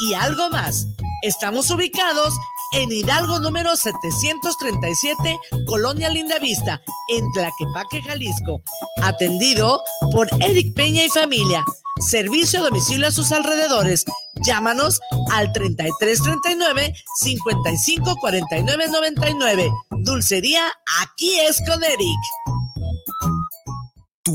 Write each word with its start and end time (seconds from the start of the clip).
Y 0.00 0.14
algo 0.14 0.50
más. 0.50 0.88
Estamos 1.22 1.70
ubicados 1.70 2.34
en 2.72 2.90
Hidalgo 2.90 3.38
número 3.38 3.76
737, 3.76 5.38
Colonia 5.66 6.08
Lindavista, 6.08 6.80
en 7.08 7.30
Tlaquepaque, 7.32 8.00
Jalisco. 8.02 8.62
Atendido 9.02 9.82
por 10.10 10.26
Eric 10.40 10.74
Peña 10.74 11.04
y 11.04 11.10
familia. 11.10 11.62
Servicio 12.00 12.60
a 12.60 12.62
domicilio 12.64 13.06
a 13.06 13.12
sus 13.12 13.30
alrededores. 13.32 14.06
Llámanos 14.44 15.00
al 15.32 15.52
3339 15.52 16.94
554999. 17.20 19.70
Dulcería 19.90 20.72
aquí 21.02 21.38
es 21.40 21.62
con 21.66 21.84
Eric. 21.84 22.18
Tú, 24.24 24.32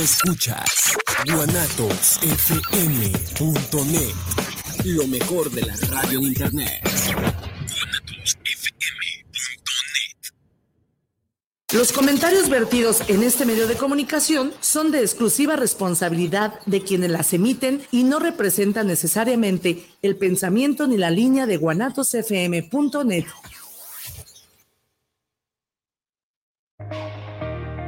escuchas 0.00 0.96
guanatosfm.net, 1.26 4.14
lo 4.84 5.06
mejor 5.06 5.50
de 5.50 5.62
la 5.62 5.74
radio 5.88 6.18
en 6.18 6.24
internet. 6.24 6.70
Los 11.72 11.90
comentarios 11.92 12.48
vertidos 12.48 13.02
en 13.08 13.22
este 13.24 13.46
medio 13.46 13.66
de 13.66 13.74
comunicación 13.74 14.52
son 14.60 14.92
de 14.92 15.00
exclusiva 15.00 15.56
responsabilidad 15.56 16.60
de 16.66 16.82
quienes 16.82 17.10
las 17.10 17.32
emiten 17.32 17.82
y 17.90 18.04
no 18.04 18.20
representan 18.20 18.86
necesariamente 18.86 19.84
el 20.02 20.16
pensamiento 20.16 20.86
ni 20.86 20.98
la 20.98 21.10
línea 21.10 21.46
de 21.46 21.56
guanatosfm.net. 21.56 23.24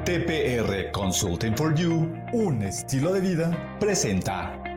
TPR 0.04 0.90
Consulting 0.92 1.56
for 1.56 1.74
You, 1.74 2.12
un 2.32 2.62
estilo 2.62 3.12
de 3.12 3.20
vida, 3.20 3.76
presenta 3.78 4.75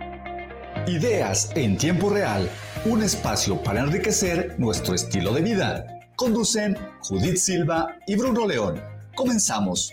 Ideas 0.89 1.51
en 1.53 1.77
tiempo 1.77 2.09
real, 2.09 2.49
un 2.83 3.03
espacio 3.03 3.61
para 3.61 3.81
enriquecer 3.81 4.55
nuestro 4.57 4.95
estilo 4.95 5.31
de 5.35 5.43
vida. 5.43 5.85
Conducen 6.15 6.75
Judith 7.01 7.37
Silva 7.37 7.95
y 8.07 8.15
Bruno 8.15 8.47
León. 8.47 8.81
Comenzamos. 9.15 9.91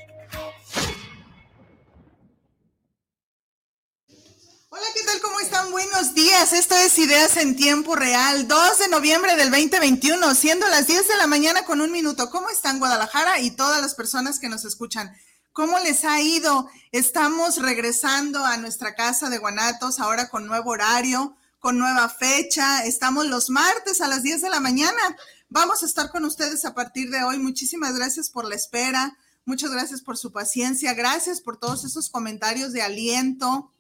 Hola, 4.71 4.87
¿qué 4.95 5.03
tal? 5.05 5.21
¿Cómo 5.21 5.39
están? 5.41 5.71
Buenos 5.71 6.15
días. 6.15 6.55
Esto 6.55 6.75
es 6.75 6.99
Ideas 6.99 7.37
en 7.37 7.57
Tiempo 7.57 7.95
Real, 7.95 8.49
2 8.49 8.79
de 8.79 8.89
noviembre 8.89 9.37
del 9.37 9.51
2021, 9.51 10.35
siendo 10.35 10.67
las 10.69 10.87
10 10.87 11.09
de 11.09 11.17
la 11.19 11.27
mañana 11.27 11.67
con 11.67 11.83
un 11.83 11.93
minuto. 11.93 12.31
¿Cómo 12.31 12.49
están 12.49 12.79
Guadalajara 12.79 13.39
y 13.41 13.51
todas 13.51 13.83
las 13.83 13.95
personas 13.95 14.39
que 14.39 14.49
nos 14.49 14.65
escuchan? 14.65 15.15
¿Cómo 15.57 15.79
les 15.79 16.05
ha 16.05 16.21
ido? 16.21 16.69
Estamos 16.93 17.57
regresando 17.57 18.45
a 18.45 18.59
nuestra 18.59 18.95
casa 18.95 19.31
de 19.31 19.39
Guanatos 19.39 20.01
ahora 20.01 20.29
con 20.29 20.47
nuevo 20.47 20.69
horario, 20.69 21.35
con 21.61 21.79
nueva 21.79 22.11
fecha. 22.11 22.85
Estamos 22.85 23.25
los 23.25 23.49
martes 23.49 24.03
a 24.03 24.07
las 24.07 24.23
10 24.23 24.43
de 24.43 24.51
la 24.51 24.61
mañana. 24.61 25.01
Vamos 25.49 25.83
a 25.83 25.87
estar 25.87 26.11
con 26.11 26.27
ustedes 26.27 26.67
a 26.67 26.75
partir 26.75 27.09
de 27.09 27.23
hoy. 27.23 27.39
Muchísimas 27.39 27.97
gracias 27.97 28.29
por 28.29 28.45
la 28.45 28.55
espera. 28.55 29.17
Muchas 29.47 29.71
gracias 29.71 30.03
por 30.03 30.19
su 30.19 30.31
paciencia. 30.31 30.93
Gracias 30.93 31.41
por 31.41 31.57
todos 31.57 31.87
esos 31.87 32.11
comentarios 32.11 32.75
de 32.75 32.83
aliento, 32.83 33.73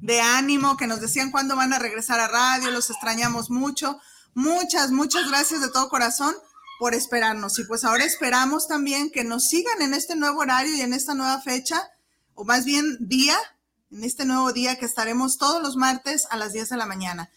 de 0.00 0.20
ánimo 0.20 0.76
que 0.76 0.88
nos 0.88 1.00
decían 1.00 1.30
cuándo 1.30 1.54
van 1.54 1.72
a 1.72 1.78
regresar 1.78 2.18
a 2.18 2.26
radio. 2.26 2.72
Los 2.72 2.90
extrañamos 2.90 3.48
mucho. 3.48 4.00
Muchas, 4.34 4.90
muchas 4.90 5.28
gracias 5.28 5.60
de 5.60 5.68
todo 5.68 5.88
corazón 5.88 6.34
por 6.80 6.94
esperarnos. 6.94 7.58
Y 7.58 7.64
pues 7.64 7.84
ahora 7.84 8.06
esperamos 8.06 8.66
también 8.66 9.10
que 9.10 9.22
nos 9.22 9.46
sigan 9.46 9.82
en 9.82 9.92
este 9.92 10.16
nuevo 10.16 10.40
horario 10.40 10.74
y 10.74 10.80
en 10.80 10.94
esta 10.94 11.12
nueva 11.12 11.38
fecha, 11.42 11.90
o 12.34 12.46
más 12.46 12.64
bien 12.64 12.96
día, 13.00 13.36
en 13.92 14.02
este 14.02 14.24
nuevo 14.24 14.50
día 14.54 14.78
que 14.78 14.86
estaremos 14.86 15.36
todos 15.36 15.62
los 15.62 15.76
martes 15.76 16.26
a 16.30 16.38
las 16.38 16.54
10 16.54 16.70
de 16.70 16.76
la 16.78 16.86
mañana. 16.86 17.30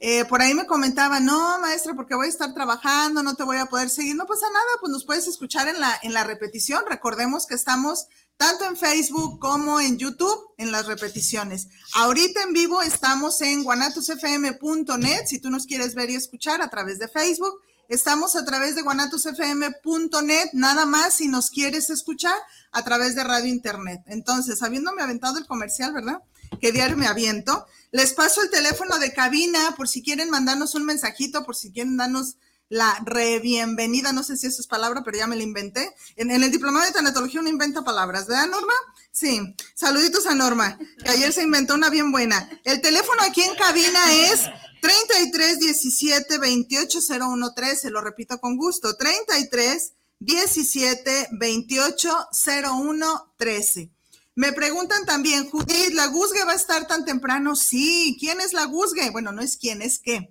Eh, 0.00 0.26
por 0.26 0.42
ahí 0.42 0.52
me 0.52 0.66
comentaba, 0.66 1.18
no, 1.18 1.58
maestra, 1.60 1.94
porque 1.94 2.14
voy 2.14 2.26
a 2.26 2.28
estar 2.28 2.52
trabajando, 2.52 3.22
no 3.22 3.36
te 3.36 3.42
voy 3.42 3.56
a 3.56 3.66
poder 3.66 3.88
seguir. 3.88 4.16
No 4.16 4.26
pasa 4.26 4.46
nada, 4.52 4.68
pues 4.80 4.92
nos 4.92 5.06
puedes 5.06 5.26
escuchar 5.26 5.66
en 5.68 5.80
la, 5.80 5.98
en 6.02 6.12
la 6.12 6.24
repetición. 6.24 6.84
Recordemos 6.86 7.46
que 7.46 7.54
estamos 7.54 8.06
tanto 8.36 8.66
en 8.66 8.76
Facebook 8.76 9.38
como 9.38 9.80
en 9.80 9.96
YouTube 9.96 10.52
en 10.58 10.72
las 10.72 10.84
repeticiones. 10.86 11.68
Ahorita 11.94 12.42
en 12.42 12.52
vivo 12.52 12.82
estamos 12.82 13.40
en 13.40 13.64
guanatosfm.net, 13.64 15.26
si 15.26 15.38
tú 15.38 15.48
nos 15.48 15.64
quieres 15.64 15.94
ver 15.94 16.10
y 16.10 16.16
escuchar 16.16 16.60
a 16.60 16.68
través 16.68 16.98
de 16.98 17.08
Facebook. 17.08 17.62
Estamos 17.90 18.36
a 18.36 18.44
través 18.44 18.76
de 18.76 18.82
guanatosfm.net, 18.82 20.50
nada 20.52 20.86
más 20.86 21.14
si 21.14 21.26
nos 21.26 21.50
quieres 21.50 21.90
escuchar 21.90 22.36
a 22.70 22.84
través 22.84 23.16
de 23.16 23.24
radio 23.24 23.48
internet. 23.48 24.00
Entonces, 24.06 24.62
habiéndome 24.62 25.02
aventado 25.02 25.38
el 25.38 25.46
comercial, 25.48 25.92
¿verdad? 25.92 26.22
que 26.60 26.70
diario 26.70 26.96
me 26.96 27.08
aviento. 27.08 27.66
Les 27.90 28.12
paso 28.12 28.42
el 28.42 28.50
teléfono 28.50 28.98
de 29.00 29.12
cabina 29.12 29.74
por 29.76 29.88
si 29.88 30.04
quieren 30.04 30.30
mandarnos 30.30 30.76
un 30.76 30.84
mensajito, 30.84 31.44
por 31.44 31.56
si 31.56 31.72
quieren 31.72 31.96
darnos 31.96 32.36
la 32.70 33.02
re 33.04 33.40
bienvenida, 33.40 34.12
no 34.12 34.22
sé 34.22 34.36
si 34.36 34.46
eso 34.46 34.62
es 34.62 34.68
palabra, 34.68 35.02
pero 35.04 35.18
ya 35.18 35.26
me 35.26 35.36
la 35.36 35.42
inventé. 35.42 35.92
En, 36.14 36.30
el 36.30 36.50
diplomado 36.52 36.86
de 36.86 36.92
tanatología 36.92 37.40
uno 37.40 37.50
inventa 37.50 37.82
palabras, 37.82 38.28
¿verdad, 38.28 38.46
Norma? 38.46 38.72
Sí. 39.10 39.40
Saluditos 39.74 40.24
a 40.26 40.36
Norma, 40.36 40.78
que 41.02 41.10
ayer 41.10 41.32
se 41.32 41.42
inventó 41.42 41.74
una 41.74 41.90
bien 41.90 42.12
buena. 42.12 42.48
El 42.64 42.80
teléfono 42.80 43.20
aquí 43.22 43.42
en 43.42 43.56
cabina 43.56 44.14
es 44.14 44.42
33 44.80 45.58
17 45.58 46.38
28 46.38 46.98
01 47.20 47.54
13, 47.54 47.90
lo 47.90 48.00
repito 48.00 48.38
con 48.40 48.56
gusto, 48.56 48.96
33 48.96 49.92
17 50.20 51.28
28 51.32 52.28
01 52.72 53.32
13. 53.36 53.90
Me 54.36 54.52
preguntan 54.52 55.04
también, 55.04 55.50
Judith, 55.50 55.92
¿la 55.94 56.06
Guzgue 56.06 56.44
va 56.44 56.52
a 56.52 56.56
estar 56.56 56.86
tan 56.86 57.04
temprano? 57.04 57.56
Sí, 57.56 58.16
¿quién 58.20 58.40
es 58.40 58.52
la 58.52 58.64
Guzgue? 58.66 59.10
Bueno, 59.10 59.32
no 59.32 59.42
es 59.42 59.56
quién, 59.56 59.82
es 59.82 59.98
qué. 59.98 60.30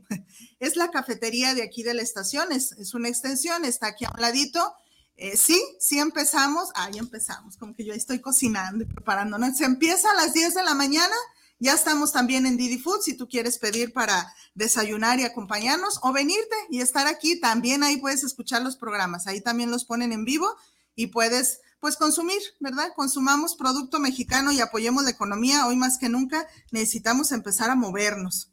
Es 0.59 0.75
la 0.75 0.92
cafetería 0.92 1.53
de 1.53 1.64
aquí 1.64 1.84
de 1.84 1.94
la 1.94 2.02
estación, 2.02 2.52
es, 2.52 2.94
una 2.94 3.08
extensión, 3.08 3.64
está 3.64 3.88
aquí 3.88 4.06
a 4.06 4.12
un 4.14 4.22
ladito. 4.22 4.74
Eh, 5.16 5.38
sí, 5.38 5.62
sí 5.80 6.00
empezamos. 6.00 6.70
Ahí 6.75 6.97
empezamos, 6.97 7.58
como 7.58 7.75
que 7.75 7.86
yo 7.86 7.94
estoy 7.94 8.20
cocinando 8.20 8.84
y 8.84 8.88
preparándonos. 8.88 9.58
Se 9.58 9.66
empieza 9.66 10.12
a 10.12 10.16
las 10.16 10.34
10 10.34 10.56
de 10.56 10.64
la 10.64 10.74
mañana. 10.74 11.16
Ya 11.59 11.74
estamos 11.74 12.14
también 12.14 12.46
en 12.46 12.56
Didi 12.56 12.78
Food 12.78 13.02
si 13.02 13.16
tú 13.16 13.28
quieres 13.28 13.58
pedir 13.58 13.92
para 13.92 14.34
desayunar 14.53 15.20
y 15.20 15.25
acompañarnos 15.25 16.00
o 16.03 16.14
venirte 16.14 16.56
y 16.70 16.80
estar 16.80 17.08
aquí. 17.08 17.40
También 17.40 17.84
ahí 17.84 17.97
puedes 17.97 18.24
escuchar 18.24 18.62
los 18.62 18.78
programas. 18.78 19.28
Ahí 19.28 19.41
también 19.41 19.72
los 19.72 19.84
ponen 19.84 20.14
en 20.14 20.24
vivo 20.24 20.56
y 20.96 21.08
puedes 21.08 21.62
pues 21.80 21.96
consumir, 21.96 22.40
¿verdad? 22.59 22.91
Consumamos 22.96 23.56
producto 23.56 24.00
mexicano 24.00 24.52
y 24.52 24.59
apoyemos 24.59 25.03
la 25.03 25.12
economía. 25.12 25.68
Hoy 25.68 25.76
más 25.78 25.97
que 25.97 26.09
nunca 26.09 26.47
necesitamos 26.72 27.31
empezar 27.31 27.70
a 27.70 27.76
movernos. 27.76 28.48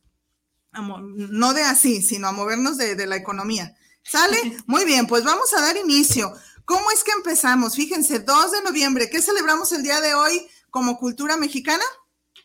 No 0.83 1.55
de 1.55 1.63
así, 1.63 2.03
sino 2.03 2.29
a 2.29 2.33
movernos 2.33 2.77
de, 2.77 3.07
la 3.07 3.17
economía. 3.17 3.75
¿Sale? 4.03 4.37
Muy 4.67 4.85
bien, 4.85 5.07
pues 5.07 5.25
vamos 5.25 5.53
a 5.55 5.61
dar 5.61 5.77
inicio. 5.77 6.33
¿Cómo 6.65 6.91
es 6.91 7.05
que 7.05 7.13
empezamos? 7.13 7.77
Fíjense, 7.77 8.21
2 8.21 8.53
de 8.53 8.63
noviembre, 8.63 9.09
¿qué 9.11 9.23
celebramos 9.23 9.73
el 9.73 9.83
día 9.83 10.01
de 10.01 10.15
hoy 10.15 10.47
como 10.71 10.99
cultura 10.99 11.37
mexicana? 11.37 11.85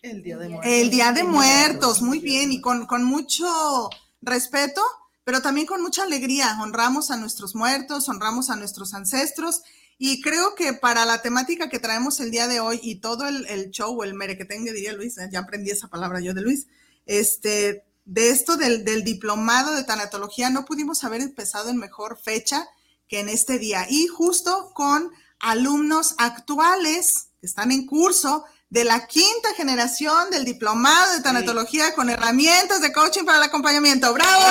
El 0.01 0.23
Día 0.23 0.37
de 0.37 0.49
Muertos. 0.49 0.71
El 0.71 0.89
Día 0.89 1.11
de 1.11 1.23
Muertos, 1.23 2.01
muy 2.01 2.19
bien, 2.19 2.51
y 2.51 2.61
con, 2.61 2.85
con 2.87 3.03
mucho 3.03 3.89
respeto, 4.21 4.81
pero 5.23 5.41
también 5.41 5.67
con 5.67 5.81
mucha 5.81 6.03
alegría. 6.03 6.57
Honramos 6.61 7.11
a 7.11 7.17
nuestros 7.17 7.55
muertos, 7.55 8.09
honramos 8.09 8.49
a 8.49 8.55
nuestros 8.55 8.93
ancestros 8.93 9.61
y 10.03 10.19
creo 10.19 10.55
que 10.55 10.73
para 10.73 11.05
la 11.05 11.21
temática 11.21 11.69
que 11.69 11.77
traemos 11.77 12.19
el 12.19 12.31
día 12.31 12.47
de 12.47 12.59
hoy 12.59 12.79
y 12.81 12.95
todo 12.95 13.27
el, 13.27 13.45
el 13.45 13.69
show, 13.69 14.01
el 14.01 14.15
merequetengue, 14.15 14.73
diría 14.73 14.93
Luis, 14.93 15.17
ya 15.31 15.39
aprendí 15.39 15.69
esa 15.69 15.89
palabra 15.89 16.19
yo 16.19 16.33
de 16.33 16.41
Luis, 16.41 16.65
este, 17.05 17.85
de 18.05 18.29
esto 18.29 18.57
del, 18.57 18.83
del 18.83 19.03
diplomado 19.03 19.73
de 19.73 19.83
tanatología, 19.83 20.49
no 20.49 20.65
pudimos 20.65 21.03
haber 21.03 21.21
empezado 21.21 21.69
en 21.69 21.77
mejor 21.77 22.17
fecha 22.17 22.67
que 23.07 23.19
en 23.19 23.29
este 23.29 23.59
día. 23.59 23.85
Y 23.89 24.07
justo 24.07 24.71
con 24.73 25.11
alumnos 25.39 26.15
actuales 26.17 27.27
que 27.39 27.47
están 27.47 27.71
en 27.71 27.85
curso 27.85 28.45
de 28.71 28.85
la 28.85 29.05
quinta 29.05 29.53
generación 29.55 30.29
del 30.29 30.45
diplomado 30.45 31.13
de 31.13 31.21
tanatología 31.21 31.93
con 31.93 32.09
herramientas 32.09 32.81
de 32.81 32.93
coaching 32.93 33.25
para 33.25 33.37
el 33.39 33.43
acompañamiento. 33.43 34.13
¡Bravo! 34.13 34.43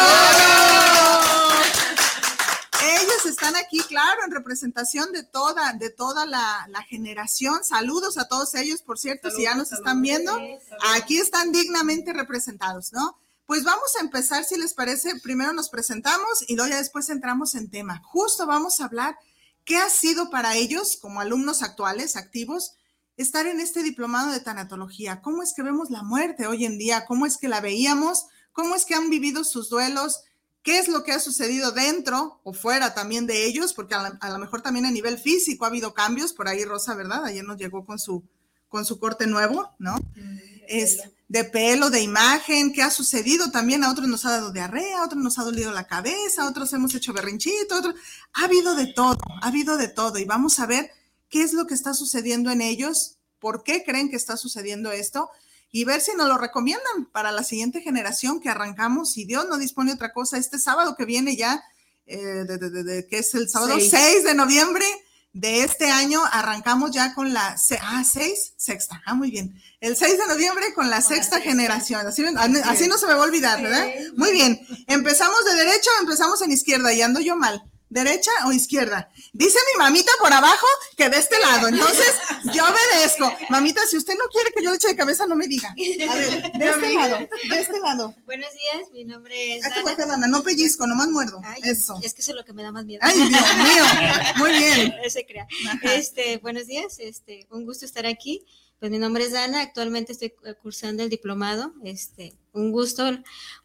Ellos 2.83 3.25
están 3.25 3.57
aquí, 3.57 3.81
claro, 3.89 4.25
en 4.25 4.31
representación 4.31 5.11
de 5.13 5.23
toda, 5.23 5.73
de 5.73 5.89
toda 5.89 6.27
la, 6.27 6.67
generación. 6.89 7.65
Saludos 7.65 8.19
a 8.19 8.29
todos 8.29 8.55
ellos, 8.55 8.83
por 8.83 8.99
cierto, 8.99 9.31
si 9.31 9.43
ya 9.43 9.55
nos 9.55 9.73
están 9.73 10.03
viendo, 10.03 10.39
aquí 10.95 11.17
están 11.19 11.51
dignamente 11.51 12.13
representados, 12.13 12.93
¿no? 12.93 13.19
Pues 13.51 13.65
vamos 13.65 13.97
a 13.99 14.05
empezar, 14.05 14.45
si 14.45 14.57
les 14.57 14.75
parece, 14.75 15.19
primero 15.25 15.53
nos 15.53 15.71
presentamos 15.71 16.45
y 16.47 16.55
luego 16.55 16.71
ya 16.71 16.77
después 16.77 17.09
entramos 17.09 17.57
en 17.57 17.69
tema. 17.69 18.01
Justo 18.05 18.47
vamos 18.47 18.81
a 18.81 18.85
hablar 18.85 19.19
qué 19.65 19.77
ha 19.77 19.91
sido 19.91 20.31
para 20.31 20.55
ellos, 20.55 20.97
como 20.97 21.21
alumnos 21.21 21.65
actuales, 21.65 22.15
activos, 22.15 22.75
estar 23.17 23.49
en 23.49 23.59
este 23.59 23.83
diplomado 23.83 24.31
de 24.31 24.39
tanatología. 24.39 25.21
¿Cómo 25.21 25.43
es 25.43 25.53
que 25.53 25.65
vemos 25.65 25.91
la 25.91 26.05
muerte 26.05 26.47
hoy 26.47 26.65
en 26.65 26.79
día? 26.79 27.07
¿Cómo 27.07 27.27
es 27.27 27.39
que 27.39 27.49
la 27.49 27.61
veíamos? 27.61 28.27
¿Cómo 28.53 28.77
es 28.77 28.85
que 28.85 28.95
han 28.95 29.11
vivido 29.11 29.43
sus 29.43 29.69
duelos? 29.69 30.21
qué 30.63 30.79
es 30.79 30.87
lo 30.87 31.03
que 31.03 31.11
ha 31.11 31.19
sucedido 31.19 31.73
dentro 31.73 32.39
o 32.45 32.53
fuera 32.53 32.95
también 32.95 33.27
de 33.27 33.47
ellos, 33.47 33.73
porque 33.75 33.97
a, 33.97 34.29
lo 34.29 34.39
mejor 34.39 34.63
también 34.63 34.87
a 34.87 34.93
nivel 34.93 35.19
físico 35.19 35.65
ha 35.65 35.69
habido 35.69 35.93
cambios, 35.93 36.35
por 36.35 36.47
ahí 36.47 36.65
Rosa, 36.65 36.95
¿verdad? 36.95 37.25
Ayer 37.25 37.43
nos 37.43 37.57
llegó 37.57 37.85
con 37.85 37.99
su, 37.99 38.23
con 38.69 38.85
su 38.85 39.01
corte 39.01 39.27
nuevo, 39.27 39.71
¿no? 39.81 39.97
Es 40.71 41.01
de 41.29 41.45
pelo, 41.45 41.91
de 41.91 42.01
imagen, 42.01 42.73
qué 42.73 42.83
ha 42.83 42.91
sucedido 42.91 43.51
también. 43.51 43.85
A 43.85 43.91
otros 43.91 44.09
nos 44.09 44.25
ha 44.25 44.31
dado 44.31 44.53
diarrea, 44.53 45.01
a 45.01 45.05
otros 45.05 45.23
nos 45.23 45.39
ha 45.39 45.45
dolido 45.45 45.73
la 45.73 45.87
cabeza, 45.87 46.43
a 46.43 46.49
otros 46.49 46.73
hemos 46.73 46.95
hecho 46.95 47.13
berrinchito, 47.13 47.77
otros... 47.77 47.95
ha 48.33 48.45
habido 48.45 48.75
de 48.75 48.93
todo, 48.93 49.19
ha 49.43 49.49
habido 49.49 49.77
de 49.77 49.89
todo. 49.89 50.19
Y 50.19 50.25
vamos 50.25 50.59
a 50.61 50.67
ver 50.67 50.91
qué 51.29 51.43
es 51.43 51.53
lo 51.53 51.67
que 51.67 51.75
está 51.75 51.93
sucediendo 51.95 52.51
en 52.51 52.63
ellos, 52.63 53.17
por 53.39 53.63
qué 53.63 53.85
creen 53.85 54.11
que 54.11 54.17
está 54.17 54.37
sucediendo 54.37 54.93
esto 54.93 55.31
y 55.73 55.85
ver 55.85 56.01
si 56.01 56.17
nos 56.17 56.29
lo 56.29 56.37
recomiendan 56.37 57.07
para 57.13 57.31
la 57.31 57.45
siguiente 57.45 57.81
generación 57.81 58.41
que 58.41 58.49
arrancamos. 58.49 59.13
Si 59.13 59.25
Dios 59.25 59.47
no 59.49 59.59
dispone 59.59 59.93
otra 59.93 60.13
cosa, 60.13 60.39
este 60.39 60.59
sábado 60.59 60.97
que 60.97 61.05
viene 61.05 61.37
ya, 61.37 61.63
eh, 62.07 62.17
de, 62.19 63.07
que 63.09 63.19
es 63.19 63.35
el 63.35 63.49
sábado 63.49 63.79
6 63.79 64.25
de 64.25 64.35
noviembre 64.35 64.85
de 65.33 65.63
este 65.63 65.91
año, 65.91 66.21
arrancamos 66.33 66.91
ya 66.91 67.15
con 67.15 67.33
la, 67.33 67.57
ah, 67.83 68.05
6, 68.05 68.55
sexta, 68.57 69.03
ah, 69.07 69.15
muy 69.15 69.31
bien. 69.31 69.55
El 69.81 69.97
6 69.97 70.19
de 70.19 70.27
noviembre 70.27 70.75
con 70.75 70.91
la 70.91 71.01
sexta 71.01 71.41
generación. 71.41 72.07
Así, 72.07 72.25
así, 72.65 72.89
no 72.89 72.99
se 72.99 73.07
me 73.07 73.15
va 73.15 73.21
a 73.21 73.27
olvidar, 73.27 73.63
¿verdad? 73.63 73.87
Muy 74.17 74.33
bien. 74.33 74.61
Empezamos 74.87 75.45
de 75.45 75.55
derecha 75.55 75.91
o 75.99 76.03
empezamos 76.03 76.43
en 76.43 76.53
izquierda 76.53 76.93
y 76.93 77.03
ando 77.03 77.21
yo 77.21 77.37
mal 77.37 77.70
derecha 77.91 78.31
o 78.47 78.53
izquierda. 78.53 79.11
Dice 79.33 79.59
mi 79.75 79.79
mamita 79.79 80.11
por 80.21 80.33
abajo 80.33 80.67
que 80.97 81.11
de 81.11 81.19
este 81.19 81.39
lado. 81.41 81.69
Entonces, 81.69 82.15
yo 82.55 82.65
obedezco. 82.65 83.31
Mamita, 83.51 83.81
si 83.87 83.97
usted 83.97 84.15
no 84.15 84.25
quiere 84.31 84.53
que 84.53 84.63
yo 84.63 84.71
le 84.71 84.77
eche 84.77 84.89
de 84.89 84.97
cabeza, 84.97 85.27
no 85.27 85.37
me 85.37 85.47
diga. 85.47 85.69
A 85.71 86.15
ver, 86.15 86.53
de 86.53 86.69
este 86.71 86.95
lado, 86.95 87.19
de 87.19 87.61
este 87.61 87.81
lado. 87.81 88.15
Buenos 88.25 88.51
días, 88.53 88.91
mi 88.93 89.05
nombre 89.05 89.57
es. 89.57 89.65
Dana. 89.97 90.27
no 90.29 90.43
pellizco, 90.43 90.87
nomás 90.87 91.09
muerdo. 91.09 91.43
eso. 91.65 91.99
Es 92.03 92.15
que 92.15 92.23
eso 92.23 92.31
es 92.31 92.37
lo 92.37 92.45
que 92.45 92.53
me 92.53 92.63
da 92.63 92.73
más 92.73 92.87
miedo. 92.87 93.01
Ay, 93.03 93.17
Dios 93.17 93.29
mío. 93.31 93.85
Muy 94.37 94.51
bien. 94.53 94.95
Se 95.11 95.27
crea. 95.27 95.47
Este, 95.83 96.39
buenos 96.39 96.67
días, 96.67 96.99
este, 97.01 97.47
un 97.51 97.67
gusto 97.67 97.85
estar 97.85 98.07
aquí. 98.07 98.47
Pues 98.79 98.91
mi 98.91 98.99
nombre 98.99 99.25
es 99.25 99.33
Dana, 99.33 99.61
actualmente 99.61 100.13
estoy 100.13 100.33
cursando 100.63 101.03
el 101.03 101.11
diplomado. 101.11 101.75
Este, 101.85 102.35
un 102.53 102.73
gusto 102.73 103.05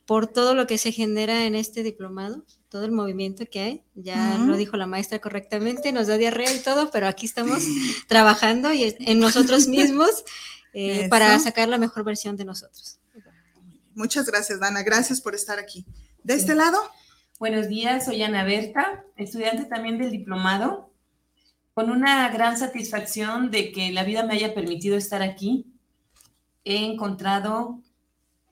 por 0.06 0.28
todo 0.28 0.56
lo 0.56 0.68
que 0.68 0.78
se 0.78 0.92
genera 0.92 1.46
en 1.46 1.56
este 1.56 1.84
diplomado 1.84 2.44
todo 2.76 2.84
el 2.84 2.92
movimiento 2.92 3.46
que 3.50 3.62
hay. 3.62 3.84
Ya 3.94 4.38
lo 4.38 4.58
dijo 4.58 4.76
la 4.76 4.86
maestra 4.86 5.20
correctamente, 5.20 5.94
nos 5.94 6.08
da 6.08 6.18
diarrea 6.18 6.54
y 6.54 6.60
todo, 6.60 6.92
pero 6.92 7.08
aquí 7.08 7.26
estamos 7.26 7.64
trabajando 8.10 8.74
y 8.74 8.94
en 9.00 9.22
nosotros 9.22 9.68
mismos 9.70 10.26
eh, 10.74 11.08
para 11.08 11.40
sacar 11.40 11.70
la 11.70 11.78
mejor 11.78 12.04
versión 12.04 12.36
de 12.36 12.44
nosotros. 12.44 13.00
Muchas 13.94 14.26
gracias, 14.26 14.60
Dana. 14.60 14.84
Gracias 14.84 15.22
por 15.22 15.36
estar 15.36 15.58
aquí. 15.58 15.86
¿De 16.22 16.34
este 16.34 16.54
lado? 16.54 16.78
Buenos 17.40 17.70
días, 17.70 18.04
soy 18.04 18.22
Ana 18.24 18.44
Berta, 18.44 19.06
estudiante 19.16 19.64
también 19.64 19.98
del 19.98 20.12
diplomado, 20.12 20.92
con 21.74 21.90
una 21.90 22.28
gran 22.28 22.58
satisfacción 22.58 23.52
de 23.52 23.72
que 23.72 23.94
la 23.94 24.04
vida 24.04 24.24
me 24.26 24.34
haya 24.34 24.54
permitido 24.54 24.98
estar 24.98 25.22
aquí. 25.22 25.66
He 26.66 26.84
encontrado 26.84 27.80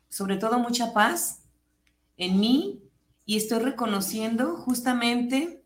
sobre 0.08 0.38
todo 0.38 0.60
mucha 0.60 0.94
paz 0.94 1.40
en 2.16 2.40
mí 2.40 2.82
y 3.25 3.38
estoy 3.38 3.60
reconociendo 3.60 4.58
justamente 4.58 5.64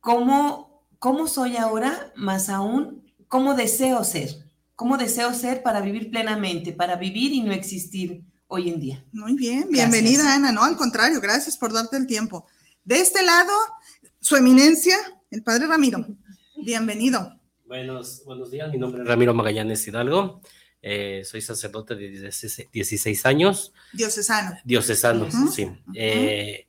cómo, 0.00 0.86
cómo 0.98 1.26
soy 1.28 1.56
ahora, 1.56 2.12
más 2.16 2.48
aún, 2.48 3.12
cómo 3.28 3.54
deseo 3.54 4.02
ser, 4.04 4.30
cómo 4.74 4.96
deseo 4.96 5.32
ser 5.32 5.62
para 5.62 5.80
vivir 5.80 6.10
plenamente, 6.10 6.72
para 6.72 6.96
vivir 6.96 7.32
y 7.32 7.42
no 7.42 7.52
existir 7.52 8.22
hoy 8.48 8.68
en 8.68 8.80
día. 8.80 9.04
Muy 9.12 9.34
bien, 9.34 9.68
bienvenida 9.70 10.34
Ana, 10.34 10.52
no, 10.52 10.64
al 10.64 10.76
contrario, 10.76 11.20
gracias 11.20 11.56
por 11.56 11.72
darte 11.72 11.96
el 11.96 12.06
tiempo. 12.06 12.46
De 12.84 13.00
este 13.00 13.22
lado, 13.22 13.52
su 14.20 14.36
eminencia, 14.36 14.96
el 15.30 15.42
padre 15.42 15.66
Ramiro, 15.66 16.04
bienvenido. 16.64 17.40
Buenos, 17.66 18.22
buenos 18.24 18.50
días, 18.50 18.70
mi 18.70 18.78
nombre 18.78 19.02
es 19.02 19.08
Ramiro 19.08 19.32
Magallanes 19.32 19.86
Hidalgo. 19.86 20.40
Eh, 20.86 21.24
soy 21.24 21.40
sacerdote 21.40 21.94
de 21.94 22.30
16, 22.70 23.24
años. 23.24 23.72
Diocesano. 23.94 24.58
Diocesano, 24.64 25.30
sí. 25.50 25.66
Eh, 25.94 26.66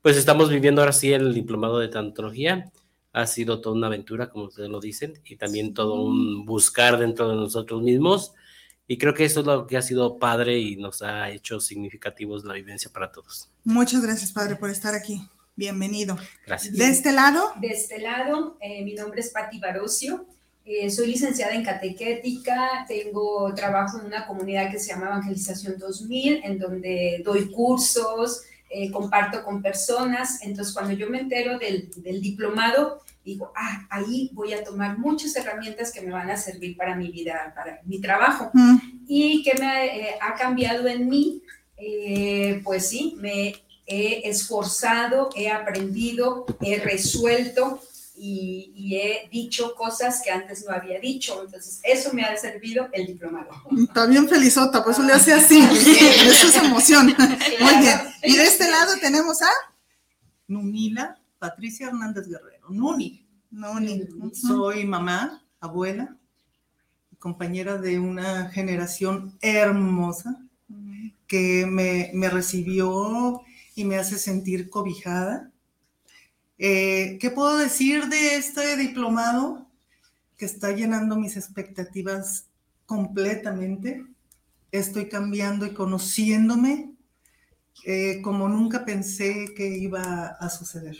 pues 0.00 0.16
estamos 0.16 0.48
viviendo 0.48 0.80
ahora 0.80 0.94
sí 0.94 1.12
el 1.12 1.34
diplomado 1.34 1.78
de 1.78 1.88
tantología. 1.88 2.72
Ha 3.12 3.26
sido 3.26 3.60
toda 3.60 3.76
una 3.76 3.88
aventura, 3.88 4.30
como 4.30 4.46
ustedes 4.46 4.70
lo 4.70 4.80
dicen, 4.80 5.20
y 5.26 5.36
también 5.36 5.74
todo 5.74 6.02
un 6.02 6.46
buscar 6.46 6.98
dentro 6.98 7.28
de 7.28 7.36
nosotros 7.36 7.82
mismos. 7.82 8.32
Y 8.86 8.96
creo 8.96 9.12
que 9.12 9.26
eso 9.26 9.40
es 9.40 9.46
lo 9.46 9.66
que 9.66 9.76
ha 9.76 9.82
sido 9.82 10.18
padre 10.18 10.58
y 10.58 10.76
nos 10.76 11.02
ha 11.02 11.28
hecho 11.28 11.60
significativos 11.60 12.44
la 12.46 12.54
vivencia 12.54 12.90
para 12.90 13.12
todos. 13.12 13.50
Muchas 13.64 14.00
gracias, 14.00 14.32
padre, 14.32 14.56
por 14.56 14.70
estar 14.70 14.94
aquí. 14.94 15.20
Bienvenido. 15.54 16.16
Gracias. 16.46 16.74
¿De 16.74 16.88
este 16.88 17.12
lado? 17.12 17.52
De 17.60 17.68
este 17.68 18.00
lado, 18.00 18.56
eh, 18.62 18.82
mi 18.86 18.94
nombre 18.94 19.20
es 19.20 19.28
Patti 19.28 19.58
Barocio. 19.58 20.26
Eh, 20.72 20.88
soy 20.88 21.08
licenciada 21.08 21.52
en 21.52 21.64
catequética, 21.64 22.86
tengo 22.86 23.52
trabajo 23.56 23.98
en 23.98 24.06
una 24.06 24.24
comunidad 24.24 24.70
que 24.70 24.78
se 24.78 24.92
llama 24.92 25.06
Evangelización 25.06 25.76
2000, 25.76 26.42
en 26.44 26.60
donde 26.60 27.22
doy 27.24 27.50
cursos, 27.50 28.42
eh, 28.68 28.88
comparto 28.92 29.42
con 29.42 29.62
personas. 29.62 30.40
Entonces, 30.42 30.72
cuando 30.72 30.92
yo 30.92 31.10
me 31.10 31.18
entero 31.18 31.58
del, 31.58 31.90
del, 31.96 32.22
diplomado, 32.22 33.02
digo, 33.24 33.52
ah, 33.56 33.84
ahí 33.90 34.30
voy 34.32 34.52
a 34.52 34.62
tomar 34.62 34.96
muchas 34.96 35.34
herramientas 35.34 35.90
que 35.90 36.02
me 36.02 36.12
van 36.12 36.30
a 36.30 36.36
servir 36.36 36.76
para 36.76 36.94
mi 36.94 37.10
vida, 37.10 37.52
para 37.56 37.80
mi 37.84 38.00
trabajo. 38.00 38.52
¿Y 39.08 39.42
que 39.42 39.54
me 39.54 39.86
eh, 39.86 40.14
ha 40.20 40.36
cambiado 40.36 40.86
en 40.86 41.08
mí? 41.08 41.42
pues 42.62 42.90
sí, 42.90 43.16
me 43.18 43.54
he 43.86 44.28
esforzado, 44.28 45.30
he 45.34 45.48
aprendido, 45.48 46.44
he 46.60 46.78
resuelto 46.78 47.80
y, 48.22 48.96
he 48.96 49.28
dicho 49.30 49.74
cosas 49.74 50.20
que 50.22 50.30
antes 50.30 50.64
no 50.66 50.74
había 50.74 51.00
dicho. 51.00 51.42
Entonces, 51.42 51.80
eso 51.82 52.12
me 52.12 52.22
ha 52.22 52.36
servido 52.36 52.88
el 52.92 53.06
diplomado. 53.06 53.50
Está 53.82 54.06
bien 54.06 54.28
felizota, 54.28 54.84
por 54.84 54.92
eso 54.92 55.02
le 55.02 55.14
hace 55.14 55.32
así. 55.32 55.58
eso 56.26 56.48
es 56.48 56.56
emoción. 56.56 57.06
Muy 57.06 57.76
bien. 57.78 57.98
Y 58.22 58.36
de 58.36 58.44
este 58.44 58.70
lado 58.70 58.92
tenemos 59.00 59.40
a 59.40 59.48
Nunila 60.48 61.18
Patricia 61.38 61.86
Hernández 61.86 62.28
Guerrero. 62.28 62.68
Nuni. 62.68 63.26
Nuni. 63.50 64.06
Soy 64.34 64.84
mamá, 64.84 65.42
abuela, 65.58 66.16
compañera 67.18 67.78
de 67.78 67.98
una 67.98 68.50
generación 68.50 69.36
hermosa 69.40 70.38
que 71.26 71.64
me, 71.66 72.10
me 72.12 72.28
recibió 72.28 73.40
y 73.74 73.84
me 73.84 73.96
hace 73.96 74.18
sentir 74.18 74.68
cobijada 74.68 75.50
eh, 76.62 77.16
¿Qué 77.18 77.30
puedo 77.30 77.56
decir 77.56 78.06
de 78.08 78.36
este 78.36 78.76
diplomado 78.76 79.66
que 80.36 80.44
está 80.44 80.72
llenando 80.72 81.16
mis 81.16 81.38
expectativas 81.38 82.44
completamente? 82.84 84.04
Estoy 84.70 85.08
cambiando 85.08 85.64
y 85.64 85.72
conociéndome 85.72 86.90
eh, 87.84 88.20
como 88.22 88.46
nunca 88.46 88.84
pensé 88.84 89.54
que 89.56 89.66
iba 89.66 90.26
a 90.38 90.50
suceder. 90.50 90.96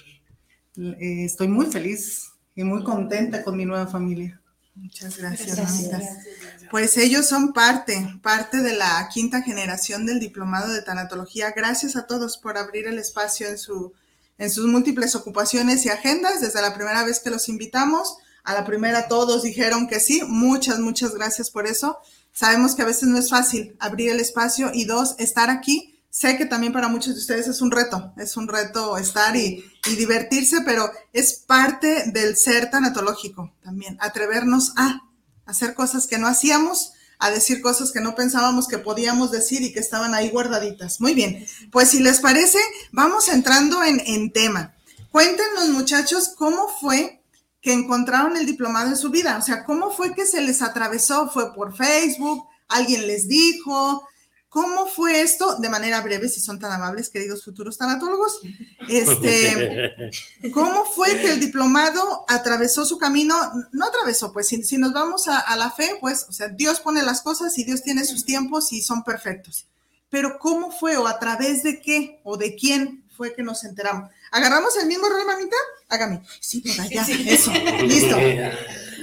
Eh, 0.79 1.25
estoy 1.25 1.49
muy 1.49 1.67
feliz 1.67 2.31
y 2.55 2.65
muy 2.65 2.83
contenta 2.83 3.43
con 3.43 3.57
mi 3.57 3.67
nueva 3.67 3.87
familia. 3.87 4.41
Muchas 4.75 5.19
gracias, 5.19 5.57
gracias. 5.57 6.27
Pues 6.71 6.97
ellos 6.97 7.29
son 7.29 7.53
parte, 7.53 8.19
parte 8.23 8.63
de 8.63 8.75
la 8.75 9.11
quinta 9.13 9.43
generación 9.43 10.07
del 10.07 10.21
diplomado 10.21 10.73
de 10.73 10.81
tanatología. 10.81 11.53
Gracias 11.55 11.97
a 11.97 12.07
todos 12.07 12.39
por 12.39 12.57
abrir 12.57 12.87
el 12.87 12.99
espacio 12.99 13.49
en 13.49 13.59
su 13.59 13.93
en 14.41 14.51
sus 14.51 14.67
múltiples 14.67 15.15
ocupaciones 15.15 15.85
y 15.85 15.91
agendas. 15.91 16.41
Desde 16.41 16.63
la 16.63 16.75
primera 16.75 17.05
vez 17.05 17.21
que 17.21 17.31
los 17.31 17.49
invitamos, 17.49 18.17
a 18.43 18.55
la 18.55 18.65
primera 18.65 19.07
todos 19.07 19.43
dijeron 19.43 19.87
que 19.87 20.01
sí. 20.01 20.23
Muchas, 20.27 20.81
muchas 20.81 21.15
gracias 21.15 21.51
por 21.51 21.67
eso. 21.67 21.99
Sabemos 22.33 22.75
que 22.75 22.83
a 22.83 22.87
veces 22.87 23.09
no 23.09 23.19
es 23.19 23.29
fácil 23.29 23.77
abrir 23.79 24.11
el 24.11 24.19
espacio 24.19 24.71
y 24.73 24.87
dos, 24.87 25.15
estar 25.19 25.51
aquí. 25.51 26.01
Sé 26.09 26.39
que 26.39 26.47
también 26.47 26.73
para 26.73 26.89
muchos 26.89 27.15
de 27.15 27.21
ustedes 27.21 27.47
es 27.49 27.61
un 27.61 27.71
reto, 27.71 28.13
es 28.17 28.37
un 28.37 28.49
reto 28.49 28.97
estar 28.97 29.37
y, 29.37 29.63
y 29.87 29.95
divertirse, 29.95 30.63
pero 30.65 30.91
es 31.13 31.35
parte 31.35 32.11
del 32.11 32.37
ser 32.37 32.71
tanatológico 32.71 33.53
también, 33.63 33.97
atrevernos 34.01 34.73
a 34.77 35.03
hacer 35.47 35.75
cosas 35.75 36.09
que 36.09 36.19
no 36.19 36.27
hacíamos, 36.27 36.95
a 37.21 37.31
decir 37.31 37.61
cosas 37.61 37.93
que 37.93 38.01
no 38.01 38.15
pensábamos 38.15 38.67
que 38.67 38.79
podíamos 38.79 39.31
decir 39.31 39.63
y 39.63 39.73
que 39.73 39.81
estaban 39.81 40.15
ahí 40.15 40.31
guardaditas. 40.31 41.01
Muy 41.01 41.15
bien, 41.15 41.47
pues 41.71 41.91
si 41.91 42.01
les 42.01 42.19
parece, 42.19 42.59
vamos 42.93 43.29
entrando 43.29 43.85
en, 43.85 44.01
en 44.07 44.33
tema. 44.33 44.75
Cuéntenos 45.13 45.69
muchachos 45.69 46.31
cómo 46.37 46.69
fue 46.81 47.23
que 47.61 47.73
encontraron 47.73 48.37
el 48.37 48.47
diplomado 48.47 48.89
en 48.89 48.97
su 48.97 49.11
vida, 49.11 49.37
o 49.39 49.43
sea, 49.43 49.65
cómo 49.65 49.91
fue 49.91 50.15
que 50.15 50.25
se 50.25 50.41
les 50.41 50.63
atravesó, 50.63 51.29
fue 51.29 51.55
por 51.55 51.77
Facebook, 51.77 52.47
alguien 52.69 53.07
les 53.07 53.29
dijo, 53.29 54.09
¿Cómo 54.51 54.87
fue 54.87 55.21
esto? 55.21 55.59
De 55.61 55.69
manera 55.69 56.01
breve, 56.01 56.29
si 56.29 56.41
son 56.41 56.59
tan 56.59 56.73
amables, 56.73 57.09
queridos 57.09 57.45
futuros 57.45 57.79
tanatólogos. 57.79 58.41
Este, 58.89 60.11
¿Cómo 60.53 60.85
fue 60.85 61.17
que 61.21 61.31
el 61.31 61.39
diplomado 61.39 62.25
atravesó 62.27 62.85
su 62.85 62.99
camino? 62.99 63.37
No 63.71 63.87
atravesó, 63.87 64.33
pues 64.33 64.49
si, 64.49 64.77
nos 64.77 64.93
vamos 64.93 65.29
a, 65.29 65.57
la 65.57 65.71
fe, 65.71 65.97
pues, 66.01 66.27
o 66.29 66.33
sea, 66.33 66.49
Dios 66.49 66.81
pone 66.81 67.01
las 67.05 67.23
cosas 67.23 67.57
y 67.59 67.65
Dios 67.65 67.85
tiene 67.85 68.05
sus 68.05 68.25
tiempos 68.25 68.73
y 68.73 68.83
son 68.83 69.05
perfectos. 69.05 69.69
Pero 70.09 70.41
¿cómo 70.41 70.73
fue 70.73 70.97
o 70.97 71.07
a 71.07 71.21
través 71.21 71.63
de 71.63 71.81
qué 71.81 72.21
o 72.25 72.37
de 72.37 72.57
quién 72.57 73.05
fue 73.17 73.33
que 73.33 73.45
nos 73.45 73.63
enteramos? 73.63 74.11
¿Agarramos 74.33 74.77
el 74.79 74.89
mismo 74.89 75.09
rol, 75.09 75.27
mamita? 75.27 75.57
Hágame. 75.89 76.23
Sí, 76.41 76.61
por 76.61 76.81
allá, 76.81 77.07
eso. 77.29 77.53
Listo. 77.85 78.17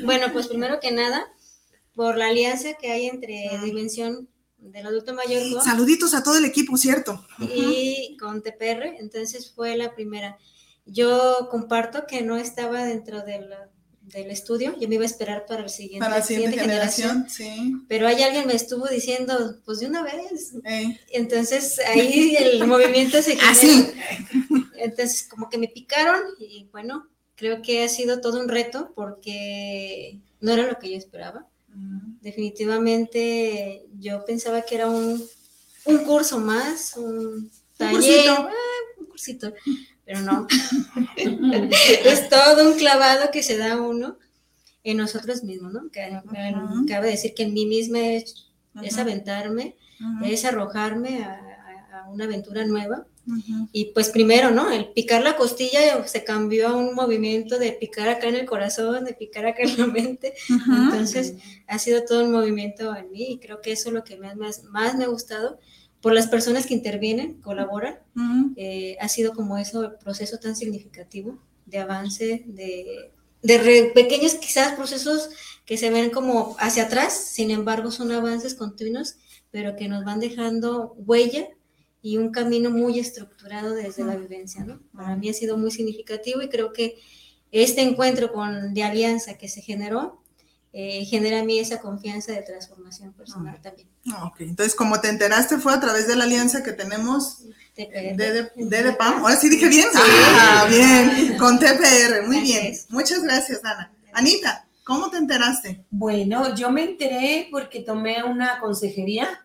Bueno, 0.04 0.34
pues 0.34 0.48
primero 0.48 0.82
que 0.82 0.92
nada, 0.92 1.26
por 1.96 2.18
la 2.18 2.28
alianza 2.28 2.74
que 2.74 2.92
hay 2.92 3.08
entre 3.08 3.58
Dimensión 3.64 4.28
del 4.58 4.86
Adulto 4.88 5.14
Mayor 5.14 5.52
con- 5.54 5.64
Saluditos 5.64 6.14
a 6.14 6.24
todo 6.24 6.38
el 6.38 6.46
equipo, 6.46 6.78
¿cierto? 6.78 7.26
y 7.40 8.18
con 8.20 8.42
TPR, 8.42 8.96
entonces 9.00 9.52
fue 9.52 9.78
la 9.78 9.94
primera. 9.96 10.38
Yo 10.86 11.48
comparto 11.52 12.06
que 12.08 12.22
no 12.22 12.38
estaba 12.38 12.84
dentro 12.86 13.22
del, 13.24 13.50
del 14.02 14.32
estudio, 14.32 14.76
yo 14.80 14.88
me 14.88 14.96
iba 14.96 15.04
a 15.04 15.08
esperar 15.08 15.46
para 15.46 15.64
el 15.64 15.70
siguiente, 15.70 16.06
Para 16.06 16.20
la 16.20 16.24
siguiente 16.26 16.60
generación, 16.60 17.28
sí. 17.30 17.74
pero 17.90 18.08
hay 18.08 18.24
alguien 18.24 18.48
me 18.48 18.56
estuvo 18.56 18.88
diciendo, 18.88 19.58
pues 19.66 19.80
de 19.80 19.88
una 19.88 20.02
vez. 20.04 20.54
Entonces 21.12 21.80
ahí 21.80 22.36
el 22.38 22.66
movimiento 22.68 23.22
se 23.22 23.36
generó. 23.38 23.92
Entonces 24.78 25.28
como 25.30 25.50
que 25.50 25.58
me 25.58 25.68
picaron 25.68 26.22
y 26.40 26.70
bueno, 26.72 27.08
creo 27.36 27.62
que 27.62 27.84
ha 27.84 27.90
sido 27.90 28.22
todo 28.22 28.40
un 28.40 28.48
reto 28.48 28.94
porque 28.96 30.20
no 30.40 30.54
era 30.54 30.68
lo 30.68 30.78
que 30.80 30.90
yo 30.92 30.98
esperaba. 30.98 31.48
Definitivamente 32.22 33.86
yo 34.00 34.24
pensaba 34.26 34.62
que 34.64 34.76
era 34.76 34.90
un, 34.90 35.24
un 35.86 35.98
curso 36.00 36.40
más, 36.40 36.96
un 36.98 37.50
taller, 37.78 37.94
cursito. 37.94 38.32
ah, 38.32 38.52
un 39.00 39.06
cursito, 39.08 39.54
pero 40.06 40.22
no. 40.22 40.48
es 41.18 42.30
todo 42.30 42.72
un 42.72 42.78
clavado 42.78 43.32
que 43.32 43.44
se 43.44 43.58
da 43.58 43.80
uno 43.82 44.18
en 44.84 44.98
nosotros 44.98 45.44
mismos, 45.44 45.74
¿no? 45.74 45.90
Que. 45.92 46.20
Cabe 46.88 47.10
decir 47.12 47.34
que 47.34 47.44
en 47.44 47.54
mí 47.54 47.66
misma 47.66 48.00
es, 48.00 48.48
es 48.84 48.94
Ujú. 48.94 49.02
aventarme, 49.02 49.76
Ujú. 50.00 50.26
es 50.26 50.46
arrojarme 50.46 51.24
a, 51.24 51.34
a- 51.34 52.02
a 52.04 52.10
una 52.10 52.26
aventura 52.26 52.66
nueva. 52.66 53.06
Ujú. 53.28 53.68
Y 53.74 53.86
pues 53.94 54.10
primero, 54.10 54.52
¿no? 54.52 54.72
El 54.72 54.88
picar 54.94 55.22
la 55.22 55.36
costilla 55.36 56.08
se 56.08 56.24
cambió 56.24 56.70
a 56.70 56.76
un 56.78 56.96
movimiento 56.96 57.60
de 57.60 57.74
picar 57.74 58.08
acá 58.08 58.28
en 58.30 58.36
el 58.36 58.46
corazón, 58.46 59.04
de 59.04 59.14
picar 59.14 59.46
acá 59.46 59.64
en 59.64 59.78
la 59.78 59.88
mente. 59.88 60.34
Ujú. 60.50 60.72
Entonces 60.74 61.34
ha 61.68 61.78
sido 61.78 62.04
todo 62.06 62.24
un 62.24 62.32
movimiento 62.32 62.96
en 62.96 63.12
mí 63.12 63.26
y 63.32 63.40
creo 63.40 63.62
que 63.62 63.74
eso 63.74 63.90
es 63.90 63.94
lo 63.96 64.04
que 64.04 64.18
más, 64.18 64.36
más, 64.38 64.64
más 64.64 64.96
me 64.96 65.04
ha 65.04 65.08
gustado 65.08 65.60
por 66.02 66.14
las 66.14 66.28
personas 66.28 66.66
que 66.66 66.74
intervienen, 66.74 67.42
colaboran. 67.42 68.00
Ujú. 68.16 68.54
eh, 68.56 68.96
ha 69.02 69.10
sido 69.10 69.34
como 69.34 69.58
eso, 69.58 69.84
el 69.84 69.96
proceso 69.98 70.38
tan 70.40 70.56
significativo 70.56 71.38
de 71.66 71.80
avance, 71.80 72.44
de, 72.46 73.12
de 73.42 73.58
re- 73.58 73.92
pequeños 73.94 74.36
quizás 74.36 74.74
procesos 74.74 75.30
que 75.66 75.76
se 75.76 75.90
ven 75.90 76.12
como 76.12 76.56
hacia 76.60 76.84
atrás, 76.84 77.14
sin 77.14 77.52
embargo 77.52 77.92
son 77.92 78.12
avances 78.14 78.54
continuos, 78.54 79.16
pero 79.52 79.76
que 79.76 79.90
nos 79.90 80.06
van 80.06 80.20
dejando 80.22 80.94
huella 80.98 81.50
y 82.02 82.18
un 82.18 82.32
camino 82.32 82.70
muy 82.70 83.00
estructurado 83.00 83.74
desde 83.74 84.04
la 84.04 84.16
vivencia, 84.16 84.64
¿no? 84.64 84.80
Para 84.96 85.16
mí 85.16 85.30
ha 85.30 85.34
sido 85.34 85.58
muy 85.58 85.72
significativo 85.72 86.42
y 86.42 86.50
creo 86.50 86.72
que 86.74 87.00
este 87.52 87.82
encuentro 87.82 88.32
con, 88.32 88.74
de 88.74 88.84
alianza 88.84 89.38
que 89.38 89.48
se 89.48 89.62
generó, 89.62 90.22
eh, 90.74 91.06
genera 91.06 91.40
a 91.40 91.44
mí 91.44 91.58
esa 91.60 91.80
confianza 91.80 92.34
de 92.34 92.42
transformación 92.42 93.14
personal 93.14 93.60
también. 93.62 93.88
Ah, 94.12 94.26
ok. 94.26 94.42
Entonces, 94.42 94.76
como 94.76 95.00
te 95.00 95.10
enteraste, 95.10 95.58
fue 95.58 95.74
a 95.74 95.80
través 95.80 96.08
de 96.08 96.16
la 96.16 96.26
alianza 96.26 96.62
que 96.62 96.74
tenemos 96.74 97.40
TPR. 97.74 98.16
de, 98.16 98.16
de, 98.16 98.52
de 98.56 98.84
DEPAM. 98.84 99.22
Ahora 99.22 99.36
sí 99.38 99.50
dije 99.50 99.70
bien. 99.70 99.88
Ah, 99.96 100.68
bien. 100.70 101.38
Con 101.40 101.58
TPR. 101.58 102.28
Muy 102.28 102.42
bien. 102.42 102.78
Muchas 102.90 103.24
gracias, 103.24 103.64
Ana. 103.64 103.92
Anita, 104.14 104.68
¿cómo 104.84 105.10
te 105.10 105.18
enteraste? 105.18 105.84
Bueno, 105.90 106.54
yo 106.54 106.70
me 106.70 106.84
enteré 106.84 107.48
porque 107.50 107.80
tomé 107.80 108.24
una 108.24 108.60
consejería. 108.60 109.44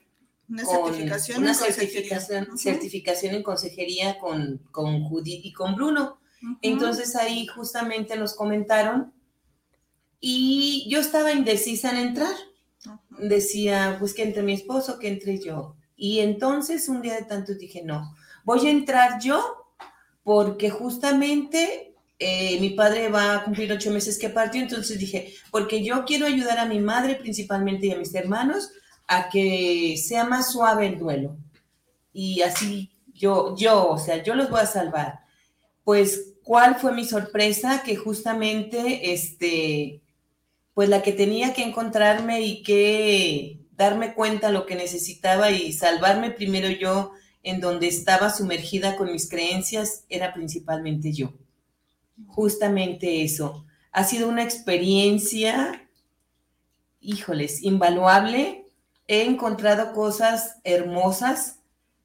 Una 0.48 0.64
con- 0.64 0.84
certificación 0.92 1.38
una 1.42 1.52
en 1.52 1.58
consejería. 1.58 1.90
certificación, 1.92 2.44
Ujú. 2.48 2.58
certificación 2.58 3.34
en 3.34 3.42
consejería 3.42 4.18
con, 4.18 4.58
con 4.70 5.02
Judith 5.04 5.44
y 5.44 5.52
con 5.52 5.74
Bruno. 5.76 6.18
Entonces 6.60 7.14
ahí 7.16 7.46
justamente 7.46 8.16
nos 8.16 8.34
comentaron 8.34 9.12
y 10.20 10.86
yo 10.90 11.00
estaba 11.00 11.32
indecisa 11.32 11.90
en 11.90 11.96
entrar. 12.08 12.34
Decía, 13.18 13.96
pues 14.00 14.12
que 14.14 14.22
entre 14.24 14.42
mi 14.42 14.52
esposo, 14.54 14.98
que 14.98 15.08
entre 15.08 15.38
yo. 15.38 15.76
Y 15.96 16.18
entonces 16.20 16.88
un 16.88 17.00
día 17.00 17.14
de 17.14 17.22
tantos 17.24 17.58
dije, 17.58 17.82
no, 17.84 18.16
voy 18.44 18.66
a 18.66 18.70
entrar 18.70 19.20
yo 19.22 19.66
porque 20.24 20.68
justamente 20.70 21.94
eh, 22.18 22.58
mi 22.60 22.70
padre 22.70 23.08
va 23.08 23.34
a 23.36 23.44
cumplir 23.44 23.72
ocho 23.72 23.90
meses 23.92 24.18
que 24.18 24.28
partió, 24.28 24.60
entonces 24.62 24.98
dije, 24.98 25.34
porque 25.50 25.84
yo 25.84 26.04
quiero 26.04 26.26
ayudar 26.26 26.58
a 26.58 26.66
mi 26.66 26.80
madre 26.80 27.14
principalmente 27.16 27.86
y 27.86 27.92
a 27.92 27.96
mis 27.98 28.14
hermanos 28.14 28.70
a 29.16 29.28
que 29.28 29.96
sea 29.96 30.24
más 30.24 30.52
suave 30.52 30.86
el 30.86 30.98
duelo. 30.98 31.36
Y 32.12 32.42
así 32.42 32.90
yo, 33.14 33.56
yo, 33.56 33.88
o 33.90 33.98
sea, 33.98 34.22
yo 34.22 34.34
los 34.34 34.50
voy 34.50 34.60
a 34.60 34.66
salvar. 34.66 35.20
Pues, 35.84 36.34
¿cuál 36.42 36.76
fue 36.76 36.92
mi 36.92 37.04
sorpresa? 37.04 37.82
Que 37.84 37.96
justamente, 37.96 39.12
este, 39.12 40.02
pues 40.74 40.88
la 40.88 41.02
que 41.02 41.12
tenía 41.12 41.52
que 41.54 41.62
encontrarme 41.62 42.40
y 42.42 42.62
que 42.62 43.60
darme 43.72 44.14
cuenta 44.14 44.50
lo 44.50 44.66
que 44.66 44.76
necesitaba 44.76 45.50
y 45.50 45.72
salvarme 45.72 46.30
primero 46.30 46.68
yo 46.68 47.12
en 47.42 47.60
donde 47.60 47.88
estaba 47.88 48.30
sumergida 48.30 48.96
con 48.96 49.10
mis 49.10 49.28
creencias 49.28 50.04
era 50.08 50.32
principalmente 50.32 51.12
yo. 51.12 51.32
Justamente 52.28 53.22
eso. 53.22 53.66
Ha 53.90 54.04
sido 54.04 54.28
una 54.28 54.42
experiencia, 54.42 55.88
híjoles, 57.00 57.62
invaluable. 57.62 58.61
He 59.08 59.22
encontrado 59.24 59.92
cosas 59.92 60.56
hermosas 60.64 61.56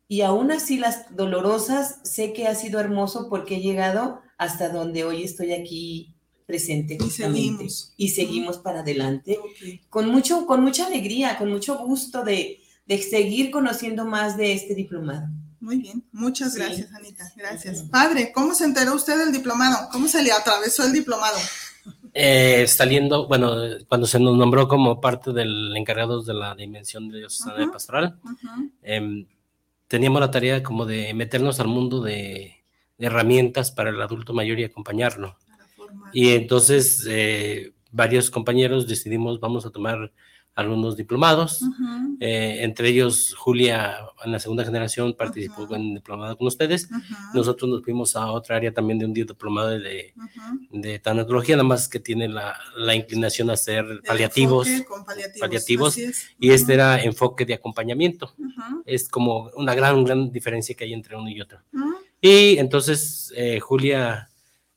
y 0.08 0.22
aún 0.22 0.52
así 0.52 0.78
las 0.78 1.16
dolorosas, 1.16 2.00
sé 2.04 2.34
que 2.34 2.48
ha 2.48 2.56
sido 2.56 2.80
hermoso 2.80 3.28
porque 3.30 3.58
he 3.58 3.62
llegado 3.62 4.22
hasta 4.38 4.70
donde 4.70 5.04
hoy 5.04 5.24
estoy 5.24 5.54
aquí 5.54 6.16
presente. 6.46 6.98
Y 7.06 7.10
seguimos. 7.10 7.94
Y 7.98 8.10
seguimos 8.10 8.58
para 8.58 8.80
adelante 8.80 9.38
Ok. 9.38 9.82
con, 9.90 10.10
mucho, 10.10 10.46
con 10.46 10.64
mucha 10.64 10.88
alegría, 10.88 11.38
con 11.38 11.50
mucho 11.52 11.78
gusto 11.80 12.24
de, 12.24 12.62
de 12.86 13.02
seguir 13.02 13.52
conociendo 13.52 14.06
más 14.06 14.38
de 14.38 14.54
este 14.54 14.74
diplomado. 14.76 15.28
Muy 15.60 15.78
bien. 15.78 16.04
Muchas 16.14 16.54
Sí. 16.54 16.60
gracias, 16.60 16.94
Anita. 16.94 17.34
Gracias. 17.36 17.82
Padre, 17.92 18.32
¿cómo 18.32 18.54
se 18.56 18.64
enteró 18.64 18.94
usted 18.96 19.18
del 19.18 19.32
diplomado? 19.34 19.90
¿Cómo 19.92 20.08
se 20.08 20.22
le 20.24 20.32
atravesó 20.32 20.84
el 20.86 20.94
diplomado? 20.94 21.38
Eh, 22.20 22.66
saliendo, 22.66 23.28
bueno, 23.28 23.54
cuando 23.88 24.08
se 24.08 24.20
nos 24.20 24.36
nombró 24.36 24.68
como 24.68 25.00
parte 25.00 25.34
del 25.34 25.78
encargado 25.78 26.24
de 26.24 26.34
la 26.34 26.56
dimensión 26.56 27.10
de 27.10 27.20
diocesana 27.20 27.58
de 27.58 27.64
Ujú. 27.66 27.74
pastoral, 27.74 28.20
em, 28.82 29.28
teníamos 29.88 30.20
la 30.22 30.32
tarea 30.32 30.64
como 30.64 30.88
de 30.88 31.14
meternos 31.14 31.60
al 31.60 31.68
mundo 31.68 32.02
de, 32.02 32.56
de 32.98 33.06
herramientas 33.06 33.72
para 33.72 33.92
el 33.92 34.02
adulto 34.02 34.34
mayor 34.34 34.60
y 34.60 34.64
acompañarlo. 34.64 35.38
Y 36.12 36.30
entonces 36.30 37.06
eh, 37.08 37.74
varios 37.92 38.32
compañeros 38.32 38.88
decidimos 38.88 39.40
vamos 39.40 39.68
a 39.68 39.70
tomar 39.70 40.12
algunos 40.56 40.98
diplomados. 40.98 41.62
Eh, 42.20 42.64
entre 42.64 42.90
ellos, 42.90 43.36
Julia, 43.38 43.98
en 44.26 44.32
la 44.32 44.40
segunda 44.40 44.66
generación, 44.66 45.14
participó 45.16 45.64
Ujú. 45.64 45.76
en 45.76 45.82
el 45.90 45.94
diplomado 45.96 46.36
con 46.38 46.48
ustedes. 46.48 46.86
Ujú. 46.90 47.00
Nosotros 47.36 47.70
nos 47.70 47.84
fuimos 47.84 48.16
a 48.16 48.32
otra 48.32 48.56
área 48.56 48.74
también 48.74 48.98
de 48.98 49.06
un 49.06 49.14
diplomado 49.14 49.70
de, 49.70 50.14
Ujú. 50.16 50.82
de 50.82 51.00
tanatología, 51.00 51.56
nada 51.56 51.68
más 51.68 51.88
que 51.88 52.00
tiene 52.00 52.28
la, 52.28 52.58
la 52.76 52.96
inclinación 52.96 53.50
a 53.50 53.54
hacer 53.54 54.02
paliativos. 54.06 54.68
con 54.88 55.06
paliativos. 55.06 55.40
paliativos, 55.40 55.98
es. 55.98 56.28
Y 56.40 56.52
este 56.52 56.74
era 56.74 57.02
enfoque 57.04 57.46
de 57.46 57.54
acompañamiento. 57.54 58.34
Es 58.86 59.08
como 59.10 59.52
una 59.56 59.76
gran, 59.76 60.04
gran 60.04 60.32
diferencia 60.32 60.76
que 60.76 60.86
hay 60.86 60.94
entre 60.94 61.16
uno 61.16 61.30
y 61.30 61.40
otro. 61.40 61.60
Y 62.20 62.58
entonces 62.58 63.32
eh, 63.36 63.60
Julia 63.60 64.30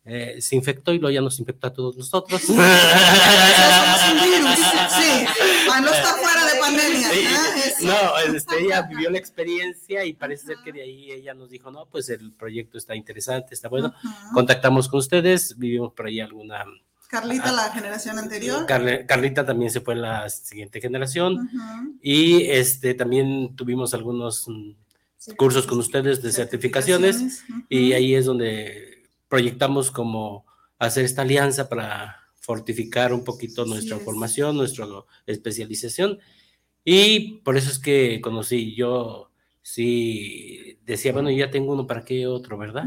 eh, 0.05 0.37
se 0.41 0.57
infectó 0.57 0.93
y 0.93 0.99
luego 0.99 1.15
ya 1.15 1.21
nos 1.23 1.39
infectó 1.41 1.69
a 1.69 1.73
todos 1.73 1.97
nosotros. 1.97 2.45
Un 2.51 2.57
virus. 2.57 2.71
Sí, 4.99 5.25
para 5.67 5.81
no 5.81 5.91
estar 5.93 6.17
fuera. 6.19 6.40
Sí, 7.13 7.25
Ah. 7.89 8.15
No, 8.29 8.35
este, 8.37 8.61
ella 8.65 8.83
vivió 8.83 9.11
la 9.11 9.19
experiencia 9.19 10.05
y 10.05 10.13
parece 10.13 10.47
ser 10.47 10.57
que 10.65 10.73
de 10.73 10.83
ahí 10.83 11.11
ella 11.13 11.35
nos 11.35 11.51
dijo, 11.51 11.71
no, 11.71 11.87
pues 11.87 12.09
el 12.11 12.33
proyecto 12.33 12.77
está 12.79 12.95
interesante, 12.95 13.55
está 13.55 13.69
bueno. 13.69 13.95
Contactamos 14.35 14.89
con 14.89 14.99
ustedes, 14.99 15.57
vivimos 15.59 15.93
por 15.93 16.07
ahí 16.07 16.21
alguna... 16.21 16.65
Carlita, 17.09 17.51
la 17.51 17.73
generación 17.73 18.19
anterior. 18.19 18.67
Carle- 18.67 19.05
Carlita 19.07 19.45
también 19.45 19.71
se 19.73 19.81
fue 19.81 19.95
en 19.95 20.03
la 20.03 20.29
siguiente 20.31 20.81
generación 20.81 21.51
y 22.01 22.43
este, 22.45 22.95
también 22.95 23.57
tuvimos 23.57 23.95
algunos 23.95 24.47
mm, 24.47 24.73
cursos 25.37 25.67
con 25.67 25.79
ustedes 25.81 26.23
de 26.23 26.31
certificaciones 26.31 27.43
y 27.69 27.95
ahí 27.95 28.15
es 28.15 28.27
donde 28.27 29.09
proyectamos 29.29 29.91
como 29.91 30.47
hacer 30.79 31.05
esta 31.05 31.23
alianza 31.23 31.69
para 31.69 32.17
fortificar 32.37 33.13
un 33.13 33.25
poquito 33.25 33.65
nuestra 33.67 33.97
es. 33.97 34.03
formación, 34.05 34.57
nuestra 34.57 34.87
especialización. 35.27 36.19
Y 36.93 37.39
por 37.45 37.57
eso 37.57 37.71
es 37.71 37.79
que 37.79 38.21
conocí, 38.21 38.75
yo 38.75 39.31
sí 39.63 40.81
decía, 40.85 41.13
bueno, 41.13 41.31
ya 41.31 41.49
tengo 41.49 41.73
uno, 41.73 41.87
¿para 41.87 42.05
qué 42.05 42.27
otro, 42.27 42.59
verdad? 42.59 42.85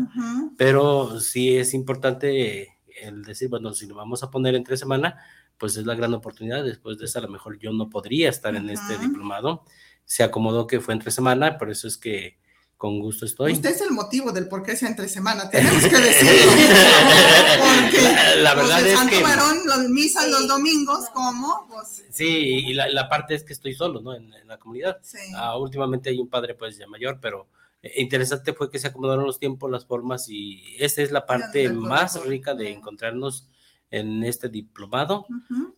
Pero 0.58 1.22
sí 1.22 1.56
es 1.56 1.74
importante 1.74 2.68
el 3.02 3.24
decir, 3.24 3.48
bueno, 3.48 3.72
si 3.74 3.88
lo 3.88 3.96
vamos 3.96 4.22
a 4.22 4.30
poner 4.30 4.56
entre 4.56 4.76
semana, 4.76 5.20
pues 5.58 5.78
es 5.78 5.86
la 5.86 5.96
gran 5.96 6.14
oportunidad. 6.14 6.66
Después 6.66 6.98
de 6.98 7.06
esa, 7.06 7.20
a 7.20 7.22
lo 7.22 7.30
mejor 7.30 7.58
yo 7.60 7.72
no 7.72 7.90
podría 7.90 8.28
estar 8.28 8.54
en 8.58 8.70
este 8.70 8.98
diplomado. 8.98 9.64
Se 10.04 10.22
acomodó 10.22 10.68
que 10.68 10.82
fue 10.82 10.94
entre 10.94 11.10
semana, 11.10 11.58
por 11.58 11.70
eso 11.70 11.88
es 11.88 11.98
que 11.98 12.40
con 12.84 13.00
gusto 13.00 13.26
estoy. 13.26 13.54
Usted 13.54 13.70
es 13.70 13.80
el 13.80 13.92
motivo 13.92 14.34
del 14.34 14.50
por 14.50 14.62
qué 14.62 14.76
sea 14.76 14.90
entre 14.90 15.08
semana, 15.08 15.50
tenemos 15.50 15.82
que 15.86 15.98
decirlo. 16.02 16.52
Porque 16.52 18.02
La- 18.02 18.36
la 18.36 18.54
pues, 18.56 18.68
verdad 18.68 18.88
es 18.88 19.00
Santo 19.00 19.16
que- 19.16 19.24
Varón, 19.24 19.58
los 19.66 19.90
misas 19.90 20.28
los 20.30 20.50
domingos, 20.50 21.06
¿cómo? 21.14 21.66
Pues, 21.70 22.04
Sí, 22.12 22.26
y 22.28 22.74
la, 22.74 22.90
la 22.90 23.08
parte 23.08 23.36
es 23.36 23.46
que 23.46 23.54
estoy 23.54 23.74
solo, 23.74 24.02
¿no? 24.02 24.14
En, 24.14 24.34
en 24.34 24.48
la 24.50 24.58
comunidad. 24.58 24.98
sí. 25.02 25.18
Ah, 25.34 25.58
últimamente 25.58 26.10
hay 26.10 26.20
un 26.20 26.28
padre 26.28 26.56
pues 26.56 26.78
ya 26.78 26.86
mayor, 26.88 27.20
pero 27.22 27.48
eh, 27.82 28.02
interesante 28.02 28.52
fue 28.54 28.70
que 28.70 28.80
se 28.80 28.88
acomodaron 28.88 29.24
los 29.26 29.40
tiempos, 29.40 29.72
las 29.72 29.86
formas 29.86 30.28
y 30.28 30.62
esta 30.78 31.02
es 31.04 31.12
la 31.14 31.26
parte 31.26 31.70
más 31.70 32.22
rica 32.26 32.54
de 32.54 32.70
encontrarnos 32.70 33.48
en 33.92 34.26
este 34.26 34.50
diplomado 34.50 35.26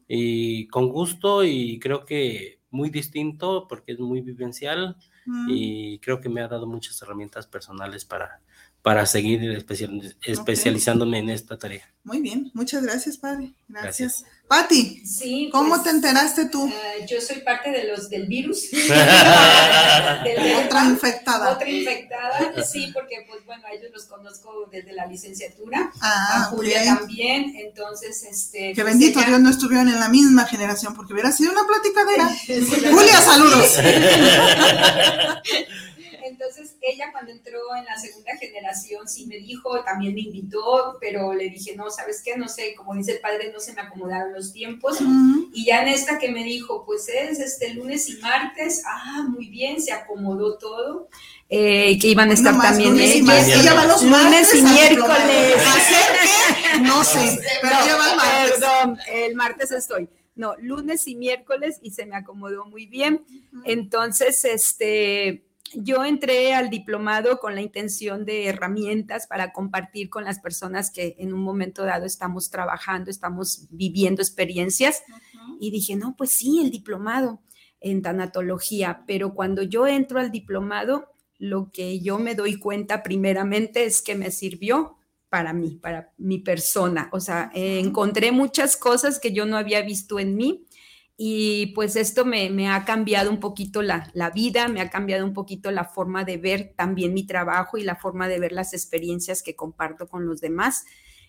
y 0.08 0.66
con 0.70 0.90
gusto 0.90 1.44
y 1.44 1.78
creo 1.78 2.04
que 2.04 2.62
muy 2.72 2.90
distinto 2.90 3.68
porque 3.70 3.92
es 3.92 4.00
muy 4.00 4.22
vivencial 4.22 4.96
Y 5.48 6.00
creo 6.00 6.20
que 6.20 6.30
me 6.30 6.42
ha 6.42 6.48
dado 6.48 6.68
muchas 6.68 7.02
herramientas 7.02 7.48
personales 7.48 8.06
para, 8.06 8.42
para 8.86 9.08
seguir 9.08 9.42
especial- 9.58 10.16
especializándome 10.24 11.18
en 11.18 11.32
esta 11.32 11.58
tarea. 11.58 11.90
Muy 12.04 12.20
bien, 12.22 12.52
muchas 12.54 12.84
gracias, 12.84 13.18
padre. 13.18 13.52
Gracias. 13.68 14.22
Gracias. 14.22 14.26
Pati, 14.48 15.02
Sí. 15.04 15.50
¿cómo 15.52 15.70
pues, 15.70 15.84
te 15.86 15.90
enteraste 15.90 16.46
tú? 16.50 16.72
ah, 16.72 17.06
yo 17.10 17.20
soy 17.20 17.38
parte 17.38 17.72
de 17.72 17.86
los 17.86 18.12
del 18.12 18.28
virus. 18.28 18.70
Del 20.24 20.54
Otra 20.66 20.86
infectada. 20.86 21.54
Otra 21.54 21.68
infectada, 21.68 22.64
sí, 22.64 22.92
porque 22.94 23.26
pues 23.28 23.44
bueno, 23.48 23.64
a 23.66 23.72
ellos 23.74 23.90
los 23.92 24.04
conozco 24.06 24.70
desde 24.72 24.94
la 24.94 25.08
licenciatura, 25.08 25.92
a 26.00 26.44
Ah, 26.44 26.48
Julia 26.52 26.86
también, 26.86 27.56
entonces 27.56 28.24
este... 28.30 28.74
Que 28.74 28.84
pues, 28.84 28.86
bendito 28.86 29.18
ella- 29.20 29.30
Dios 29.30 29.40
no 29.42 29.50
estuvieron 29.50 29.90
en 29.90 30.00
la 30.00 30.10
misma 30.10 30.46
generación 30.46 30.94
porque 30.94 31.14
hubiera 31.14 31.32
sido 31.32 31.52
una 31.52 31.64
platicadera. 31.66 32.30
Julia, 32.92 33.20
saludos. 33.22 33.80
Entonces 36.28 36.76
ella 36.82 37.12
cuando 37.12 37.32
entró 37.32 37.60
en 37.78 37.86
la 37.86 37.98
segunda 37.98 38.36
generación 38.38 39.08
sí 39.08 39.28
me 39.28 39.38
dijo, 39.38 39.84
también 39.84 40.16
me 40.16 40.22
invitó, 40.22 40.98
pero 41.00 41.34
le 41.34 41.50
dije, 41.50 41.76
no, 41.76 41.90
¿sabes 41.90 42.22
qué? 42.24 42.36
No 42.36 42.48
sé, 42.48 42.74
como 42.76 42.96
dice 42.96 43.14
el 43.14 43.20
padre, 43.20 43.52
no 43.54 43.60
se 43.60 43.74
me 43.74 43.82
acomodaron 43.82 44.34
los 44.34 44.52
tiempos. 44.52 44.98
Y 45.54 45.66
ya 45.66 45.82
en 45.84 45.90
esta 45.90 46.18
que 46.18 46.30
me 46.32 46.44
dijo, 46.44 46.86
pues 46.86 47.08
es 47.10 47.40
este 47.40 47.74
lunes 47.74 48.10
y 48.10 48.18
martes, 48.18 48.82
ah, 48.86 49.26
muy 49.30 49.50
bien, 49.50 49.82
se 49.82 49.92
acomodó 49.92 50.58
todo. 50.58 51.10
Eh, 51.48 52.00
que 52.00 52.08
iban 52.08 52.32
a 52.32 52.34
estar 52.34 52.54
no 52.54 52.58
más, 52.58 52.70
también 52.72 52.92
lunes 52.92 53.16
y 53.16 53.20
ellas. 53.20 53.28
martes. 53.28 53.60
Ella 53.60 53.74
va 53.76 53.86
los 53.86 54.04
Lunes 54.04 54.56
y 54.56 54.62
miércoles. 54.64 55.56
No 56.82 57.04
sé, 57.04 57.40
pero 57.62 57.76
No, 57.76 57.98
va 57.98 58.12
el 58.12 58.18
martes. 58.18 58.52
Perdón, 58.52 59.00
el 59.12 59.36
martes 59.36 59.72
estoy. 59.72 60.10
No, 60.36 60.56
lunes 60.60 61.08
y 61.08 61.16
miércoles 61.16 61.80
y 61.82 61.92
se 61.92 62.06
me 62.06 62.16
acomodó 62.18 62.66
muy 62.66 62.88
bien. 62.88 63.26
Entonces, 63.64 64.44
este, 64.44 65.45
yo 65.74 66.06
entré 66.06 66.54
al 66.54 66.70
diplomado 66.70 67.40
con 67.40 67.56
la 67.56 67.62
intención 67.62 68.26
de 68.26 68.46
herramientas 68.48 69.28
para 69.28 69.52
compartir 69.52 70.10
con 70.10 70.24
las 70.24 70.40
personas 70.40 70.92
que 70.92 71.16
en 71.20 71.34
un 71.34 71.42
momento 71.42 71.84
dado 71.84 72.06
estamos 72.06 72.50
trabajando, 72.50 73.10
estamos 73.10 73.68
viviendo 73.72 74.22
experiencias. 74.22 75.04
Y 75.60 75.72
dije, 75.72 75.96
no, 75.96 76.16
pues 76.18 76.32
sí, 76.32 76.62
el 76.64 76.72
diplomado 76.72 77.42
en 77.80 78.02
tanatología, 78.02 79.04
pero 79.06 79.34
cuando 79.34 79.64
yo 79.64 79.88
entro 79.88 80.20
al 80.20 80.32
diplomado, 80.32 81.12
lo 81.38 81.72
que 81.72 82.00
yo 82.00 82.18
me 82.18 82.36
doy 82.36 82.58
cuenta 82.58 83.04
primeramente 83.04 83.86
es 83.86 84.02
que 84.02 84.16
me 84.16 84.32
sirvió 84.32 84.98
para 85.30 85.54
mí, 85.54 85.78
para 85.82 86.14
mi 86.18 86.40
persona. 86.40 87.10
O 87.12 87.20
sea, 87.20 87.52
eh, 87.54 87.80
encontré 87.80 88.32
muchas 88.32 88.78
cosas 88.78 89.20
que 89.20 89.34
yo 89.34 89.46
no 89.46 89.58
había 89.58 89.82
visto 89.82 90.20
en 90.20 90.36
mí 90.36 90.66
y 91.18 91.68
pues 91.68 91.96
esto 91.96 92.26
me, 92.26 92.70
ha 92.70 92.84
cambiado 92.84 93.30
un 93.30 93.40
poquito 93.40 93.82
la, 93.82 94.10
la 94.14 94.32
vida, 94.32 94.68
me 94.68 94.82
ha 94.82 94.90
cambiado 94.90 95.26
un 95.26 95.34
poquito 95.34 95.72
la 95.72 95.86
forma 95.86 96.26
de 96.26 96.38
ver 96.38 96.74
también 96.76 97.14
mi 97.14 97.26
trabajo 97.26 97.78
y 97.78 97.84
la 97.84 97.96
forma 97.96 98.28
de 98.28 98.40
ver 98.40 98.52
las 98.52 98.74
experiencias 98.74 99.42
que 99.42 99.56
comparto 99.56 100.08
con 100.08 100.26
los 100.26 100.42
demás. 100.42 100.86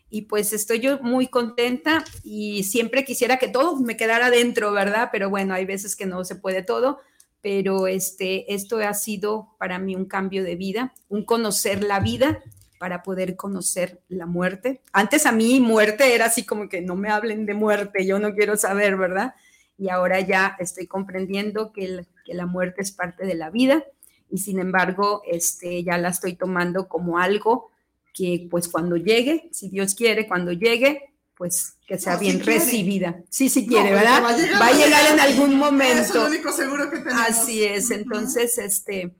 Y 0.08 0.22
pues 0.22 0.52
estoy 0.52 0.80
yo 0.80 0.98
muy 1.00 1.28
contenta 1.28 2.04
y 2.24 2.64
siempre 2.64 3.04
quisiera 3.04 3.38
que 3.38 3.48
todo 3.48 3.76
me 3.76 3.96
quedara 3.96 4.30
dentro, 4.30 4.72
¿verdad? 4.72 5.10
Pero 5.12 5.30
bueno, 5.30 5.54
hay 5.54 5.64
veces 5.64 5.94
que 5.94 6.06
no 6.06 6.24
se 6.24 6.36
puede 6.36 6.62
todo, 6.62 6.98
pero 7.40 7.86
este, 7.86 8.54
esto 8.54 8.78
ha 8.78 8.94
sido 8.94 9.54
para 9.58 9.78
mí 9.78 9.94
un 9.94 10.06
cambio 10.06 10.42
de 10.42 10.56
vida, 10.56 10.94
un 11.08 11.24
conocer 11.24 11.84
la 11.84 12.00
vida 12.00 12.42
para 12.78 13.02
poder 13.02 13.36
conocer 13.36 14.00
la 14.08 14.26
muerte. 14.26 14.82
Antes 14.92 15.26
a 15.26 15.32
mí 15.32 15.60
muerte 15.60 16.14
era 16.14 16.26
así 16.26 16.44
como 16.44 16.68
que 16.68 16.80
no 16.80 16.96
me 16.96 17.08
hablen 17.08 17.46
de 17.46 17.54
muerte, 17.54 18.04
yo 18.04 18.18
no 18.18 18.34
quiero 18.34 18.56
saber, 18.56 18.96
¿verdad? 18.96 19.34
Y 19.78 19.88
ahora 19.90 20.20
ya 20.20 20.56
estoy 20.58 20.86
comprendiendo 20.86 21.72
que, 21.72 21.84
el- 21.84 22.06
que 22.24 22.34
la 22.34 22.46
muerte 22.46 22.82
es 22.82 22.92
parte 22.92 23.26
de 23.26 23.34
la 23.34 23.50
vida 23.50 23.84
y 24.30 24.38
sin 24.38 24.58
embargo 24.58 25.22
este, 25.26 25.84
ya 25.84 25.98
la 25.98 26.08
estoy 26.08 26.34
tomando 26.34 26.88
como 26.88 27.18
algo 27.18 27.70
que 28.14 28.48
pues 28.50 28.68
cuando 28.68 28.96
llegue, 28.96 29.48
si 29.52 29.68
Dios 29.68 29.94
quiere, 29.94 30.26
cuando 30.26 30.50
llegue, 30.52 31.12
pues 31.36 31.76
que 31.86 31.98
sea 31.98 32.14
No, 32.14 32.18
si 32.20 32.24
bien 32.24 32.38
quiere. 32.40 32.58
recibida. 32.58 33.22
Sí, 33.28 33.50
sí 33.50 33.62
No, 33.62 33.68
quiere, 33.68 33.90
pues, 33.90 34.00
¿verdad? 34.00 34.22
va 34.24 34.28
a 34.30 34.36
llegar, 34.38 34.62
va 34.62 34.66
a 34.68 34.72
llegar 34.72 35.12
en 35.12 35.20
algún 35.20 35.52
Es 35.52 35.56
momento. 35.58 36.26
el 36.26 36.32
único 36.32 36.50
seguro 36.52 36.90
que 36.90 36.98
tenemos. 37.00 37.22
Así 37.28 37.62
es, 37.62 37.90
entonces, 37.90 38.56
este, 38.56 39.14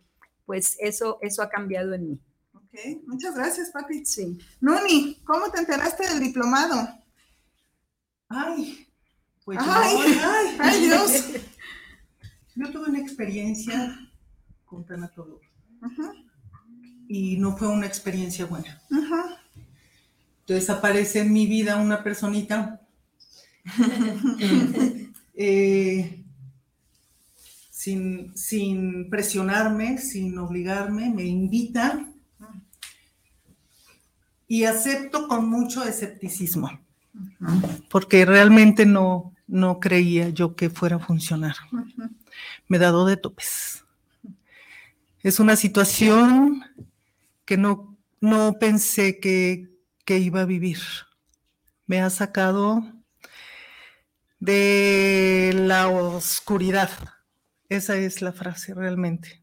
pues 0.47 0.77
eso, 0.81 1.19
eso 1.21 1.43
ha 1.43 1.51
cambiado 1.51 1.93
en 1.93 2.09
mí. 2.09 2.21
Ok, 2.55 3.03
muchas 3.07 3.35
gracias, 3.37 3.71
Pati. 3.71 4.05
Sí. 4.07 4.39
Nuni, 4.61 5.21
¿cómo 5.25 5.51
te 5.53 5.59
enteraste 5.59 6.09
del 6.09 6.21
diplomado? 6.21 6.89
Ay, 8.29 8.86
pues 9.47 9.59
Ay, 9.63 9.97
yo, 9.97 10.21
ay, 10.23 10.57
ay, 10.59 10.81
Dios. 10.83 11.25
yo 12.57 12.71
tuve 12.73 12.89
una 12.91 12.99
experiencia 12.99 13.97
con 14.65 14.85
tanatología 14.85 15.49
Ujú, 15.81 16.13
y 17.09 17.37
no 17.37 17.57
fue 17.57 17.69
una 17.69 17.87
experiencia 17.87 18.45
buena. 18.47 18.83
Entonces 20.41 20.69
aparece 20.69 21.21
en 21.21 21.33
mi 21.33 21.47
vida 21.47 21.77
una 21.77 22.03
personita. 22.03 22.81
Eh, 25.39 26.25
sin, 27.71 28.35
sin 28.35 29.11
presionarme, 29.11 29.99
sin 29.99 30.39
obligarme, 30.39 31.11
me 31.11 31.25
invita. 31.25 32.09
Y 34.49 34.65
acepto 34.65 35.29
con 35.29 35.51
mucho 35.51 35.85
escepticismo, 35.85 36.71
porque 37.91 38.25
realmente 38.25 38.87
no, 38.87 39.36
no 39.47 39.81
creía 39.81 40.29
yo 40.31 40.57
que 40.57 40.71
fuera 40.71 40.97
a 40.97 41.01
funcionar. 41.01 41.57
Me 42.69 42.77
he 42.77 42.81
dado 42.81 43.07
de 43.07 43.17
topes. 43.17 43.85
Es 45.23 45.41
una 45.41 45.57
situación 45.57 46.65
que 47.45 47.57
no, 47.57 47.97
no 48.21 48.55
pensé 48.59 49.21
que, 49.21 49.69
que 50.05 50.19
iba 50.19 50.43
a 50.43 50.47
vivir. 50.47 50.79
Me 51.87 52.01
ha 52.01 52.11
sacado 52.11 52.85
de 54.41 55.53
la 55.55 55.89
oscuridad. 55.89 56.91
Esa 57.69 57.97
es 57.97 58.23
la 58.23 58.33
frase 58.33 58.75
realmente. 58.75 59.43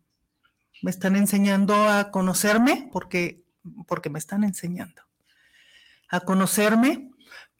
Me 0.81 0.91
están 0.91 1.15
enseñando 1.15 1.89
a 1.89 2.11
conocerme 2.11 2.89
porque, 2.91 3.43
porque 3.87 4.09
me 4.09 4.19
están 4.19 4.43
enseñando. 4.43 5.01
A 6.09 6.21
conocerme. 6.21 7.09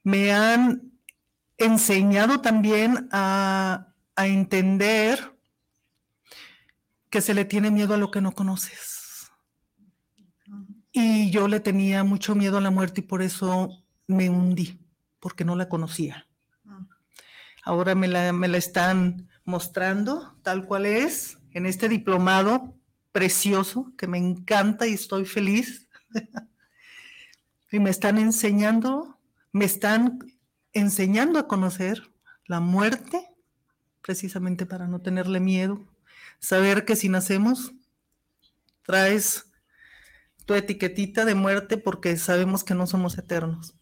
Me 0.04 0.34
han 0.34 0.93
enseñado 1.64 2.42
también 2.42 3.10
a, 3.12 3.94
a 4.16 4.28
entender 4.28 5.34
que 7.10 7.22
se 7.22 7.34
le 7.34 7.46
tiene 7.46 7.72
miedo 7.72 7.94
a 7.94 7.98
lo 7.98 8.12
que 8.12 8.22
no 8.22 8.34
conoces. 8.34 9.32
Y 10.92 11.32
yo 11.32 11.48
le 11.48 11.60
tenía 11.60 12.04
mucho 12.04 12.36
miedo 12.36 12.58
a 12.58 12.62
la 12.62 12.72
muerte 12.72 13.02
y 13.02 13.04
por 13.04 13.22
eso 13.22 13.84
me 14.08 14.30
hundí, 14.30 14.80
porque 15.20 15.46
no 15.46 15.56
la 15.56 15.70
conocía. 15.70 16.28
Ahora 17.64 17.96
me 17.96 18.08
la, 18.08 18.34
me 18.34 18.48
la 18.48 18.58
están 18.58 19.30
mostrando 19.46 20.36
tal 20.44 20.66
cual 20.66 20.86
es, 20.86 21.40
en 21.52 21.66
este 21.66 21.88
diplomado 21.88 22.76
precioso 23.12 23.92
que 23.98 24.08
me 24.08 24.18
encanta 24.18 24.88
y 24.88 24.94
estoy 24.94 25.26
feliz. 25.26 25.88
y 27.72 27.80
me 27.80 27.90
están 27.90 28.18
enseñando, 28.18 29.20
me 29.52 29.66
están 29.66 30.20
enseñando 30.74 31.40
a 31.40 31.48
conocer 31.48 32.12
la 32.46 32.60
muerte, 32.60 33.28
precisamente 34.02 34.66
para 34.66 34.88
no 34.88 35.02
tenerle 35.02 35.40
miedo, 35.40 35.88
saber 36.40 36.86
que 36.86 36.96
si 36.96 37.10
nacemos, 37.10 37.74
traes 38.84 39.52
tu 40.46 40.54
etiquetita 40.54 41.26
de 41.26 41.36
muerte 41.36 41.78
porque 41.78 42.18
sabemos 42.18 42.64
que 42.64 42.76
no 42.76 42.86
somos 42.86 43.18
eternos. 43.18 43.76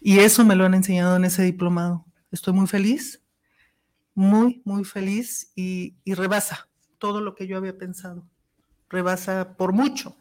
Y 0.00 0.20
eso 0.20 0.44
me 0.44 0.54
lo 0.54 0.64
han 0.64 0.74
enseñado 0.74 1.16
en 1.16 1.24
ese 1.24 1.42
diplomado. 1.42 2.06
Estoy 2.30 2.54
muy 2.54 2.66
feliz, 2.66 3.22
muy, 4.14 4.62
muy 4.64 4.84
feliz 4.84 5.52
y, 5.54 5.96
y 6.04 6.14
rebasa 6.14 6.68
todo 6.98 7.20
lo 7.20 7.34
que 7.34 7.46
yo 7.46 7.56
había 7.56 7.76
pensado. 7.76 8.28
Rebasa 8.88 9.56
por 9.56 9.72
mucho. 9.72 10.16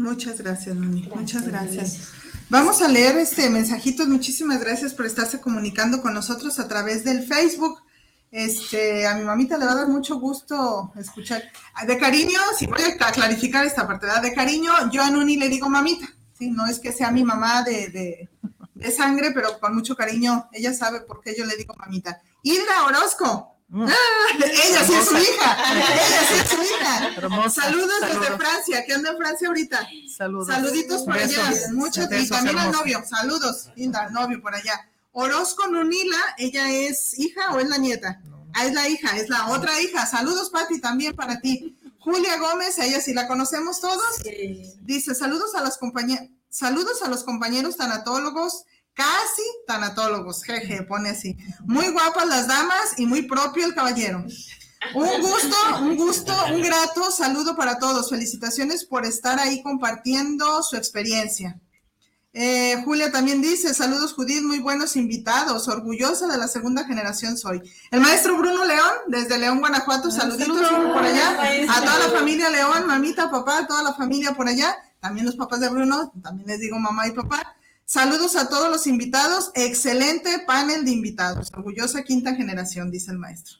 Muchas 0.00 0.40
gracias, 0.40 0.74
Nuni. 0.74 1.06
Muchas 1.14 1.46
gracias. 1.46 2.08
Vamos 2.48 2.80
a 2.80 2.88
leer 2.88 3.18
este 3.18 3.50
mensajitos. 3.50 4.08
Muchísimas 4.08 4.58
gracias 4.58 4.94
por 4.94 5.04
estarse 5.04 5.42
comunicando 5.42 6.00
con 6.00 6.14
nosotros 6.14 6.58
a 6.58 6.66
través 6.66 7.04
del 7.04 7.26
Facebook. 7.26 7.82
Este, 8.30 9.06
a 9.06 9.14
mi 9.16 9.24
mamita 9.24 9.58
le 9.58 9.66
va 9.66 9.72
a 9.72 9.74
dar 9.74 9.88
mucho 9.88 10.18
gusto 10.18 10.90
escuchar. 10.96 11.42
De 11.86 11.98
cariño, 11.98 12.38
si 12.58 12.66
voy 12.66 12.80
a 12.80 13.12
clarificar 13.12 13.66
esta 13.66 13.86
parte, 13.86 14.06
¿verdad? 14.06 14.22
De 14.22 14.32
cariño, 14.32 14.72
yo 14.90 15.02
a 15.02 15.10
Nuni 15.10 15.36
le 15.36 15.50
digo 15.50 15.68
mamita, 15.68 16.08
¿sí? 16.38 16.50
No 16.50 16.64
es 16.64 16.78
que 16.78 16.92
sea 16.92 17.10
mi 17.10 17.22
mamá 17.22 17.62
de, 17.62 17.90
de, 17.90 18.30
de 18.72 18.90
sangre, 18.90 19.32
pero 19.32 19.60
con 19.60 19.74
mucho 19.74 19.94
cariño. 19.94 20.48
Ella 20.52 20.72
sabe 20.72 21.02
por 21.02 21.20
qué 21.20 21.34
yo 21.36 21.44
le 21.44 21.56
digo 21.56 21.74
mamita. 21.74 22.22
Hilda 22.42 22.86
Orozco. 22.86 23.49
Ah, 23.72 23.88
ella 24.44 24.84
sí 24.84 24.94
es 24.94 25.04
su 25.06 25.16
hija. 25.16 25.56
Ella 25.74 26.26
sí 26.28 26.34
es 26.42 26.48
su 26.48 26.62
hija. 26.62 27.08
Hermosa. 27.16 27.62
Saludos 27.62 28.00
desde 28.00 28.14
Saludos. 28.14 28.38
Francia. 28.38 28.84
¿Qué 28.84 28.94
anda 28.94 29.10
en 29.10 29.16
Francia 29.16 29.48
ahorita? 29.48 29.88
Saludos. 30.16 30.48
Saluditos 30.48 31.02
por 31.02 31.14
Besos. 31.14 31.38
allá. 31.38 31.72
Muchos. 31.72 32.08
Y 32.10 32.28
también 32.28 32.58
al 32.58 32.72
novio. 32.72 33.02
Saludos, 33.08 33.68
al 33.94 34.12
novio 34.12 34.42
por 34.42 34.54
allá. 34.54 34.88
Orozco 35.12 35.66
Nunila, 35.68 36.18
¿ella 36.38 36.70
es 36.70 37.18
hija 37.18 37.52
o 37.52 37.58
es 37.60 37.68
la 37.68 37.78
nieta? 37.78 38.20
Ah, 38.54 38.66
es 38.66 38.74
la 38.74 38.88
hija, 38.88 39.16
es 39.16 39.28
la 39.28 39.48
otra 39.48 39.80
hija. 39.80 40.06
Saludos, 40.06 40.50
Pati, 40.50 40.80
también 40.80 41.14
para 41.14 41.40
ti. 41.40 41.76
Julia 42.00 42.38
Gómez, 42.38 42.78
ella 42.78 43.00
sí 43.00 43.12
la 43.12 43.28
conocemos 43.28 43.80
todos. 43.80 44.02
Dice, 44.80 45.14
saludos 45.14 45.54
a 45.54 45.62
las 45.62 45.78
compañeras, 45.78 46.28
saludos 46.48 47.02
a 47.02 47.08
los 47.08 47.24
compañeros 47.24 47.76
tanatólogos, 47.76 48.64
casi 48.94 49.42
tanatólogos, 49.66 50.42
jeje, 50.42 50.82
pone 50.82 51.10
así. 51.10 51.36
Muy 51.64 51.88
guapas 51.88 52.26
las 52.26 52.46
damas 52.46 52.98
y 52.98 53.06
muy 53.06 53.22
propio 53.22 53.66
el 53.66 53.74
caballero. 53.74 54.24
Un 54.94 55.20
gusto, 55.20 55.56
un 55.80 55.96
gusto, 55.96 56.32
un 56.52 56.62
grato 56.62 57.10
saludo 57.10 57.54
para 57.54 57.78
todos. 57.78 58.08
Felicitaciones 58.08 58.84
por 58.84 59.04
estar 59.04 59.38
ahí 59.38 59.62
compartiendo 59.62 60.62
su 60.62 60.76
experiencia. 60.76 61.60
Eh, 62.32 62.80
Julia 62.84 63.10
también 63.10 63.42
dice, 63.42 63.74
saludos 63.74 64.14
Judith, 64.14 64.42
muy 64.42 64.60
buenos 64.60 64.94
invitados, 64.94 65.66
orgullosa 65.66 66.28
de 66.28 66.38
la 66.38 66.46
segunda 66.46 66.84
generación 66.84 67.36
soy. 67.36 67.60
El 67.90 68.00
maestro 68.00 68.36
Bruno 68.38 68.64
León, 68.64 68.92
desde 69.08 69.36
León, 69.36 69.58
Guanajuato, 69.58 70.12
saluditos 70.12 70.68
por 70.92 71.02
allá. 71.02 71.36
A 71.68 71.80
toda 71.80 71.98
la 71.98 72.08
familia 72.16 72.48
León, 72.48 72.86
mamita, 72.86 73.30
papá, 73.30 73.66
toda 73.66 73.82
la 73.82 73.94
familia 73.94 74.32
por 74.32 74.46
allá. 74.46 74.76
También 75.00 75.26
los 75.26 75.34
papás 75.34 75.60
de 75.60 75.70
Bruno, 75.70 76.12
también 76.22 76.46
les 76.46 76.60
digo 76.60 76.78
mamá 76.78 77.08
y 77.08 77.12
papá. 77.12 77.56
Saludos 77.92 78.36
a 78.36 78.48
todos 78.48 78.70
los 78.70 78.86
invitados, 78.86 79.50
excelente 79.56 80.44
panel 80.46 80.84
de 80.84 80.92
invitados, 80.92 81.48
orgullosa 81.52 82.04
quinta 82.04 82.36
generación, 82.36 82.88
dice 82.88 83.10
el 83.10 83.18
maestro. 83.18 83.56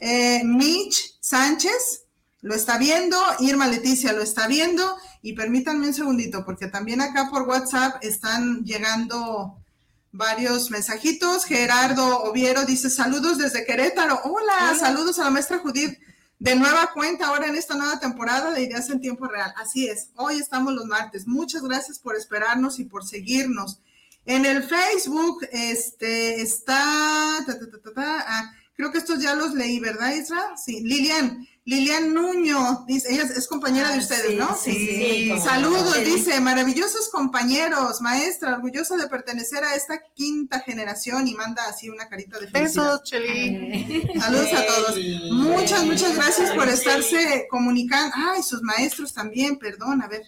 Eh, 0.00 0.42
Mitch 0.42 1.16
Sánchez 1.20 2.02
lo 2.40 2.56
está 2.56 2.76
viendo, 2.76 3.16
Irma 3.38 3.68
Leticia 3.68 4.12
lo 4.12 4.20
está 4.20 4.48
viendo 4.48 4.96
y 5.22 5.34
permítanme 5.34 5.86
un 5.86 5.94
segundito 5.94 6.44
porque 6.44 6.66
también 6.66 7.00
acá 7.00 7.28
por 7.30 7.42
WhatsApp 7.42 8.02
están 8.02 8.64
llegando 8.64 9.62
varios 10.10 10.72
mensajitos. 10.72 11.44
Gerardo 11.44 12.24
Oviero 12.24 12.64
dice 12.64 12.90
saludos 12.90 13.38
desde 13.38 13.64
Querétaro. 13.64 14.20
Hola, 14.24 14.74
saludos 14.76 15.20
a 15.20 15.24
la 15.26 15.30
maestra 15.30 15.60
Judith. 15.60 15.96
De 16.38 16.54
nueva 16.54 16.92
cuenta 16.94 17.26
ahora 17.26 17.48
en 17.48 17.56
esta 17.56 17.74
nueva 17.74 17.98
temporada 17.98 18.52
de 18.52 18.62
Ideas 18.62 18.88
en 18.90 19.00
Tiempo 19.00 19.26
Real. 19.26 19.52
Así 19.56 19.88
es, 19.88 20.10
hoy 20.14 20.36
estamos 20.36 20.72
los 20.72 20.86
martes. 20.86 21.26
Muchas 21.26 21.62
gracias 21.62 21.98
por 21.98 22.14
esperarnos 22.14 22.78
y 22.78 22.84
por 22.84 23.04
seguirnos. 23.04 23.80
En 24.24 24.46
el 24.46 24.62
Facebook 24.62 25.44
este, 25.50 26.40
está, 26.40 27.38
ah, 27.38 28.52
creo 28.74 28.92
que 28.92 28.98
estos 28.98 29.20
ya 29.20 29.34
los 29.34 29.52
leí, 29.54 29.80
¿verdad, 29.80 30.14
Isra? 30.14 30.56
Sí, 30.56 30.80
Lilian, 30.84 31.44
Lilian 31.68 32.14
Nuño, 32.14 32.86
dice, 32.86 33.12
ella 33.12 33.24
es, 33.24 33.46
compañera 33.46 33.92
de 33.92 33.98
ustedes, 33.98 34.38
¿no? 34.38 34.56
sí, 34.56 34.72
sí, 34.72 35.38
Saludos, 35.38 35.98
no. 35.98 36.02
dice, 36.02 36.40
maravillosos 36.40 37.10
compañeros, 37.10 38.00
maestra, 38.00 38.54
orgullosa 38.54 38.96
de 38.96 39.06
pertenecer 39.06 39.62
a 39.62 39.74
esta 39.74 40.00
quinta 40.14 40.60
generación 40.60 41.28
y 41.28 41.34
manda 41.34 41.62
así 41.68 41.90
una 41.90 42.08
carita 42.08 42.38
de 42.38 42.48
felicidad. 42.48 42.84
Besos, 42.84 43.02
Cheli. 43.02 44.08
Saludos 44.18 44.48
a 44.54 44.64
todos. 44.64 44.96
Muchas, 45.30 45.84
muchas 45.84 46.16
gracias 46.16 46.52
por 46.52 46.66
estarse 46.70 47.46
comunicando. 47.50 48.14
Ay, 48.16 48.42
sus 48.42 48.62
maestros 48.62 49.12
también, 49.12 49.58
perdón, 49.58 50.00
a 50.00 50.08
ver, 50.08 50.22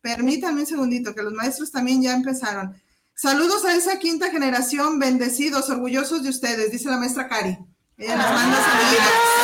permítanme 0.00 0.60
un 0.60 0.66
segundito, 0.68 1.12
que 1.12 1.24
los 1.24 1.32
maestros 1.32 1.72
también 1.72 2.02
ya 2.02 2.14
empezaron. 2.14 2.80
Saludos 3.16 3.64
a 3.64 3.74
esa 3.74 3.98
quinta 3.98 4.30
generación, 4.30 5.00
bendecidos, 5.00 5.70
orgullosos 5.70 6.22
de 6.22 6.28
ustedes, 6.28 6.70
dice 6.70 6.88
la 6.88 6.98
maestra 6.98 7.26
Cari. 7.26 7.58
Ella 7.96 8.16
nos 8.16 8.30
manda 8.30 8.56
saludos. 8.56 9.34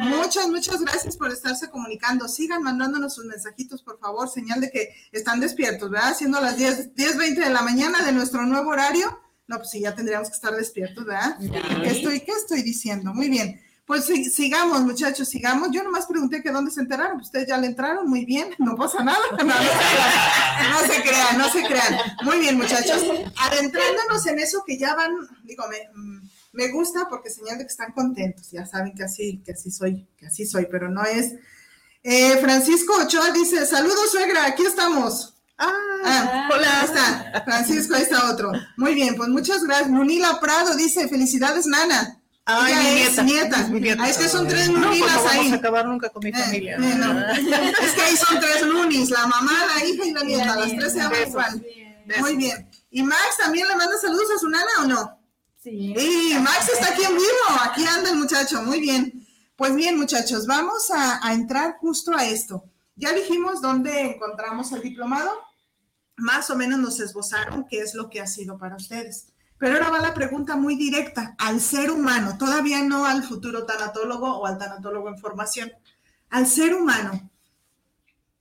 Muchas, 0.00 0.48
muchas 0.48 0.80
gracias 0.80 1.16
por 1.16 1.30
estarse 1.30 1.70
comunicando. 1.70 2.28
Sigan 2.28 2.62
mandándonos 2.62 3.14
sus 3.14 3.24
mensajitos, 3.24 3.82
por 3.82 3.98
favor, 3.98 4.28
señal 4.28 4.60
de 4.60 4.70
que 4.70 4.94
están 5.12 5.40
despiertos, 5.40 5.90
¿verdad? 5.90 6.14
Siendo 6.16 6.40
las 6.40 6.56
10, 6.56 6.94
10, 6.94 7.16
20 7.16 7.40
de 7.40 7.50
la 7.50 7.62
mañana 7.62 8.02
de 8.02 8.12
nuestro 8.12 8.44
nuevo 8.44 8.70
horario. 8.70 9.20
No, 9.46 9.56
pues 9.56 9.70
sí, 9.70 9.80
ya 9.80 9.94
tendríamos 9.94 10.28
que 10.28 10.34
estar 10.34 10.54
despiertos, 10.54 11.04
¿verdad? 11.04 11.38
¿Qué 11.38 11.88
estoy, 11.88 12.20
qué 12.20 12.32
estoy 12.32 12.62
diciendo? 12.62 13.12
Muy 13.14 13.28
bien. 13.28 13.60
Pues 13.86 14.04
sí, 14.04 14.26
sigamos, 14.26 14.82
muchachos, 14.82 15.28
sigamos. 15.28 15.70
Yo 15.72 15.82
nomás 15.82 16.04
pregunté 16.04 16.42
que 16.42 16.50
dónde 16.50 16.70
se 16.70 16.80
enteraron. 16.80 17.16
Pues 17.16 17.28
Ustedes 17.28 17.48
ya 17.48 17.56
le 17.56 17.68
entraron, 17.68 18.06
muy 18.06 18.26
bien, 18.26 18.54
no 18.58 18.76
pasa 18.76 19.02
nada. 19.02 19.18
No, 19.38 20.80
no 20.80 20.92
se 20.92 21.02
crean, 21.02 21.38
no 21.38 21.48
se 21.48 21.62
crean, 21.62 21.92
no 21.92 21.92
se 21.92 21.94
crean. 21.94 21.96
Muy 22.24 22.38
bien, 22.38 22.56
muchachos. 22.58 23.02
Adentrándonos 23.36 24.26
en 24.26 24.40
eso 24.40 24.62
que 24.66 24.76
ya 24.76 24.94
van, 24.94 25.16
digo, 25.44 25.64
me, 25.68 25.88
mm, 25.94 26.28
me 26.58 26.68
gusta 26.72 27.06
porque 27.08 27.30
señal 27.30 27.56
de 27.56 27.64
que 27.64 27.70
están 27.70 27.92
contentos. 27.92 28.50
Ya 28.50 28.66
saben 28.66 28.92
que 28.94 29.04
así, 29.04 29.40
que 29.44 29.52
así 29.52 29.70
soy, 29.70 30.06
que 30.18 30.26
así 30.26 30.44
soy, 30.44 30.66
pero 30.70 30.88
no 30.90 31.04
es. 31.04 31.34
Eh, 32.02 32.36
Francisco 32.40 32.94
Ochoa 33.00 33.30
dice: 33.30 33.64
Saludos, 33.64 34.10
suegra, 34.10 34.44
aquí 34.46 34.64
estamos. 34.66 35.34
Ah, 35.56 36.48
hola, 36.52 36.80
ahí 36.80 36.84
está. 36.86 37.42
Francisco, 37.44 37.94
ahí 37.94 38.02
está 38.02 38.30
otro. 38.30 38.50
Muy 38.76 38.94
bien, 38.94 39.14
pues 39.16 39.28
muchas 39.28 39.62
gracias. 39.64 39.88
Munila 39.90 40.38
Prado 40.40 40.74
dice: 40.76 41.08
Felicidades, 41.08 41.66
Nana. 41.66 42.20
Ay, 42.44 42.72
Ella 42.72 42.80
mi 42.82 42.88
es 42.88 43.08
nieta. 43.10 43.22
nieta. 43.22 43.60
Es 43.60 43.68
mi 43.70 43.80
nieta. 43.80 44.02
Ah, 44.02 44.08
es 44.08 44.16
que 44.18 44.28
son 44.28 44.48
tres 44.48 44.68
No, 44.70 44.88
pues 44.88 45.00
no 45.00 45.06
vamos 45.06 45.32
ahí. 45.32 45.52
a 45.52 45.54
acabar 45.56 45.86
nunca 45.86 46.08
con 46.08 46.24
mi 46.24 46.30
Eh, 46.30 46.34
familia. 46.34 46.76
eh, 46.76 46.94
no. 46.96 47.20
Es 47.84 47.92
que 47.94 48.00
ahí 48.02 48.16
son 48.16 48.40
tres 48.40 48.62
lunis, 48.62 49.10
la 49.10 49.26
mamá, 49.26 49.52
la 49.76 49.84
hija 49.84 50.04
y 50.06 50.12
la 50.12 50.22
nieta, 50.22 50.56
las 50.56 50.70
tres 50.76 50.92
se 50.92 50.98
llaman 50.98 51.28
igual. 51.28 51.66
Muy 52.20 52.36
bien. 52.36 52.68
¿Y 52.90 53.02
Max 53.02 53.36
también 53.38 53.68
le 53.68 53.76
manda 53.76 53.96
saludos 54.00 54.26
a 54.34 54.38
su 54.38 54.48
nana 54.48 54.70
o 54.80 54.84
no? 54.86 55.17
Sí. 55.62 55.94
Sí, 55.96 56.36
Max 56.40 56.68
está 56.72 56.92
aquí 56.92 57.02
en 57.02 57.16
vivo, 57.16 57.60
aquí 57.62 57.84
anda 57.84 58.10
el 58.10 58.16
muchacho, 58.16 58.62
muy 58.62 58.80
bien. 58.80 59.26
Pues 59.56 59.74
bien, 59.74 59.98
muchachos, 59.98 60.46
vamos 60.46 60.90
a, 60.90 61.26
a 61.26 61.32
entrar 61.34 61.76
justo 61.80 62.14
a 62.14 62.24
esto. 62.24 62.64
Ya 62.94 63.12
dijimos 63.12 63.60
dónde 63.60 64.00
encontramos 64.02 64.70
el 64.72 64.82
diplomado, 64.82 65.30
más 66.16 66.50
o 66.50 66.56
menos 66.56 66.78
nos 66.78 67.00
esbozaron 67.00 67.66
qué 67.68 67.80
es 67.80 67.94
lo 67.94 68.08
que 68.08 68.20
ha 68.20 68.26
sido 68.26 68.56
para 68.58 68.76
ustedes. 68.76 69.32
Pero 69.58 69.74
ahora 69.74 69.90
va 69.90 69.98
la 70.00 70.14
pregunta 70.14 70.56
muy 70.56 70.76
directa 70.76 71.34
al 71.38 71.60
ser 71.60 71.90
humano, 71.90 72.38
todavía 72.38 72.82
no 72.82 73.04
al 73.04 73.24
futuro 73.24 73.66
tanatólogo 73.66 74.38
o 74.38 74.46
al 74.46 74.58
tanatólogo 74.58 75.08
en 75.08 75.18
formación, 75.18 75.72
al 76.30 76.46
ser 76.46 76.74
humano. 76.74 77.30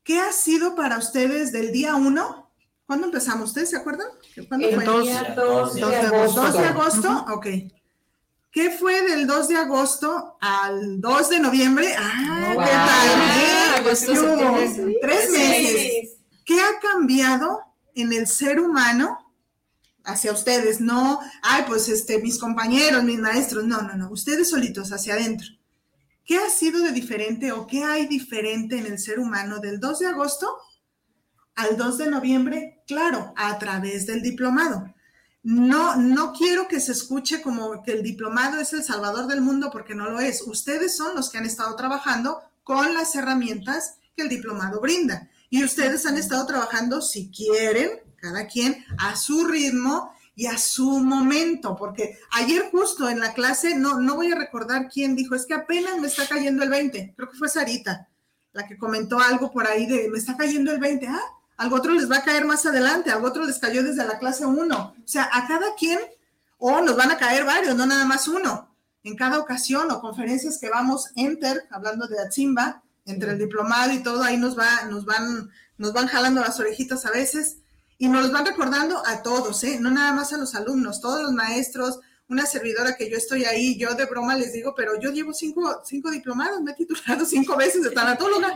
¿Qué 0.04 0.20
ha 0.20 0.32
sido 0.32 0.76
para 0.76 0.98
ustedes 0.98 1.52
del 1.52 1.72
día 1.72 1.96
uno? 1.96 2.47
¿Cuándo 2.88 3.06
empezamos? 3.08 3.50
¿Ustedes 3.50 3.70
se 3.70 3.78
acuerdan? 3.78 4.08
¿Cuándo 4.48 4.68
El 4.70 4.76
fue? 4.76 4.86
dos- 4.86 5.04
día 5.04 5.34
dos 5.36 5.76
de 5.76 5.84
agosto. 5.84 6.42
2 6.42 6.54
de 6.54 6.60
agosto, 6.68 7.26
ok. 7.34 7.48
¿Qué 8.50 8.72
fue 8.72 9.02
del 9.04 9.28
2 9.28 9.50
de 9.50 9.58
agosto 9.58 10.38
al 10.42 11.00
2 11.02 11.30
de 11.30 11.40
noviembre? 11.40 11.94
Ah, 11.98 12.54
Wow. 12.56 12.64
¿qué 12.64 12.72
tal? 12.72 13.86
Agosto, 13.86 14.16
septiembre, 14.16 14.98
Tres 15.02 15.30
meses. 15.32 16.10
¿Qué 16.46 16.60
ha 16.62 16.80
cambiado 16.82 17.60
en 17.94 18.14
el 18.14 18.26
ser 18.26 18.60
humano 18.60 19.18
hacia 20.06 20.32
ustedes? 20.32 20.80
No, 20.80 21.20
ay, 21.44 21.66
pues 21.68 21.90
este, 21.90 22.20
mis 22.20 22.40
compañeros, 22.40 23.04
mis 23.04 23.20
maestros, 23.20 23.66
no, 23.66 23.82
no, 23.82 23.96
no, 23.96 24.10
ustedes 24.12 24.50
solitos 24.50 24.92
hacia 24.94 25.16
adentro. 25.16 25.48
¿Qué 26.24 26.38
ha 26.38 26.50
sido 26.50 26.80
de 26.82 26.94
diferente 26.94 27.52
o 27.52 27.68
qué 27.68 27.84
hay 27.84 28.08
diferente 28.08 28.78
en 28.78 28.86
el 28.86 28.98
ser 28.98 29.20
humano 29.20 29.60
del 29.60 29.80
2 29.80 30.00
de 30.00 30.08
agosto 30.08 30.58
al 31.58 31.76
2 31.76 31.98
de 31.98 32.08
noviembre? 32.08 32.84
Claro, 32.88 33.34
a 33.36 33.60
través 33.60 34.06
del 34.06 34.22
diplomado. 34.22 34.94
No, 35.44 35.96
no 35.96 36.34
quiero 36.34 36.68
que 36.68 36.80
se 36.80 36.92
escuche 36.94 37.42
como 37.42 37.84
que 37.84 37.92
el 37.92 38.04
diplomado 38.04 38.60
es 38.60 38.74
el 38.74 38.84
salvador 38.84 39.28
del 39.28 39.42
mundo 39.42 39.70
porque 39.72 39.96
no 39.96 40.10
lo 40.10 40.20
es. 40.20 40.42
Ustedes 40.44 40.96
son 40.96 41.16
los 41.16 41.30
que 41.30 41.40
han 41.40 41.46
estado 41.46 41.76
trabajando 41.76 42.40
con 42.64 42.94
las 42.94 43.16
herramientas 43.16 43.96
que 44.16 44.24
el 44.24 44.30
diplomado 44.30 44.80
brinda. 44.80 45.30
Y 45.50 45.64
ustedes 45.64 46.06
han 46.06 46.18
estado 46.18 46.46
trabajando, 46.46 47.02
si 47.02 47.32
quieren, 47.32 47.90
cada 48.18 48.48
quien 48.48 48.86
a 48.98 49.16
su 49.16 49.46
ritmo 49.46 50.12
y 50.36 50.46
a 50.46 50.58
su 50.58 51.00
momento, 51.00 51.76
porque 51.76 52.20
ayer 52.32 52.70
justo 52.70 53.10
en 53.10 53.20
la 53.20 53.34
clase, 53.34 53.76
no, 53.76 54.00
no 54.00 54.16
voy 54.16 54.32
a 54.32 54.36
recordar 54.36 54.88
quién 54.88 55.16
dijo, 55.16 55.34
es 55.34 55.48
que 55.48 55.56
apenas 55.56 55.98
me 56.00 56.08
está 56.08 56.28
cayendo 56.28 56.64
el 56.64 56.70
20, 56.70 57.14
creo 57.16 57.30
que 57.32 57.38
fue 57.38 57.50
Sarita, 57.50 58.08
la 58.52 58.68
que 58.68 58.78
comentó 58.78 59.20
algo 59.20 59.52
por 59.52 59.66
ahí 59.66 59.88
de, 59.88 60.10
me 60.10 60.20
está 60.20 60.38
cayendo 60.38 60.72
el 60.72 60.80
20, 60.80 61.08
ah, 61.08 61.37
algo 61.58 61.76
otro 61.76 61.94
les 61.94 62.10
va 62.10 62.18
a 62.18 62.24
caer 62.24 62.46
más 62.46 62.66
adelante, 62.66 63.12
algo 63.12 63.28
otro 63.28 63.46
les 63.46 63.60
cayó 63.60 63.84
desde 63.84 64.06
la 64.06 64.20
clase 64.20 64.46
1, 64.46 64.78
o 64.78 64.96
sea, 65.06 65.30
a 65.34 65.48
cada 65.48 65.76
quien, 65.76 66.00
o 66.60 66.82
nos 66.82 66.96
van 66.96 67.12
a 67.12 67.18
caer 67.18 67.46
varios, 67.46 67.76
no 67.76 67.86
nada 67.86 68.06
más 68.06 68.28
uno, 68.28 68.76
en 69.04 69.16
cada 69.16 69.40
ocasión 69.40 69.90
o 69.92 70.00
conferencias 70.00 70.60
que 70.60 70.70
vamos 70.70 71.10
enter, 71.16 71.68
hablando 71.72 72.08
de 72.08 72.20
Atzimba, 72.20 72.84
entre 73.06 73.32
el 73.32 73.40
diplomado 73.40 73.94
y 73.94 74.04
todo, 74.04 74.22
ahí 74.22 74.38
nos 74.38 74.58
va, 74.58 74.84
nos 74.84 75.06
van, 75.06 75.50
nos 75.78 75.94
van 75.94 76.08
jalando 76.08 76.42
las 76.42 76.60
orejitas 76.60 77.06
a 77.06 77.12
veces 77.12 77.58
y 77.98 78.10
nos 78.10 78.24
los 78.24 78.32
van 78.32 78.46
recordando 78.46 79.02
a 79.06 79.24
todos, 79.24 79.64
¿eh? 79.64 79.80
no 79.80 79.90
nada 79.90 80.12
más 80.12 80.34
a 80.34 80.38
los 80.38 80.54
alumnos, 80.56 81.02
todos 81.02 81.24
los 81.24 81.32
maestros, 81.32 82.00
una 82.30 82.46
servidora 82.46 82.96
que 82.98 83.10
yo 83.10 83.18
estoy 83.18 83.46
ahí, 83.46 83.78
yo 83.78 83.96
de 83.96 84.06
broma 84.06 84.36
les 84.36 84.54
digo, 84.54 84.74
pero 84.76 85.00
yo 85.00 85.12
llevo 85.12 85.34
cinco, 85.34 85.82
cinco 85.86 86.12
diplomados, 86.12 86.62
me 86.62 86.72
he 86.72 86.76
titulado 86.76 87.26
cinco 87.26 87.56
veces 87.56 87.84
de 87.84 87.92
tanatóloga, 87.92 88.54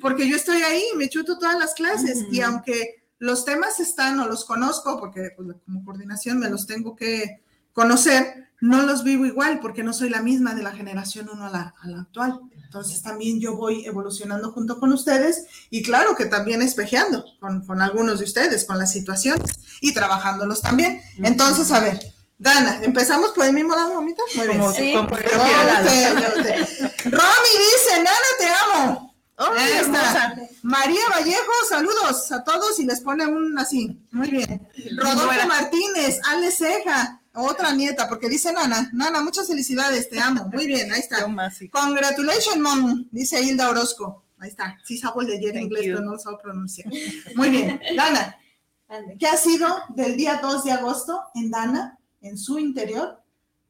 porque 0.00 0.28
yo 0.28 0.36
estoy 0.36 0.62
ahí, 0.62 0.82
me 0.96 1.08
chuto 1.08 1.38
todas 1.38 1.58
las 1.58 1.74
clases 1.74 2.26
y 2.30 2.40
aunque 2.40 3.04
los 3.18 3.44
temas 3.44 3.78
están 3.78 4.18
o 4.18 4.26
los 4.26 4.44
conozco, 4.44 4.98
porque 4.98 5.30
pues, 5.36 5.56
como 5.64 5.84
coordinación 5.84 6.40
me 6.40 6.50
los 6.50 6.66
tengo 6.66 6.96
que 6.96 7.40
conocer, 7.72 8.48
no 8.60 8.82
los 8.82 9.02
vivo 9.04 9.26
igual 9.26 9.60
porque 9.60 9.82
no 9.82 9.92
soy 9.92 10.08
la 10.08 10.22
misma 10.22 10.54
de 10.54 10.62
la 10.62 10.72
generación 10.72 11.28
1 11.32 11.46
a 11.46 11.50
la, 11.50 11.74
a 11.80 11.88
la 11.88 12.00
actual. 12.00 12.40
Entonces 12.64 13.02
también 13.02 13.40
yo 13.40 13.56
voy 13.56 13.84
evolucionando 13.86 14.52
junto 14.52 14.78
con 14.78 14.92
ustedes 14.92 15.46
y 15.68 15.82
claro 15.82 16.14
que 16.16 16.26
también 16.26 16.62
espejeando 16.62 17.24
con, 17.38 17.66
con 17.66 17.82
algunos 17.82 18.18
de 18.18 18.24
ustedes, 18.24 18.64
con 18.64 18.78
las 18.78 18.92
situaciones 18.92 19.58
y 19.80 19.92
trabajándolos 19.92 20.62
también. 20.62 21.00
Entonces, 21.18 21.70
a 21.72 21.80
ver, 21.80 22.11
Dana, 22.42 22.80
empezamos 22.82 23.30
por 23.30 23.44
el 23.46 23.52
mismo 23.52 23.74
lado, 23.74 23.94
mamita. 23.94 24.22
Muy 24.34 24.46
bien. 24.48 24.58
Como- 24.60 24.72
Sí. 24.72 24.92
como 24.94 25.08
Romy, 25.08 25.22
prefieras. 25.22 25.84
te- 25.84 27.10
Romy 27.10 27.52
dice, 27.58 27.96
Nana, 27.96 28.30
te 28.38 28.46
amo. 28.48 29.14
Oh, 29.38 29.44
Ahí 29.56 29.72
está. 29.72 30.34
María 30.62 31.00
Vallejo, 31.10 31.52
saludos 31.68 32.30
a 32.32 32.42
todos 32.44 32.78
y 32.80 32.84
les 32.84 33.00
pone 33.00 33.26
un 33.26 33.58
así. 33.58 33.98
Muy 34.10 34.28
bien. 34.30 34.68
Rodolfo. 34.96 35.46
Martínez, 35.48 36.20
Ale 36.28 36.50
Ceja, 36.52 37.20
otra 37.34 37.72
nieta, 37.72 38.08
porque 38.08 38.28
dice 38.28 38.52
Nana. 38.52 38.90
Nana, 38.92 39.20
muchas 39.22 39.46
felicidades, 39.46 40.08
te 40.10 40.20
amo. 40.20 40.48
Muy 40.52 40.66
bien, 40.66 40.92
ahí 40.92 41.00
está. 41.00 41.24
Congratulations, 41.70 42.58
mom, 42.58 43.06
dice 43.10 43.40
Hilda 43.40 43.70
Orozco. 43.70 44.24
Ahí 44.38 44.50
está. 44.50 44.76
Sí, 44.84 44.98
sabo 44.98 45.20
el 45.22 45.28
de 45.28 45.36
ayer 45.38 45.56
en 45.56 45.62
inglés, 45.62 45.84
you. 45.86 45.92
pero 45.94 46.04
no 46.04 46.12
lo 46.12 46.18
sabo 46.18 46.38
pronunciar. 46.38 46.88
Muy 47.36 47.48
bien. 47.50 47.80
Dana. 47.96 48.36
¿qué 49.18 49.26
ha 49.26 49.36
sido 49.38 49.74
del 49.88 50.16
día 50.18 50.40
2 50.42 50.64
de 50.64 50.72
agosto 50.72 51.22
en 51.34 51.50
Dana, 51.50 51.98
en 52.22 52.38
su 52.38 52.58
interior, 52.58 53.20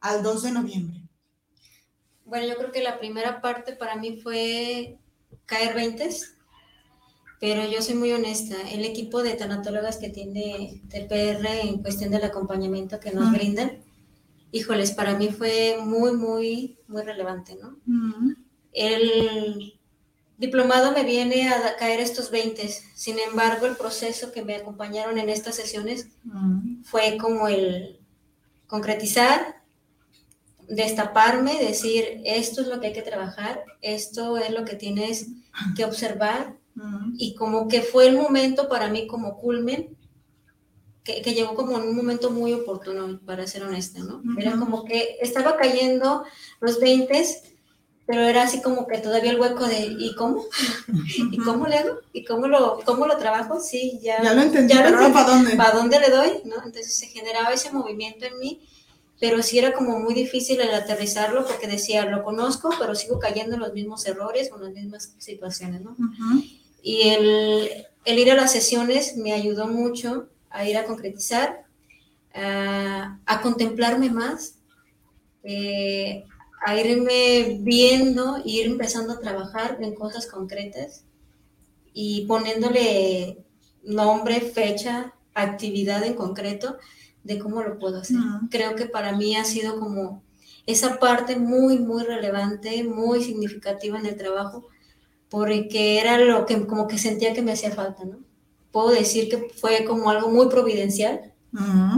al 0.00 0.22
2 0.22 0.42
de 0.42 0.52
noviembre? 0.52 1.00
Bueno, 2.24 2.46
yo 2.46 2.56
creo 2.56 2.72
que 2.72 2.82
la 2.82 2.98
primera 2.98 3.40
parte 3.40 3.74
para 3.74 3.96
mí 3.96 4.20
fue 4.20 4.98
caer 5.46 5.74
20, 5.74 6.08
pero 7.40 7.68
yo 7.68 7.82
soy 7.82 7.94
muy 7.94 8.12
honesta. 8.12 8.56
El 8.70 8.84
equipo 8.84 9.22
de 9.22 9.34
tanatólogas 9.34 9.96
que 9.96 10.10
tiene 10.10 10.82
TPR 10.88 11.46
en 11.62 11.82
cuestión 11.82 12.10
del 12.10 12.24
acompañamiento 12.24 13.00
que 13.00 13.10
nos 13.10 13.32
brindan, 13.32 13.82
híjoles, 14.52 14.92
para 14.92 15.16
mí 15.18 15.28
fue 15.28 15.78
muy, 15.80 16.12
muy, 16.12 16.78
muy 16.86 17.02
relevante, 17.02 17.56
¿no? 17.60 17.78
El 18.72 19.80
diplomado 20.38 20.92
me 20.92 21.04
viene 21.04 21.48
a 21.48 21.76
caer 21.76 22.00
estos 22.00 22.30
20, 22.30 22.68
sin 22.94 23.18
embargo, 23.18 23.66
el 23.66 23.76
proceso 23.76 24.32
que 24.32 24.44
me 24.44 24.56
acompañaron 24.56 25.18
en 25.18 25.28
estas 25.28 25.56
sesiones 25.56 26.08
fue 26.84 27.16
como 27.18 27.48
el 27.48 28.01
concretizar, 28.72 29.62
destaparme, 30.66 31.62
decir, 31.62 32.22
esto 32.24 32.62
es 32.62 32.68
lo 32.68 32.80
que 32.80 32.87
hay 32.87 32.92
que 32.94 33.02
trabajar, 33.02 33.64
esto 33.82 34.38
es 34.38 34.50
lo 34.50 34.64
que 34.64 34.76
tienes 34.76 35.26
que 35.76 35.85
observar, 35.85 36.56
y 37.18 37.35
como 37.35 37.68
que 37.68 37.82
fue 37.82 38.08
el 38.08 38.16
momento 38.16 38.70
para 38.70 38.88
mí 38.88 39.06
como 39.06 39.37
culmen, 39.37 39.94
que, 41.04 41.20
que 41.20 41.35
llegó 41.35 41.54
como 41.54 41.76
en 41.76 41.87
un 41.87 41.94
momento 41.94 42.30
muy 42.30 42.54
oportuno, 42.54 43.20
para 43.26 43.46
ser 43.46 43.62
honesta, 43.64 44.00
¿no? 44.00 44.22
Era 44.38 44.52
Ujú. 44.52 44.61
como 44.61 44.85
que 44.87 45.18
estaba 45.20 45.58
cayendo 45.58 46.24
los 46.61 46.80
20, 46.80 47.26
pero 48.06 48.22
era 48.22 48.42
así 48.42 48.60
como 48.60 48.86
que 48.86 48.98
todavía 48.98 49.30
el 49.30 49.40
hueco 49.40 49.66
de, 49.66 49.86
¿y 49.98 50.14
cómo? 50.16 50.44
¿Y 51.30 51.38
cómo 51.38 51.66
le 51.66 51.78
hago? 51.78 51.98
¿Y 52.12 52.24
cómo 52.24 52.48
lo, 52.48 52.80
cómo 52.84 53.06
lo 53.06 53.16
trabajo? 53.16 53.60
Sí, 53.60 53.98
ya, 54.02 54.22
Ya 54.22 54.34
lo 54.34 54.42
entendí, 54.42 54.74
ya 54.74 54.82
lo 54.82 54.88
entendí. 54.88 55.12
¿para 55.12 55.26
dónde? 55.26 55.56
¿Para 55.56 55.72
dónde 55.72 56.00
le 56.00 56.10
doy? 56.10 56.30
¿no? 56.44 56.56
Entonces 56.56 56.94
se 56.94 57.06
generaba 57.06 57.52
ese 57.52 57.70
movimiento 57.70 58.26
en 58.26 58.38
mí, 58.38 58.60
pero 59.20 59.42
sí 59.42 59.58
era 59.58 59.72
como 59.72 60.00
muy 60.00 60.14
difícil 60.14 60.60
el 60.60 60.74
aterrizarlo 60.74 61.46
porque 61.46 61.68
decía, 61.68 62.04
lo 62.06 62.24
conozco, 62.24 62.70
pero 62.78 62.94
sigo 62.94 63.18
cayendo 63.20 63.54
en 63.54 63.60
los 63.60 63.72
mismos 63.72 64.04
errores 64.06 64.50
o 64.52 64.56
en 64.56 64.62
las 64.64 64.72
mismas 64.72 65.14
situaciones, 65.18 65.80
¿no? 65.82 65.96
Y 66.82 67.08
el, 67.10 67.86
el 68.04 68.18
ir 68.18 68.32
a 68.32 68.34
las 68.34 68.50
sesiones 68.50 69.16
me 69.16 69.32
ayudó 69.32 69.68
mucho 69.68 70.28
a 70.50 70.66
ir 70.66 70.76
a 70.76 70.84
concretizar, 70.84 71.64
a, 72.34 73.18
a 73.24 73.40
contemplarme 73.40 74.10
más, 74.10 74.56
eh, 75.44 76.24
a 76.64 76.79
irme 76.79 77.59
viendo, 77.61 78.40
ir 78.44 78.66
empezando 78.66 79.14
a 79.14 79.20
trabajar 79.20 79.79
en 79.81 79.94
cosas 79.94 80.27
concretas 80.27 81.05
y 81.92 82.25
poniéndole 82.27 83.38
nombre, 83.83 84.40
fecha, 84.40 85.14
actividad 85.35 86.05
en 86.05 86.14
concreto 86.14 86.79
de 87.25 87.38
cómo 87.38 87.62
lo 87.62 87.79
puedo 87.79 87.98
hacer. 87.98 88.16
Ujú. 88.16 88.48
Creo 88.51 88.77
que 88.77 88.87
para 88.87 89.16
mí 89.16 89.37
ha 89.37 89.44
sido 89.44 89.79
como 89.79 90.22
esa 90.66 90.98
parte 90.98 91.37
muy, 91.37 91.79
muy 91.79 92.05
relevante, 92.05 92.85
muy 92.85 93.22
significativa 93.22 93.98
en 93.98 94.07
el 94.07 94.16
trabajo, 94.16 94.68
porque 95.29 95.98
era 95.98 96.18
lo 96.18 96.46
que 96.46 96.66
como 96.66 96.87
que 96.87 96.98
sentía 96.98 97.33
que 97.33 97.42
me 97.42 97.53
hacía 97.53 97.72
falta, 97.72 98.05
¿no? 98.05 98.18
Puedo 98.70 98.90
decir 98.90 99.29
que 99.29 99.48
fue 99.51 99.85
como 99.85 100.11
algo 100.11 100.31
muy 100.31 100.48
providencial 100.48 101.32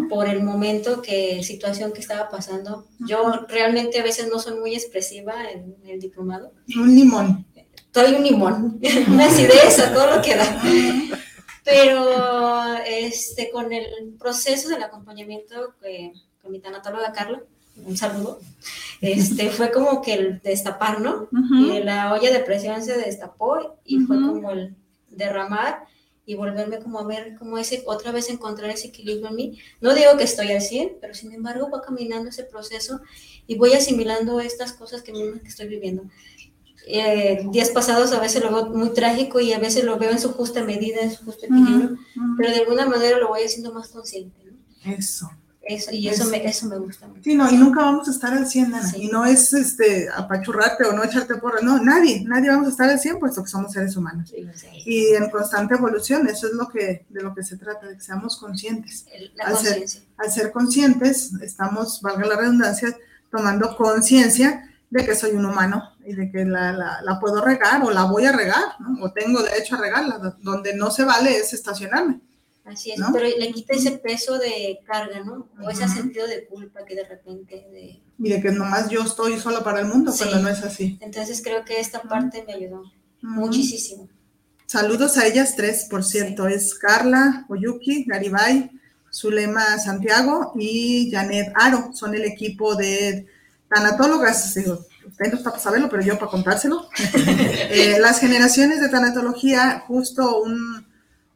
por 0.09 0.29
el 0.29 0.43
momento 0.43 1.01
que, 1.01 1.43
situación 1.43 1.93
que 1.93 2.01
estaba 2.01 2.29
pasando. 2.29 2.87
Yo 2.99 3.47
realmente 3.49 4.01
a 4.01 4.03
veces 4.03 4.29
no 4.31 4.39
soy 4.39 4.59
muy 4.59 4.75
expresiva 4.75 5.35
en 5.51 5.77
el 5.87 6.01
diplomado. 6.01 6.53
Un 6.77 6.95
limón. 6.95 7.47
Soy 7.93 8.15
un 8.15 8.25
limón, 8.25 8.81
una 9.07 9.27
acidez 9.27 9.79
a 9.79 9.93
todo 9.93 10.17
lo 10.17 10.23
que 10.23 10.35
da. 10.35 10.63
Pero 11.65 12.75
este, 12.87 13.51
con 13.51 13.73
el 13.73 14.15
proceso 14.19 14.69
del 14.69 14.83
acompaamiento 14.83 15.75
que, 15.81 16.13
con 16.43 16.51
mi 16.51 16.59
tanatóloga 16.59 17.13
Carla, 17.13 17.41
un 17.87 17.97
saludo, 17.97 18.41
este, 19.01 19.51
fue 19.51 19.71
como 19.71 20.03
que 20.03 20.15
el 20.15 20.41
destapar, 20.43 21.01
¿no? 21.01 21.29
Y 21.53 21.81
la 21.83 22.13
olla 22.13 22.33
de 22.33 22.41
presión 22.41 22.83
se 22.83 22.99
destapó 22.99 23.79
y 23.85 24.01
fue 24.01 24.17
como 24.17 24.51
el 24.51 24.75
derramar 25.11 25.87
y 26.27 26.35
volverme 26.35 26.79
como 26.79 26.99
a 26.99 27.07
ver 27.07 27.37
como 27.37 27.59
ese, 27.59 27.83
otra 27.87 28.13
vez 28.13 28.31
encontrar 28.31 28.71
ese 28.71 28.89
equilibrio 28.89 29.29
en 29.29 29.35
mí. 29.37 29.59
No 29.81 29.95
digo 29.95 30.17
que 30.17 30.25
estoy 30.25 30.53
al 30.53 30.63
100, 30.63 30.99
pero 31.01 31.15
sin 31.15 31.33
embargo 31.33 31.71
va 31.71 31.83
caminando 31.83 32.31
ese 32.31 32.45
proceso 32.45 33.01
y 33.47 33.57
voy 33.57 33.75
asimilando 33.75 34.41
estas 34.41 34.73
cosas 34.73 35.03
que 35.03 35.13
estoy 35.45 35.69
viviendo. 35.69 36.05
Eh, 36.87 37.47
días 37.51 37.71
pasados 37.71 38.13
a 38.13 38.21
veces 38.21 38.43
lo 38.43 38.53
veo 38.53 38.67
muy 38.67 38.91
trágico 38.91 39.41
y 39.41 39.53
a 39.53 39.59
veces 39.59 39.85
lo 39.85 39.99
veo 39.99 40.11
en 40.11 40.19
su 40.19 40.33
justa 40.33 40.63
medida, 40.63 41.01
en 41.01 41.11
su 41.11 41.25
justo 41.25 41.47
equilibrio, 41.47 41.97
pero 42.37 42.51
de 42.51 42.59
alguna 42.59 42.87
manera 42.87 43.19
lo 43.19 43.29
voy 43.29 43.43
haciendo 43.43 43.73
más 43.73 43.89
consciente. 43.89 44.39
¿no? 44.45 44.93
Eso. 44.93 45.31
Eso, 45.67 45.91
y 45.93 46.09
eso 46.09 46.27
me, 46.27 46.45
eso 46.47 46.67
me 46.67 46.77
gusta 46.79 47.07
mucho. 47.09 47.23
Sí, 47.25 47.35
no, 47.35 47.51
y 47.51 47.57
nunca 47.57 47.81
vamos 47.83 48.07
a 48.09 48.11
estar 48.11 48.33
al 48.35 48.47
100, 48.47 48.75
Ana. 48.75 48.87
Sí. 48.91 49.03
Y 49.05 49.09
no 49.09 49.25
es 49.25 49.53
este 49.55 50.09
apachurrarte 50.15 50.85
o 50.85 50.93
no 50.93 51.03
echarte 51.03 51.37
porra. 51.37 51.61
No, 51.63 51.83
nadie, 51.83 52.23
nadie 52.27 52.51
vamos 52.51 52.69
a 52.69 52.71
estar 52.71 52.91
al 52.91 53.01
100 53.01 53.19
puesto 53.19 53.43
que 53.43 53.49
somos 53.49 53.73
seres 53.73 53.97
humanos. 53.97 54.33
Y 54.85 55.15
en 55.15 55.31
constante 55.31 55.75
evolución, 55.75 56.29
eso 56.29 56.49
es 56.49 56.53
lo 56.53 56.69
que, 56.69 57.07
de 57.09 57.23
lo 57.23 57.35
que 57.35 57.43
se 57.43 57.57
trata, 57.57 57.87
de 57.87 57.95
que 57.95 58.01
seamos 58.03 58.37
conscientes. 58.37 59.07
La 59.37 59.45
al, 59.47 59.57
ser, 59.57 59.69
conciencia. 59.79 60.01
al 60.19 60.31
ser 60.33 60.53
conscientes, 60.53 61.33
estamos, 61.41 62.01
valga 62.03 62.27
la 62.27 62.37
redundancia, 62.37 62.95
tomando 63.31 63.77
conciencia 63.77 64.71
de 64.91 65.05
que 65.05 65.17
soy 65.17 65.33
un 65.33 65.45
humano 65.47 65.83
y 66.05 66.13
de 66.15 66.31
que 66.31 66.45
la, 66.45 66.73
la- 66.73 67.01
la 67.03 67.19
puedo 67.19 67.41
regar 67.45 67.83
o 67.83 67.91
la 67.91 68.05
voy 68.05 68.27
a 68.27 68.33
regar, 68.33 68.63
¿no? 68.81 69.03
o 69.03 69.13
tengo 69.13 69.43
derecho 69.43 69.77
a 69.77 69.81
regarla. 69.81 70.37
Donde 70.41 70.75
no 70.77 70.91
se 70.91 71.05
vale 71.05 71.37
es 71.39 71.53
estacionarme. 71.55 72.21
Así 72.65 72.93
es, 72.93 72.99
¿no? 72.99 73.11
pero 73.13 73.27
le 73.27 73.53
quita 73.53 73.75
ese 73.75 73.93
peso 73.93 74.39
de 74.39 74.81
carga, 74.87 75.21
¿no? 75.23 75.49
O 75.63 75.71
ese 75.71 75.87
sentido 75.87 76.27
de 76.27 76.47
culpa 76.47 76.85
que 76.87 76.95
de 76.95 77.05
repente 77.05 77.57
de... 77.71 78.01
Y 78.19 78.31
de 78.31 78.41
que 78.41 78.53
nomás 78.53 78.89
yo 78.89 79.03
estoy 79.03 79.39
solo 79.39 79.63
para 79.63 79.81
el 79.81 79.87
mundo, 79.87 80.13
Sí. 80.13 80.25
cuando 80.25 80.43
no 80.43 80.49
es 80.49 80.63
así. 80.63 80.99
Entonces 81.03 81.43
creo 81.43 81.65
que 81.65 81.79
esta 81.79 82.01
parte 82.03 82.43
me 82.47 82.55
ayudó 82.55 82.83
muchísimo. 83.21 84.09
Saludos 84.67 85.19
a 85.19 85.27
ellas 85.27 85.55
tres, 85.57 85.87
por 85.91 86.03
cierto, 86.05 86.49
es 86.49 86.75
Carla 86.75 87.45
Oyuki, 87.51 88.05
Garibay, 88.05 88.71
Zulema 89.13 89.79
Santiago 89.79 90.55
y 90.59 91.11
Janet 91.11 91.53
Aro, 91.55 91.91
son 91.93 92.15
el 92.15 92.25
equipo 92.25 92.75
de 92.75 93.27
tanatólogas, 93.69 94.57
usted 94.57 95.31
no 95.31 95.37
está 95.37 95.51
para 95.51 95.63
saberlo, 95.63 95.89
pero 95.91 96.03
yo 96.03 96.19
para 96.19 96.31
contárselo. 96.31 96.89
Eh, 97.77 97.99
las 97.99 98.21
generaciones 98.21 98.81
de 98.81 98.89
tanatología, 98.89 99.83
justo 99.87 100.41
un, 100.43 100.87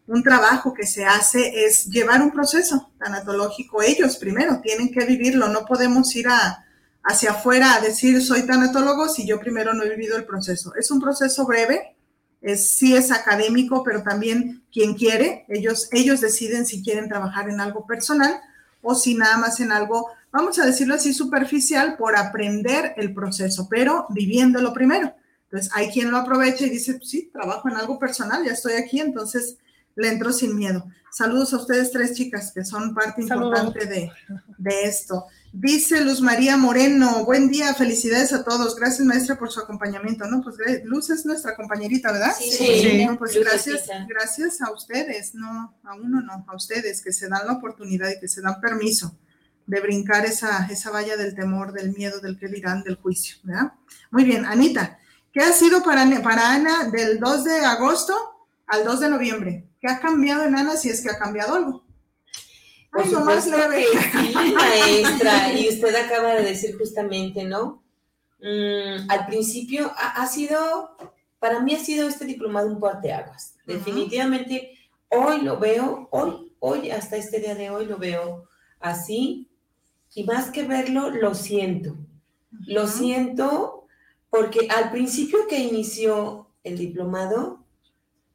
un 0.09 0.23
trabajo 0.23 0.73
que 0.73 0.87
se 0.87 1.05
hace 1.05 1.64
es 1.66 1.85
llevar 1.87 2.23
un 2.23 2.33
proceso 2.33 2.90
tanatológico, 2.99 3.83
ellos 3.83 4.16
primero 4.16 4.61
tienen 4.62 4.90
que 4.90 5.05
vivirlo, 5.05 5.49
no 5.49 5.66
podemos 5.66 6.16
ir 6.16 6.29
a, 6.29 6.64
hacia 7.03 7.33
afuera 7.33 7.75
a 7.75 7.81
decir 7.81 8.23
soy 8.23 8.47
tanatólogo 8.47 9.09
si 9.09 9.27
yo 9.27 9.38
primero 9.38 9.75
no 9.75 9.85
he 9.85 9.90
vivido 9.90 10.16
el 10.16 10.25
proceso. 10.25 10.75
Es 10.77 10.90
un 10.90 11.01
proceso 11.01 11.47
breve, 11.47 11.94
es, 12.40 12.71
sí 12.71 12.97
es 12.97 13.12
académico, 13.12 13.85
pero 13.85 14.03
también 14.03 14.64
quien 14.73 14.94
quiere, 14.94 15.44
ellos, 15.49 15.88
ellos 15.92 16.23
deciden 16.23 16.64
si 16.64 16.83
quieren 16.83 17.09
trabajar 17.09 17.51
en 17.51 17.61
algo 17.61 17.87
personal 17.87 18.40
o 18.81 18.94
si 18.94 19.14
nada 19.14 19.37
más 19.37 19.61
en 19.61 19.73
algo, 19.73 20.09
vamos 20.33 20.59
a 20.59 20.64
decirlo 20.64 20.94
así, 20.94 21.12
superficial 21.12 21.99
por 21.99 22.16
aprender 22.16 22.94
el 22.97 23.12
proceso, 23.12 23.68
pero 23.68 24.07
viviéndolo 24.09 24.73
primero. 24.73 25.14
Entonces, 25.44 25.71
hay 25.75 25.88
quien 25.88 26.11
lo 26.11 26.16
aprovecha 26.16 26.64
y 26.64 26.71
dice, 26.71 26.99
sí, 27.03 27.31
trabajo 27.31 27.68
en 27.68 27.77
algo 27.77 27.99
personal, 27.99 28.44
ya 28.44 28.53
estoy 28.53 28.75
aquí, 28.75 29.01
entonces 29.01 29.59
le 29.99 30.09
entró 30.09 30.33
sin 30.33 30.57
miedo. 30.57 30.87
Saludos 31.11 31.53
a 31.55 31.57
ustedes 31.57 31.91
tres 31.91 32.13
chicas 32.15 32.53
que 32.55 32.65
son 32.65 32.95
parte 32.95 33.23
Saludos. 33.27 33.59
importante 33.61 33.87
de, 33.87 34.11
de 34.59 34.83
esto. 34.85 35.25
Dice 35.53 36.03
Luz 36.03 36.21
María 36.21 36.57
Moreno, 36.59 37.25
buen 37.25 37.49
día, 37.49 37.73
felicidades 37.75 38.33
a 38.35 38.45
todos. 38.45 38.77
Gracias 38.77 39.07
maestra 39.07 39.39
por 39.39 39.51
su 39.51 39.59
acompañamiento, 39.61 40.27
¿no? 40.27 40.43
Pues 40.43 40.57
gra- 40.57 40.83
Luz 40.85 41.09
es 41.11 41.25
nuestra 41.25 41.57
compañerita, 41.57 42.13
¿verdad? 42.13 42.35
Sí, 42.39 42.51
Sí. 42.53 43.05
No, 43.07 43.19
pues 43.19 43.35
gracias, 43.41 43.85
gracias 44.07 44.61
a 44.61 44.71
ustedes, 44.71 45.35
no, 45.35 45.75
a 45.83 45.95
uno 45.95 46.21
no, 46.21 46.45
a 46.47 46.55
ustedes 46.55 47.01
que 47.03 47.13
se 47.13 47.29
dan 47.29 47.47
la 47.47 47.55
oportunidad 47.55 48.11
y 48.11 48.21
que 48.21 48.29
se 48.29 48.43
dan 48.43 48.61
permiso 48.61 49.17
de 49.67 49.81
brincar 49.81 50.25
esa, 50.27 50.67
esa 50.71 50.91
valla 50.91 51.17
del 51.17 51.35
temor, 51.35 51.73
del 51.73 51.93
miedo, 51.95 52.21
del 52.21 52.39
que 52.39 52.49
dirán, 52.49 52.83
del 52.85 52.97
juicio, 52.97 53.37
¿verdad? 53.43 53.73
Muy 54.11 54.25
bien, 54.25 54.45
Anita, 54.45 54.99
¿qué 55.33 55.41
ha 55.41 55.53
sido 55.53 55.83
para, 55.83 56.07
para 56.23 56.53
Ana 56.53 56.85
del 56.91 57.19
2 57.19 57.45
de 57.45 57.61
agosto 57.65 58.15
al 58.67 58.85
2 58.85 59.01
de 59.01 59.09
noviembre? 59.09 59.67
¿Qué 59.81 59.88
ha 59.88 60.01
cambiado 60.01 60.45
en 60.45 60.57
Ana 60.57 60.77
si 60.77 60.91
es 60.91 61.03
que 61.03 61.11
ha 61.11 61.19
cambiado 61.19 61.55
algo? 61.55 61.85
Por 62.93 63.05
Ay, 63.05 63.11
lo 63.11 63.21
más 63.21 63.47
leve. 63.47 63.85
que 63.93 63.99
sí, 63.99 64.35
maestra. 64.55 65.53
Y 65.53 65.69
usted 65.69 65.95
acaba 65.95 66.35
de 66.35 66.43
decir 66.43 66.77
justamente, 66.77 67.45
¿no? 67.45 67.83
Mm, 68.41 69.11
al 69.11 69.27
principio 69.27 69.93
ha, 69.97 70.23
ha 70.23 70.27
sido, 70.27 70.97
para 71.38 71.61
mí 71.61 71.75
ha 71.75 71.79
sido 71.79 72.09
este 72.09 72.25
diplomado 72.25 72.69
un 72.69 72.81
parteaguas. 72.81 73.57
Definitivamente, 73.67 74.79
hoy 75.09 75.43
lo 75.43 75.59
veo, 75.59 76.09
hoy, 76.11 76.55
hoy, 76.61 76.91
hasta 76.91 77.17
este 77.17 77.41
día 77.41 77.55
de 77.55 77.71
hoy 77.71 77.87
lo 77.87 77.99
veo 77.99 78.49
así. 78.81 79.51
Y 80.14 80.25
más 80.25 80.51
que 80.51 80.62
verlo, 80.62 81.11
lo 81.11 81.35
siento. 81.35 81.97
Lo 82.67 82.87
siento 82.87 83.87
porque 84.31 84.69
al 84.69 84.91
principio 84.91 85.47
que 85.49 85.59
inició 85.59 86.49
el 86.64 86.79
diplomado, 86.79 87.58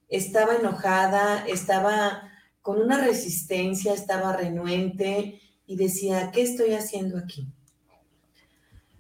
estaba 0.09 0.55
enojada, 0.55 1.45
estaba 1.47 2.29
con 2.61 2.81
una 2.81 2.99
resistencia, 2.99 3.93
estaba 3.93 4.35
renuente 4.35 5.41
y 5.65 5.75
decía, 5.75 6.31
¿qué 6.31 6.41
estoy 6.41 6.73
haciendo 6.73 7.17
aquí? 7.17 7.47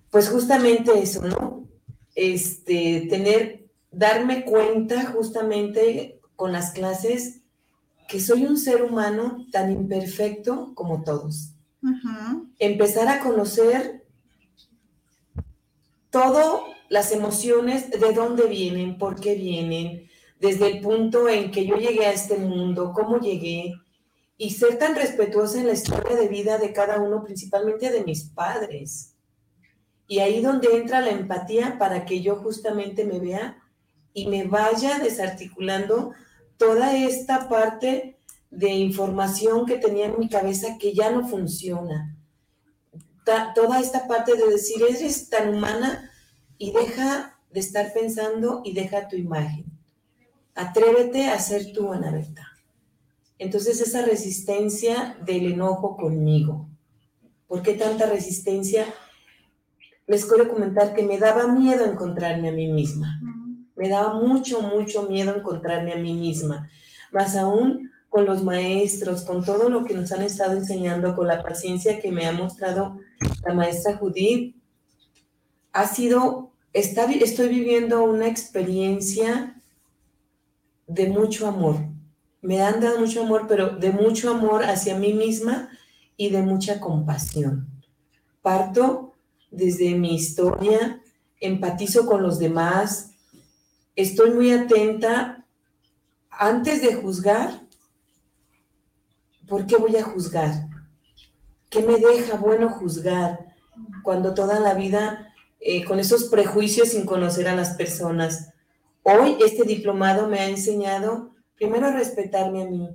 Pues 0.09 0.29
justamente 0.29 0.91
eso, 1.01 1.25
¿no? 1.25 1.67
Este, 2.15 3.07
tener, 3.09 3.67
darme 3.91 4.45
cuenta 4.45 5.05
justamente 5.05 6.19
con 6.35 6.51
las 6.51 6.71
clases 6.71 7.41
que 8.07 8.19
soy 8.19 8.45
un 8.45 8.57
ser 8.57 8.83
humano 8.83 9.45
tan 9.51 9.71
imperfecto 9.71 10.73
como 10.75 11.03
todos. 11.03 11.53
Empezar 12.59 13.07
a 13.07 13.19
conocer 13.19 14.05
todas 16.09 16.61
las 16.89 17.11
emociones, 17.11 17.89
de 17.89 18.13
dónde 18.13 18.47
vienen, 18.47 18.97
por 18.97 19.19
qué 19.19 19.35
vienen, 19.35 20.07
desde 20.43 20.67
el 20.67 20.81
punto 20.81 21.29
en 21.29 21.51
que 21.51 21.65
yo 21.65 21.77
llegué 21.77 22.05
a 22.05 22.11
este 22.11 22.37
mundo, 22.37 22.91
cómo 22.93 23.17
llegué, 23.17 23.75
y 24.35 24.49
ser 24.49 24.77
tan 24.77 24.93
respetuosa 24.93 25.57
en 25.57 25.67
la 25.67 25.73
historia 25.73 26.17
de 26.17 26.27
vida 26.27 26.57
de 26.57 26.73
cada 26.73 26.99
uno, 26.99 27.23
principalmente 27.23 27.89
de 27.89 28.03
mis 28.03 28.25
padres. 28.25 29.15
Y 30.05 30.19
ahí 30.19 30.41
donde 30.41 30.75
entra 30.75 30.99
la 30.99 31.11
empatía 31.11 31.77
para 31.79 32.03
que 32.03 32.21
yo 32.21 32.35
justamente 32.35 33.05
me 33.05 33.19
vea 33.19 33.63
y 34.11 34.27
me 34.27 34.43
vaya 34.43 34.99
desarticulando 34.99 36.11
toda 36.57 36.93
esta 36.93 37.47
parte 37.47 38.17
de 38.51 38.69
información 38.69 39.65
que 39.65 39.77
tenía 39.77 40.07
en 40.07 40.19
mi 40.19 40.27
cabeza 40.27 40.77
que 40.77 40.93
ya 40.93 41.09
no 41.09 41.25
funciona. 41.25 42.17
Toda 43.55 43.79
esta 43.79 44.09
parte 44.09 44.35
de 44.35 44.49
decir, 44.49 44.83
eres 44.89 45.29
tan 45.29 45.55
humana 45.55 46.11
y 46.57 46.73
deja 46.73 47.39
de 47.49 47.61
estar 47.61 47.93
pensando 47.93 48.61
y 48.65 48.73
deja 48.73 49.07
tu 49.07 49.15
imagen. 49.15 49.72
Atrévete 50.55 51.27
a 51.27 51.39
ser 51.39 51.73
tú, 51.73 51.91
Ana 51.91 52.11
Berta. 52.11 52.47
Entonces 53.39 53.81
esa 53.81 54.03
resistencia 54.03 55.17
del 55.25 55.53
enojo 55.53 55.97
conmigo. 55.97 56.69
¿Por 57.47 57.61
qué 57.61 57.73
tanta 57.73 58.05
resistencia? 58.05 58.85
Les 60.07 60.25
quiero 60.25 60.47
comentar 60.49 60.93
que 60.93 61.03
me 61.03 61.17
daba 61.17 61.47
miedo 61.47 61.85
encontrarme 61.85 62.49
a 62.49 62.53
mí 62.53 62.71
misma. 62.71 63.19
Me 63.75 63.89
daba 63.89 64.13
mucho, 64.13 64.61
mucho 64.61 65.03
miedo 65.09 65.35
encontrarme 65.35 65.93
a 65.93 65.97
mí 65.97 66.13
misma. 66.13 66.69
Más 67.11 67.35
aún 67.35 67.91
con 68.09 68.25
los 68.25 68.43
maestros, 68.43 69.23
con 69.23 69.43
todo 69.43 69.69
lo 69.69 69.85
que 69.85 69.95
nos 69.95 70.11
han 70.11 70.21
estado 70.21 70.53
enseñando, 70.53 71.15
con 71.15 71.27
la 71.27 71.41
paciencia 71.41 71.99
que 71.99 72.11
me 72.11 72.27
ha 72.27 72.31
mostrado 72.31 72.99
la 73.43 73.55
maestra 73.55 73.97
Judith, 73.97 74.55
ha 75.71 75.87
sido, 75.87 76.51
está, 76.73 77.11
estoy 77.11 77.49
viviendo 77.49 78.03
una 78.03 78.27
experiencia 78.27 79.59
de 80.87 81.07
mucho 81.07 81.47
amor. 81.47 81.77
Me 82.41 82.61
han 82.61 82.81
dado 82.81 82.99
mucho 82.99 83.23
amor, 83.23 83.45
pero 83.47 83.77
de 83.77 83.91
mucho 83.91 84.29
amor 84.29 84.63
hacia 84.63 84.97
mí 84.97 85.13
misma 85.13 85.69
y 86.17 86.29
de 86.29 86.41
mucha 86.41 86.79
compasión. 86.79 87.67
Parto 88.41 89.13
desde 89.49 89.95
mi 89.95 90.15
historia, 90.15 91.01
empatizo 91.39 92.05
con 92.05 92.23
los 92.23 92.39
demás, 92.39 93.11
estoy 93.95 94.31
muy 94.31 94.51
atenta 94.51 95.45
antes 96.29 96.81
de 96.81 96.95
juzgar. 96.95 97.61
¿Por 99.47 99.67
qué 99.67 99.77
voy 99.77 99.95
a 99.97 100.03
juzgar? 100.03 100.67
¿Qué 101.69 101.81
me 101.81 101.97
deja 101.97 102.37
bueno 102.37 102.69
juzgar 102.69 103.55
cuando 104.03 104.33
toda 104.33 104.59
la 104.59 104.73
vida 104.73 105.33
eh, 105.59 105.83
con 105.85 105.99
esos 105.99 106.25
prejuicios 106.25 106.89
sin 106.89 107.05
conocer 107.05 107.47
a 107.47 107.55
las 107.55 107.75
personas? 107.75 108.52
Hoy 109.05 109.35
este 109.45 109.65
diplomado 109.65 110.29
me 110.29 110.39
ha 110.39 110.47
enseñado 110.47 111.35
primero 111.55 111.87
a 111.87 111.91
respetarme 111.91 112.63
a 112.63 112.69
mí, 112.69 112.89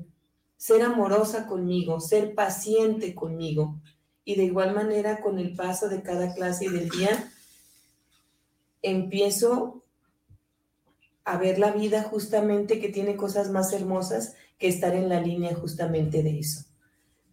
ser 0.56 0.80
amorosa 0.80 1.46
conmigo, 1.46 2.00
ser 2.00 2.34
paciente 2.34 3.14
conmigo. 3.14 3.78
Y 4.24 4.36
de 4.36 4.44
igual 4.44 4.74
manera 4.74 5.20
con 5.20 5.38
el 5.38 5.54
paso 5.54 5.90
de 5.90 6.02
cada 6.02 6.32
clase 6.32 6.64
y 6.64 6.68
del 6.68 6.88
día 6.88 7.30
empiezo 8.80 9.82
a 11.24 11.36
ver 11.36 11.58
la 11.58 11.72
vida 11.72 12.02
justamente 12.04 12.80
que 12.80 12.88
tiene 12.88 13.14
cosas 13.14 13.50
más 13.50 13.74
hermosas 13.74 14.34
que 14.58 14.68
estar 14.68 14.94
en 14.94 15.10
la 15.10 15.20
línea 15.20 15.54
justamente 15.54 16.22
de 16.22 16.38
eso, 16.38 16.64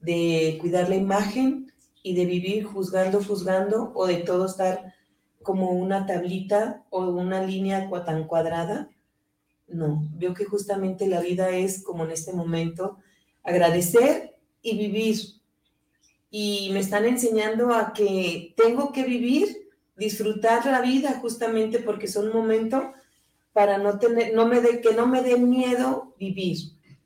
de 0.01 0.57
cuidar 0.59 0.89
la 0.89 0.97
imagen 0.97 1.71
y 2.03 2.13
de 2.13 2.25
vivir 2.25 2.65
juzgando, 2.65 3.23
juzgando 3.23 3.93
o 3.95 4.05
de 4.05 4.17
todo 4.17 4.47
estar 4.47 4.94
como 5.45 5.69
una 5.71 6.05
tablita 6.05 6.83
o 6.89 7.05
una 7.05 7.41
línea 7.41 7.89
tan 8.03 8.25
cuadrada. 8.25 8.89
No, 9.67 10.03
veo 10.11 10.33
que 10.33 10.43
justamente 10.43 11.07
la 11.07 11.21
vida 11.21 11.49
es 11.49 11.81
como 11.83 12.03
en 12.03 12.11
este 12.11 12.33
momento 12.33 12.97
agradecer 13.43 14.35
y 14.61 14.77
vivir. 14.77 15.17
Y 16.29 16.69
me 16.73 16.79
están 16.79 17.05
enseñando 17.05 17.73
a 17.73 17.93
que 17.93 18.53
tengo 18.57 18.91
que 18.91 19.03
vivir, 19.03 19.69
disfrutar 19.95 20.65
la 20.65 20.81
vida 20.81 21.19
justamente 21.21 21.79
porque 21.79 22.07
son 22.07 22.33
momentos 22.33 22.83
para 23.53 23.77
no 23.77 23.99
tener, 23.99 24.33
no 24.33 24.47
me 24.47 24.59
de, 24.59 24.81
que 24.81 24.93
no 24.93 25.07
me 25.07 25.21
dé 25.21 25.37
miedo 25.37 26.13
vivir, 26.19 26.57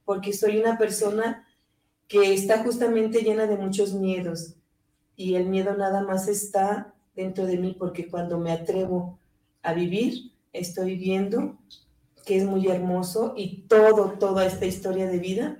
porque 0.03 0.33
soy 0.33 0.57
una 0.57 0.79
persona 0.79 1.45
que 2.07 2.33
está 2.33 2.63
justamente 2.63 3.21
llena 3.21 3.45
de 3.45 3.57
muchos 3.57 3.93
miedos 3.93 4.55
y 5.15 5.35
el 5.35 5.45
miedo 5.45 5.75
nada 5.75 6.01
más 6.01 6.27
está 6.27 6.95
dentro 7.19 7.45
de 7.45 7.57
mí 7.57 7.75
porque 7.77 8.07
cuando 8.07 8.39
me 8.39 8.51
atrevo 8.51 9.19
a 9.61 9.73
vivir, 9.73 10.31
estoy 10.53 10.95
viendo 10.95 11.57
que 12.25 12.37
es 12.37 12.45
muy 12.45 12.67
hermoso 12.67 13.33
y 13.35 13.63
todo, 13.67 14.13
toda 14.19 14.45
esta 14.45 14.65
historia 14.65 15.07
de 15.07 15.19
vida 15.19 15.57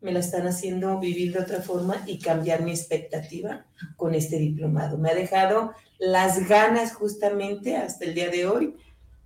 me 0.00 0.12
la 0.12 0.20
están 0.20 0.46
haciendo 0.46 1.00
vivir 1.00 1.32
de 1.32 1.40
otra 1.40 1.62
forma 1.62 1.96
y 2.06 2.18
cambiar 2.18 2.62
mi 2.62 2.70
expectativa 2.70 3.66
con 3.96 4.14
este 4.14 4.38
diplomado. 4.38 4.98
Me 4.98 5.10
ha 5.10 5.14
dejado 5.14 5.72
las 5.98 6.46
ganas 6.48 6.92
justamente 6.92 7.76
hasta 7.76 8.04
el 8.04 8.14
día 8.14 8.28
de 8.28 8.46
hoy 8.46 8.76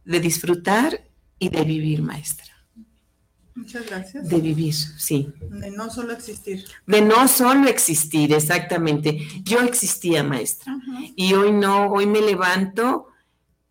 de 0.05 0.21
disfrutar 0.21 1.01
y 1.39 1.51
de 1.51 1.65
vivir, 1.65 2.01
maestra. 2.01 2.58
Muchas 3.59 3.87
gracias. 3.87 4.29
De 4.29 4.39
vivir, 4.41 4.73
sí. 4.75 5.33
De 5.51 5.71
no 5.71 5.91
solo 5.91 6.13
existir. 6.13 6.65
De 6.87 7.01
no 7.01 7.27
solo 7.29 7.69
existir, 7.69 8.33
exactamente. 8.33 9.19
Yo 9.43 9.61
existía, 9.61 10.23
maestra. 10.23 10.77
Y 11.17 11.35
hoy 11.35 11.53
no, 11.53 11.87
hoy 11.91 12.07
me 12.07 12.21
levanto 12.21 13.09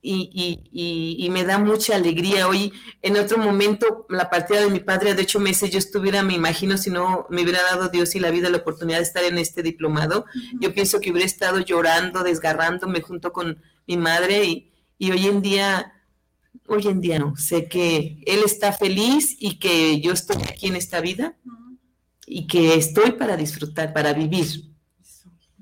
y, 0.02 0.30
y- 0.34 0.70
y- 0.72 1.26
y 1.26 1.30
me 1.30 1.44
da 1.46 1.58
mucha 1.58 1.96
alegría. 1.96 2.48
Hoy, 2.48 2.72
en 3.02 3.18
otro 3.18 3.38
momento, 3.38 4.06
la 4.10 4.30
partida 4.30 4.60
de 4.62 4.70
mi 4.70 4.80
padre 4.80 5.16
de 5.16 5.24
ocho 5.24 5.40
meses, 5.40 5.72
yo 5.72 5.80
estuviera, 5.80 6.22
me 6.22 6.34
imagino, 6.34 6.78
si 6.78 6.90
no 6.90 7.26
me 7.30 7.42
hubiera 7.44 7.64
dado 7.64 7.90
Dios 7.90 8.14
y 8.16 8.20
la 8.20 8.30
vida 8.32 8.50
la 8.50 8.58
oportunidad 8.58 8.98
de 9.00 9.04
estar 9.04 9.24
en 9.24 9.38
este 9.38 9.64
diplomado, 9.64 10.26
yo 10.60 10.74
pienso 10.74 11.00
que 11.00 11.12
hubiera 11.12 11.26
estado 11.26 11.60
llorando, 11.60 12.24
desgarrándome 12.24 13.02
junto 13.02 13.32
con 13.34 13.62
mi 13.88 13.98
madre 13.98 14.44
y, 14.46 14.72
y 14.98 15.12
hoy 15.12 15.26
en 15.28 15.42
día, 15.42 15.94
hoy 16.68 16.88
en 16.88 17.02
día 17.02 17.20
no, 17.20 17.36
sé 17.36 17.68
que 17.68 18.22
él 18.26 18.42
está 18.46 18.74
feliz 18.74 19.36
y 19.40 19.60
que 19.60 20.00
yo 20.02 20.12
estoy 20.12 20.42
aquí 20.44 20.68
en 20.68 20.76
esta 20.76 21.02
vida 21.02 21.38
y 22.26 22.46
que 22.46 22.76
estoy 22.76 23.14
para 23.14 23.38
disfrutar, 23.38 23.94
para 23.94 24.14
vivir, 24.14 24.48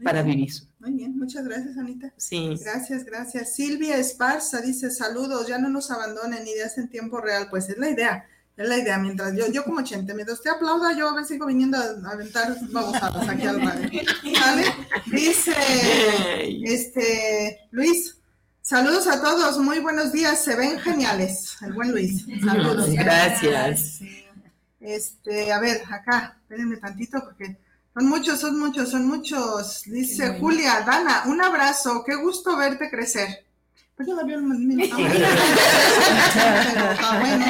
para 0.03 0.23
vivir. 0.23 0.51
Muy 0.79 0.93
bien, 0.93 1.17
muchas 1.17 1.45
gracias, 1.45 1.77
Anita. 1.77 2.13
Sí. 2.17 2.55
Gracias, 2.63 3.05
gracias. 3.05 3.55
Silvia 3.55 3.97
Esparza 3.97 4.61
dice, 4.61 4.91
saludos, 4.91 5.47
ya 5.47 5.57
no 5.57 5.69
nos 5.69 5.89
abandonen, 5.89 6.47
ideas 6.47 6.77
en 6.77 6.89
tiempo 6.89 7.21
real. 7.21 7.47
Pues 7.49 7.69
es 7.69 7.77
la 7.77 7.89
idea, 7.89 8.27
Es 8.55 8.69
la 8.69 8.77
idea, 8.77 8.97
mientras 8.99 9.35
yo, 9.35 9.51
yo 9.51 9.63
como 9.63 9.81
chente, 9.83 10.13
mientras 10.13 10.39
usted 10.39 10.51
aplauda, 10.51 10.95
yo 10.95 11.09
a 11.09 11.13
veces 11.15 11.29
sigo 11.29 11.47
viniendo 11.47 11.77
a 11.77 12.11
aventar 12.11 12.55
babosadas 12.71 13.27
aquí 13.27 13.47
al 13.47 13.61
radio. 13.61 14.01
¿Vale? 14.41 14.63
Dice, 15.11 15.53
este, 16.63 17.59
Luis, 17.71 18.17
saludos 18.65 19.07
a 19.07 19.21
todos, 19.21 19.59
muy 19.59 19.77
buenos 19.77 20.11
días, 20.11 20.43
se 20.43 20.55
ven 20.55 20.79
geniales. 20.79 21.55
El 21.61 21.73
buen 21.73 21.91
Luis, 21.91 22.25
saludos. 22.43 22.89
Gracias. 22.89 23.99
Este, 24.79 25.53
a 25.53 25.59
ver, 25.59 25.83
acá, 25.87 26.37
espérenme 26.41 26.77
tantito 26.77 27.23
porque 27.23 27.57
son 27.93 28.07
muchos, 28.07 28.39
son 28.39 28.59
muchos, 28.59 28.89
son 28.89 29.07
muchos. 29.07 29.83
Dice 29.85 30.39
Julia, 30.39 30.81
Dana, 30.81 31.25
un 31.27 31.41
abrazo, 31.41 32.03
qué 32.03 32.15
gusto 32.15 32.57
verte 32.57 32.89
crecer. 32.89 33.44
Pues 33.95 34.09
yo 34.09 34.15
la 34.15 34.23
veo 34.23 34.39
en 34.39 34.67
mi- 34.67 34.75
Pero 34.89 35.05
está. 36.91 37.19
bueno. 37.19 37.45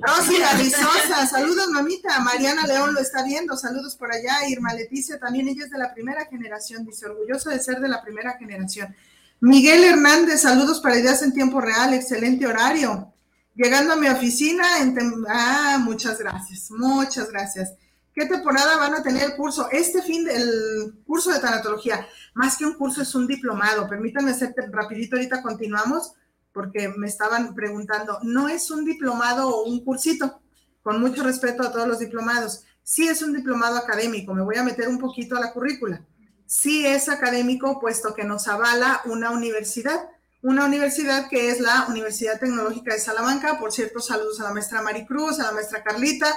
Rosy 0.00 0.36
Rizosa, 0.58 1.26
saludos 1.26 1.68
mamita, 1.68 2.18
Mariana 2.20 2.66
León 2.66 2.92
lo 2.92 3.00
está 3.00 3.22
viendo, 3.22 3.56
saludos 3.56 3.94
por 3.94 4.12
allá, 4.12 4.48
Irma 4.48 4.74
Leticia 4.74 5.18
también, 5.20 5.46
ella 5.48 5.64
es 5.64 5.70
de 5.70 5.78
la 5.78 5.94
primera 5.94 6.26
generación, 6.26 6.84
dice, 6.84 7.06
orgulloso 7.06 7.50
de 7.50 7.60
ser 7.60 7.78
de 7.78 7.88
la 7.88 8.02
primera 8.02 8.36
generación. 8.36 8.94
Miguel 9.40 9.84
Hernández, 9.84 10.40
saludos 10.42 10.80
para 10.80 10.98
ideas 10.98 11.22
en 11.22 11.32
tiempo 11.32 11.60
real, 11.60 11.94
excelente 11.94 12.44
horario. 12.46 13.12
Llegando 13.54 13.92
a 13.92 13.96
mi 13.96 14.08
oficina, 14.08 14.78
en 14.80 14.96
tem- 14.96 15.24
ah, 15.28 15.78
muchas 15.80 16.18
gracias, 16.18 16.70
muchas 16.70 17.30
gracias. 17.30 17.74
¿Qué 18.14 18.26
temporada 18.26 18.76
van 18.76 18.94
a 18.94 19.02
tener 19.02 19.22
el 19.22 19.36
curso? 19.36 19.68
Este 19.70 20.02
fin 20.02 20.24
del 20.24 21.02
curso 21.06 21.30
de 21.30 21.38
tanatología, 21.38 22.06
más 22.34 22.58
que 22.58 22.66
un 22.66 22.74
curso 22.74 23.00
es 23.00 23.14
un 23.14 23.26
diplomado. 23.26 23.88
Permítanme 23.88 24.32
hacer 24.32 24.54
rapidito, 24.70 25.16
ahorita 25.16 25.42
continuamos, 25.42 26.12
porque 26.52 26.90
me 26.90 27.06
estaban 27.06 27.54
preguntando, 27.54 28.18
no 28.22 28.48
es 28.48 28.70
un 28.70 28.84
diplomado 28.84 29.48
o 29.48 29.64
un 29.64 29.82
cursito, 29.82 30.42
con 30.82 31.00
mucho 31.00 31.22
respeto 31.22 31.62
a 31.62 31.72
todos 31.72 31.88
los 31.88 32.00
diplomados. 32.00 32.64
Sí 32.82 33.08
es 33.08 33.22
un 33.22 33.32
diplomado 33.32 33.76
académico, 33.76 34.34
me 34.34 34.42
voy 34.42 34.56
a 34.56 34.64
meter 34.64 34.88
un 34.88 34.98
poquito 34.98 35.36
a 35.36 35.40
la 35.40 35.52
currícula. 35.52 36.04
Sí 36.44 36.84
es 36.86 37.08
académico, 37.08 37.80
puesto 37.80 38.14
que 38.14 38.24
nos 38.24 38.46
avala 38.46 39.00
una 39.06 39.30
universidad, 39.30 40.10
una 40.42 40.66
universidad 40.66 41.28
que 41.30 41.50
es 41.50 41.60
la 41.60 41.86
Universidad 41.88 42.38
Tecnológica 42.38 42.92
de 42.92 43.00
Salamanca. 43.00 43.58
Por 43.58 43.72
cierto, 43.72 44.00
saludos 44.00 44.38
a 44.40 44.44
la 44.44 44.52
maestra 44.52 44.82
Maricruz, 44.82 45.40
a 45.40 45.44
la 45.44 45.52
maestra 45.52 45.82
Carlita, 45.82 46.28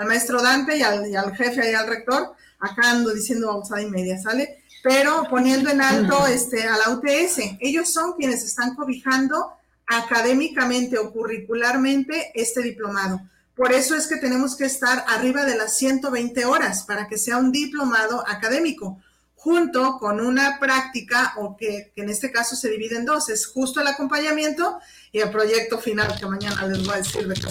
al 0.00 0.06
maestro 0.06 0.40
Dante 0.40 0.78
y 0.78 0.82
al, 0.82 1.06
y 1.08 1.14
al 1.14 1.36
jefe 1.36 1.70
y 1.70 1.74
al 1.74 1.86
rector. 1.86 2.32
Acá 2.58 2.90
ando 2.90 3.12
diciendo 3.12 3.48
babosada 3.48 3.82
y 3.82 3.90
media, 3.90 4.18
¿sale? 4.18 4.64
Pero 4.82 5.26
poniendo 5.28 5.68
en 5.68 5.82
alto 5.82 6.26
este, 6.26 6.62
a 6.62 6.78
la 6.78 6.88
UTS. 6.88 7.58
Ellos 7.60 7.92
son 7.92 8.14
quienes 8.14 8.42
están 8.42 8.74
cobijando 8.74 9.52
académicamente 9.86 10.96
o 10.98 11.12
curricularmente 11.12 12.32
este 12.34 12.62
diplomado. 12.62 13.20
Por 13.54 13.72
eso 13.72 13.94
es 13.94 14.06
que 14.06 14.16
tenemos 14.16 14.56
que 14.56 14.64
estar 14.64 15.04
arriba 15.06 15.44
de 15.44 15.58
las 15.58 15.76
120 15.76 16.46
horas 16.46 16.84
para 16.84 17.06
que 17.06 17.18
sea 17.18 17.36
un 17.36 17.52
diplomado 17.52 18.24
académico, 18.26 18.98
junto 19.42 19.96
con 19.98 20.20
una 20.20 20.58
práctica, 20.60 21.32
o 21.38 21.56
que, 21.56 21.92
que 21.96 22.02
en 22.02 22.10
este 22.10 22.30
caso 22.30 22.54
se 22.54 22.68
divide 22.68 22.96
en 22.96 23.06
dos, 23.06 23.30
es 23.30 23.46
justo 23.46 23.80
el 23.80 23.86
acompañamiento 23.86 24.78
y 25.12 25.20
el 25.20 25.30
proyecto 25.30 25.78
final, 25.78 26.14
que 26.18 26.26
mañana 26.26 26.66
les 26.66 26.84
voy 26.84 26.92
a 26.92 26.98
decir 26.98 27.26
de 27.26 27.34
por 27.34 27.50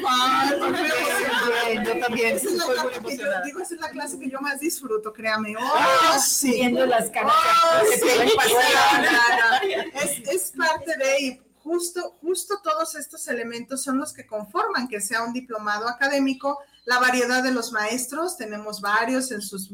favor. 0.00 0.74
Yo 1.84 1.98
también 1.98 2.36
Esa 2.36 2.48
es 2.48 2.54
la 2.54 2.66
muy 2.66 2.76
clase 2.76 3.02
que 3.02 3.16
yo, 3.18 3.24
digo, 3.44 3.60
esa 3.60 3.74
es 3.74 3.80
la 3.80 3.90
clase 3.90 4.18
que 4.18 4.30
yo 4.30 4.40
más 4.40 4.60
disfruto, 4.60 5.12
créame. 5.12 5.54
Oh, 5.58 6.18
sí. 6.24 6.52
Viendo 6.52 6.86
las 6.86 7.10
caras. 7.10 7.34
Oh, 7.34 7.80
sí, 7.92 8.00
te 8.00 8.18
ven 8.18 8.30
sí, 8.30 8.34
pasar. 8.34 9.02
no, 9.02 9.10
no. 9.12 10.00
Es, 10.00 10.22
es 10.26 10.52
parte 10.56 10.96
de, 10.96 11.20
y 11.20 11.38
justo, 11.64 12.16
justo 12.20 12.60
todos 12.62 12.94
estos 12.94 13.26
elementos 13.26 13.82
son 13.82 13.98
los 13.98 14.12
que 14.12 14.26
conforman 14.26 14.86
que 14.86 15.00
sea 15.00 15.22
un 15.22 15.32
diplomado 15.32 15.88
académico. 15.88 16.58
La 16.84 17.00
variedad 17.00 17.42
de 17.42 17.52
los 17.52 17.72
maestros, 17.72 18.36
tenemos 18.36 18.82
varios 18.82 19.32
en 19.32 19.40
sus 19.40 19.70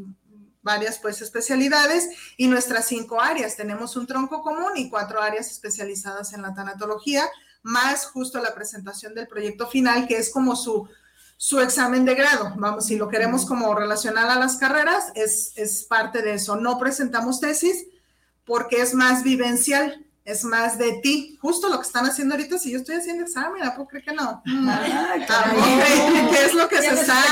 varias 0.63 0.99
pues 0.99 1.21
especialidades 1.23 2.11
y 2.37 2.47
nuestras 2.47 2.87
cinco 2.87 3.21
áreas. 3.21 3.57
Tenemos 3.57 3.97
un 3.97 4.07
tronco 4.07 4.43
común 4.43 4.77
y 4.77 4.89
cuatro 4.89 5.21
áreas 5.21 5.51
especializadas 5.51 6.33
en 6.33 6.43
la 6.43 6.55
tanatología, 6.55 7.29
más 7.63 8.07
justo 8.07 8.41
la 8.41 8.55
presentación 8.55 9.15
del 9.15 9.27
proyecto 9.27 9.67
final, 9.67 10.07
que 10.07 10.19
es 10.19 10.31
como 10.31 10.55
su, 10.55 10.89
su 11.37 11.61
examen 11.61 12.05
de 12.05 12.15
grado. 12.15 12.53
Vamos, 12.57 12.87
si 12.87 12.97
lo 12.97 13.09
queremos 13.09 13.47
como 13.47 13.75
relacionar 13.75 14.31
a 14.31 14.39
las 14.39 14.57
carreras, 14.57 15.11
es, 15.15 15.53
es 15.57 15.85
parte 15.85 16.23
de 16.23 16.35
eso. 16.35 16.57
No 16.57 16.79
presentamos 16.79 17.41
tesis 17.41 17.87
porque 18.45 18.81
es 18.81 18.95
más 18.95 19.25
vivencial, 19.25 20.07
es 20.25 20.45
más 20.45 20.79
de 20.79 21.01
ti. 21.03 21.39
Justo 21.41 21.69
lo 21.69 21.81
que 21.81 21.87
están 21.87 22.07
haciendo 22.07 22.35
ahorita, 22.35 22.59
si 22.59 22.71
yo 22.71 22.79
estoy 22.79 22.97
haciendo 22.97 23.25
examen, 23.25 23.63
¿a 23.63 23.75
poco 23.75 23.89
cree 23.89 24.03
que 24.03 24.13
no? 24.13 24.43
Ay, 24.47 25.27
Ah, 25.29 25.53
ok, 25.57 26.31
¿Qué 26.31 26.45
es 26.45 26.55
lo 26.55 26.69
que 26.69 26.79
se 26.83 26.95
está 26.95 27.23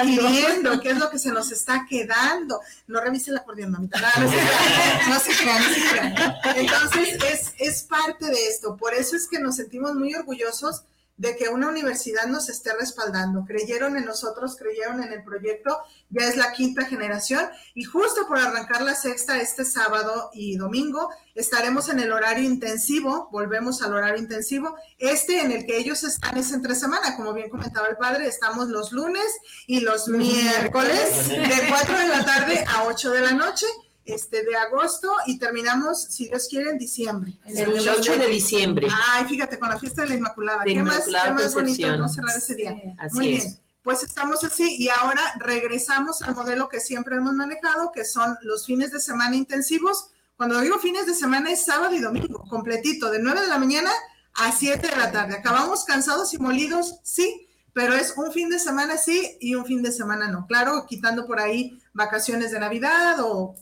adquiriendo? 0.00 0.80
¿Qué 0.80 0.90
es 0.90 0.98
lo 0.98 1.10
que 1.10 1.18
se 1.18 1.30
nos 1.30 1.52
está 1.52 1.86
quedando? 1.88 2.60
No 2.86 3.00
revise 3.00 3.30
el 3.30 3.36
acordeón, 3.38 3.72
mamita. 3.72 4.00
No, 4.00 4.24
no 4.24 4.30
se 4.30 4.36
crean, 4.38 5.10
no 5.10 5.20
se 5.20 5.30
crean, 5.40 5.62
no 5.62 5.74
se 5.74 5.80
crean. 5.90 6.14
Entonces, 6.56 7.18
es, 7.32 7.52
es 7.58 7.82
parte 7.84 8.26
de 8.26 8.48
esto. 8.48 8.76
Por 8.76 8.94
eso 8.94 9.16
es 9.16 9.28
que 9.28 9.38
nos 9.38 9.56
sentimos 9.56 9.94
muy 9.94 10.14
orgullosos 10.14 10.84
de 11.22 11.36
que 11.36 11.48
una 11.48 11.68
universidad 11.68 12.26
nos 12.26 12.48
esté 12.48 12.72
respaldando. 12.74 13.44
Creyeron 13.46 13.96
en 13.96 14.04
nosotros, 14.04 14.56
creyeron 14.56 15.04
en 15.04 15.12
el 15.12 15.22
proyecto, 15.22 15.78
ya 16.10 16.26
es 16.26 16.36
la 16.36 16.50
quinta 16.50 16.84
generación 16.84 17.48
y 17.74 17.84
justo 17.84 18.26
por 18.26 18.38
arrancar 18.38 18.82
la 18.82 18.96
sexta 18.96 19.40
este 19.40 19.64
sábado 19.64 20.30
y 20.34 20.56
domingo 20.56 21.10
estaremos 21.36 21.88
en 21.88 22.00
el 22.00 22.10
horario 22.10 22.42
intensivo, 22.42 23.28
volvemos 23.30 23.82
al 23.82 23.94
horario 23.94 24.20
intensivo, 24.20 24.74
este 24.98 25.40
en 25.40 25.52
el 25.52 25.64
que 25.64 25.78
ellos 25.78 26.02
están 26.02 26.36
es 26.38 26.50
entre 26.50 26.74
semana, 26.74 27.14
como 27.14 27.32
bien 27.32 27.48
comentaba 27.50 27.86
el 27.86 27.96
padre, 27.96 28.26
estamos 28.26 28.66
los 28.66 28.90
lunes 28.90 29.24
y 29.68 29.78
los 29.78 30.08
miércoles 30.08 31.28
de 31.28 31.68
4 31.68 31.98
de 31.98 32.08
la 32.08 32.24
tarde 32.24 32.64
a 32.66 32.82
8 32.88 33.10
de 33.10 33.20
la 33.20 33.32
noche. 33.32 33.66
Este 34.04 34.42
de 34.42 34.56
agosto 34.56 35.12
y 35.26 35.38
terminamos, 35.38 36.02
si 36.02 36.28
Dios 36.28 36.48
quiere, 36.48 36.70
en 36.70 36.78
diciembre. 36.78 37.38
El 37.44 37.88
8 37.88 38.18
de 38.18 38.26
diciembre. 38.26 38.88
Ay, 39.12 39.24
fíjate, 39.26 39.58
con 39.58 39.68
la 39.68 39.78
fiesta 39.78 40.02
de 40.02 40.08
la 40.08 40.14
Inmaculada. 40.16 40.64
De 40.64 40.74
¿Qué 40.74 40.82
más, 40.82 41.04
qué 41.04 41.30
más 41.32 41.54
bonito 41.54 41.96
no 41.96 42.08
cerrar 42.08 42.36
ese 42.36 42.54
día? 42.56 42.74
Así 42.98 43.16
Muy 43.16 43.34
es. 43.34 43.44
bien. 43.44 43.58
Pues 43.82 44.04
estamos 44.04 44.44
así 44.44 44.76
y 44.78 44.88
ahora 44.88 45.20
regresamos 45.40 46.22
al 46.22 46.36
modelo 46.36 46.68
que 46.68 46.78
siempre 46.78 47.16
hemos 47.16 47.34
manejado, 47.34 47.90
que 47.92 48.04
son 48.04 48.36
los 48.42 48.64
fines 48.64 48.92
de 48.92 49.00
semana 49.00 49.34
intensivos. 49.34 50.10
Cuando 50.36 50.60
digo 50.60 50.78
fines 50.78 51.06
de 51.06 51.14
semana 51.14 51.50
es 51.50 51.64
sábado 51.64 51.92
y 51.94 52.00
domingo, 52.00 52.44
completito, 52.48 53.10
de 53.10 53.18
9 53.18 53.40
de 53.40 53.48
la 53.48 53.58
mañana 53.58 53.90
a 54.34 54.52
7 54.52 54.86
de 54.86 54.96
la 54.96 55.10
tarde. 55.10 55.34
Acabamos 55.34 55.84
cansados 55.84 56.32
y 56.32 56.38
molidos, 56.38 57.00
sí, 57.02 57.48
pero 57.72 57.94
es 57.94 58.14
un 58.16 58.32
fin 58.32 58.50
de 58.50 58.60
semana 58.60 58.96
sí 58.96 59.36
y 59.40 59.56
un 59.56 59.64
fin 59.64 59.82
de 59.82 59.90
semana 59.90 60.28
no. 60.28 60.46
Claro, 60.46 60.86
quitando 60.86 61.26
por 61.26 61.40
ahí 61.40 61.81
vacaciones 61.92 62.50
de 62.50 62.60
Navidad 62.60 63.16
o, 63.20 63.54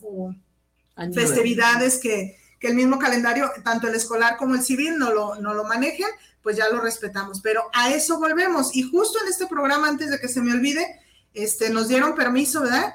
festividades 1.13 1.97
que, 1.97 2.37
que 2.59 2.67
el 2.67 2.75
mismo 2.75 2.99
calendario, 2.99 3.51
tanto 3.63 3.87
el 3.87 3.95
escolar 3.95 4.37
como 4.37 4.55
el 4.55 4.61
civil, 4.61 4.97
no 4.97 5.11
lo, 5.11 5.35
no 5.35 5.53
lo 5.53 5.63
manejen, 5.63 6.07
pues 6.43 6.57
ya 6.57 6.69
lo 6.69 6.79
respetamos. 6.79 7.41
Pero 7.41 7.63
a 7.73 7.89
eso 7.89 8.19
volvemos. 8.19 8.75
Y 8.75 8.83
justo 8.83 9.19
en 9.21 9.29
este 9.29 9.47
programa, 9.47 9.87
antes 9.87 10.11
de 10.11 10.19
que 10.19 10.27
se 10.27 10.41
me 10.41 10.51
olvide, 10.51 10.85
este, 11.33 11.69
nos 11.69 11.87
dieron 11.87 12.15
permiso, 12.15 12.61
¿verdad? 12.61 12.93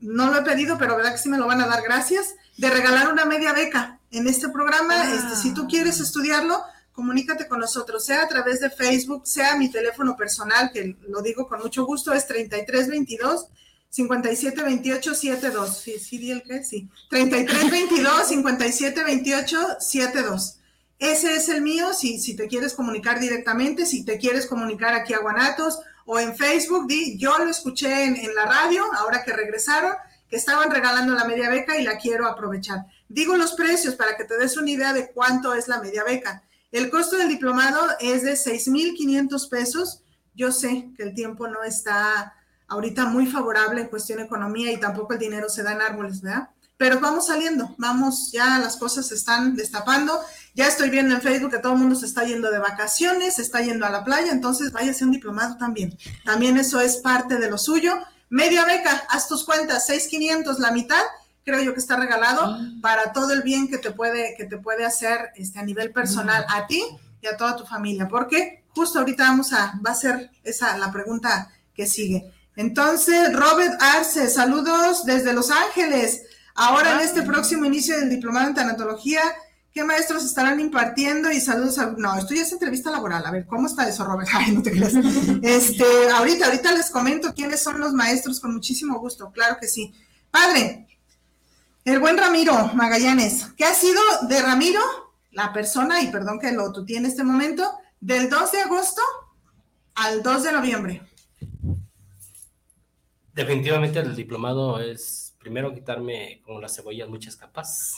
No 0.00 0.30
lo 0.30 0.38
he 0.38 0.42
pedido, 0.42 0.78
pero 0.78 0.96
verdad 0.96 1.12
que 1.12 1.18
sí 1.18 1.28
me 1.28 1.38
lo 1.38 1.46
van 1.46 1.60
a 1.60 1.66
dar, 1.66 1.82
gracias, 1.82 2.34
de 2.56 2.70
regalar 2.70 3.12
una 3.12 3.24
media 3.24 3.52
beca 3.52 3.98
en 4.10 4.28
este 4.28 4.48
programa. 4.48 4.94
Ah. 5.02 5.14
Este, 5.14 5.36
si 5.36 5.54
tú 5.54 5.66
quieres 5.66 6.00
estudiarlo, 6.00 6.62
comunícate 6.92 7.48
con 7.48 7.60
nosotros, 7.60 8.04
sea 8.04 8.22
a 8.22 8.28
través 8.28 8.60
de 8.60 8.70
Facebook, 8.70 9.26
sea 9.26 9.56
mi 9.56 9.70
teléfono 9.70 10.16
personal, 10.16 10.70
que 10.72 10.96
lo 11.08 11.22
digo 11.22 11.48
con 11.48 11.60
mucho 11.60 11.84
gusto, 11.84 12.12
es 12.12 12.26
3322 12.26 13.48
57 13.92 14.62
28 14.62 15.14
72. 15.14 15.76
Sí, 15.76 15.98
sí, 15.98 16.16
di 16.16 16.30
el 16.30 16.42
que 16.42 16.64
sí. 16.64 16.88
33 17.10 17.70
22 17.70 18.26
57 18.28 19.04
28 19.04 19.58
72. 19.80 20.58
Ese 20.98 21.36
es 21.36 21.48
el 21.50 21.60
mío, 21.60 21.92
si, 21.92 22.18
si 22.18 22.34
te 22.34 22.46
quieres 22.46 22.72
comunicar 22.72 23.20
directamente, 23.20 23.84
si 23.84 24.04
te 24.04 24.18
quieres 24.18 24.46
comunicar 24.46 24.94
aquí 24.94 25.12
a 25.12 25.18
Guanatos 25.18 25.80
o 26.06 26.18
en 26.18 26.34
Facebook, 26.34 26.86
di, 26.86 27.18
yo 27.18 27.36
lo 27.38 27.50
escuché 27.50 28.04
en, 28.04 28.16
en 28.16 28.34
la 28.34 28.46
radio, 28.46 28.84
ahora 28.94 29.24
que 29.24 29.32
regresaron, 29.32 29.92
que 30.30 30.36
estaban 30.36 30.70
regalando 30.70 31.14
la 31.14 31.24
media 31.24 31.50
beca 31.50 31.78
y 31.78 31.82
la 31.82 31.98
quiero 31.98 32.26
aprovechar. 32.26 32.86
Digo 33.08 33.36
los 33.36 33.52
precios 33.52 33.94
para 33.94 34.16
que 34.16 34.24
te 34.24 34.38
des 34.38 34.56
una 34.56 34.70
idea 34.70 34.94
de 34.94 35.10
cuánto 35.10 35.52
es 35.52 35.68
la 35.68 35.80
media 35.82 36.02
beca. 36.04 36.44
El 36.70 36.88
costo 36.88 37.16
del 37.16 37.28
diplomado 37.28 37.84
es 38.00 38.22
de 38.22 38.36
6,500 38.36 39.48
pesos. 39.48 40.02
Yo 40.34 40.50
sé 40.50 40.88
que 40.96 41.02
el 41.02 41.14
tiempo 41.14 41.46
no 41.46 41.62
está 41.62 42.32
ahorita 42.72 43.04
muy 43.06 43.26
favorable 43.26 43.82
en 43.82 43.88
cuestión 43.88 44.18
de 44.18 44.24
economía 44.24 44.72
y 44.72 44.80
tampoco 44.80 45.12
el 45.12 45.18
dinero 45.18 45.48
se 45.48 45.62
da 45.62 45.72
en 45.72 45.82
árboles, 45.82 46.22
¿verdad? 46.22 46.48
Pero 46.76 46.98
vamos 46.98 47.26
saliendo, 47.26 47.74
vamos, 47.78 48.32
ya 48.32 48.58
las 48.58 48.76
cosas 48.76 49.06
se 49.06 49.14
están 49.14 49.54
destapando. 49.54 50.18
Ya 50.54 50.66
estoy 50.66 50.90
viendo 50.90 51.14
en 51.14 51.20
Facebook 51.20 51.52
que 51.52 51.58
todo 51.58 51.74
el 51.74 51.78
mundo 51.78 51.94
se 51.94 52.06
está 52.06 52.24
yendo 52.24 52.50
de 52.50 52.58
vacaciones, 52.58 53.36
se 53.36 53.42
está 53.42 53.60
yendo 53.60 53.86
a 53.86 53.90
la 53.90 54.02
playa, 54.02 54.32
entonces 54.32 54.72
váyase 54.72 55.04
un 55.04 55.12
diplomado 55.12 55.56
también. 55.58 55.96
También 56.24 56.56
eso 56.56 56.80
es 56.80 56.96
parte 56.96 57.36
de 57.36 57.48
lo 57.48 57.56
suyo. 57.56 57.94
Media 58.30 58.64
beca, 58.64 59.04
haz 59.10 59.28
tus 59.28 59.44
cuentas, 59.44 59.86
6,500 59.86 60.58
la 60.58 60.72
mitad, 60.72 61.02
creo 61.44 61.62
yo 61.62 61.74
que 61.74 61.80
está 61.80 61.96
regalado 61.96 62.58
para 62.80 63.12
todo 63.12 63.32
el 63.32 63.42
bien 63.42 63.68
que 63.68 63.78
te 63.78 63.92
puede, 63.92 64.34
que 64.36 64.46
te 64.46 64.56
puede 64.56 64.84
hacer 64.84 65.30
este, 65.36 65.58
a 65.58 65.62
nivel 65.62 65.92
personal 65.92 66.44
a 66.48 66.66
ti 66.66 66.82
y 67.20 67.26
a 67.26 67.36
toda 67.36 67.54
tu 67.54 67.64
familia, 67.64 68.08
porque 68.08 68.64
justo 68.74 68.98
ahorita 68.98 69.24
vamos 69.24 69.52
a, 69.52 69.78
va 69.86 69.90
a 69.90 69.94
ser 69.94 70.30
esa 70.42 70.76
la 70.78 70.90
pregunta 70.90 71.52
que 71.74 71.86
sigue. 71.86 72.32
Entonces, 72.56 73.32
Robert 73.32 73.80
Arce, 73.80 74.28
saludos 74.28 75.04
desde 75.04 75.32
Los 75.32 75.50
Ángeles. 75.50 76.22
Ahora 76.54 76.94
en 76.94 77.00
este 77.00 77.22
próximo 77.22 77.64
inicio 77.64 77.98
del 77.98 78.10
diplomado 78.10 78.48
en 78.48 78.54
tanatología, 78.54 79.22
¿qué 79.72 79.84
maestros 79.84 80.24
estarán 80.24 80.60
impartiendo? 80.60 81.30
Y 81.30 81.40
saludos 81.40 81.78
a... 81.78 81.94
No, 81.96 82.16
esto 82.16 82.34
ya 82.34 82.42
es 82.42 82.52
entrevista 82.52 82.90
laboral. 82.90 83.24
A 83.24 83.30
ver, 83.30 83.46
¿cómo 83.46 83.66
está 83.66 83.88
eso, 83.88 84.04
Robert? 84.04 84.28
Ay, 84.34 84.52
no 84.52 84.62
te 84.62 84.70
creas. 84.70 84.92
Este, 85.42 85.84
ahorita, 86.14 86.46
ahorita 86.46 86.72
les 86.72 86.90
comento 86.90 87.34
quiénes 87.34 87.62
son 87.62 87.80
los 87.80 87.94
maestros 87.94 88.38
con 88.40 88.52
muchísimo 88.52 88.98
gusto. 88.98 89.30
Claro 89.32 89.56
que 89.58 89.68
sí. 89.68 89.94
Padre, 90.30 90.86
el 91.84 91.98
buen 91.98 92.16
Ramiro 92.16 92.70
Magallanes, 92.74 93.46
¿qué 93.56 93.64
ha 93.64 93.74
sido 93.74 94.00
de 94.28 94.40
Ramiro, 94.40 94.80
la 95.32 95.52
persona, 95.52 96.00
y 96.00 96.08
perdón 96.08 96.38
que 96.38 96.52
lo 96.52 96.70
tuteé 96.72 96.98
en 96.98 97.06
este 97.06 97.24
momento, 97.24 97.68
del 98.00 98.30
2 98.30 98.52
de 98.52 98.60
agosto 98.60 99.02
al 99.94 100.22
2 100.22 100.42
de 100.44 100.52
noviembre? 100.52 101.11
Definitivamente 103.34 103.98
el 104.00 104.14
diplomado 104.14 104.78
es 104.80 105.34
primero 105.38 105.74
quitarme 105.74 106.40
como 106.44 106.60
las 106.60 106.74
cebollas 106.76 107.08
muchas 107.08 107.36
capas. 107.36 107.96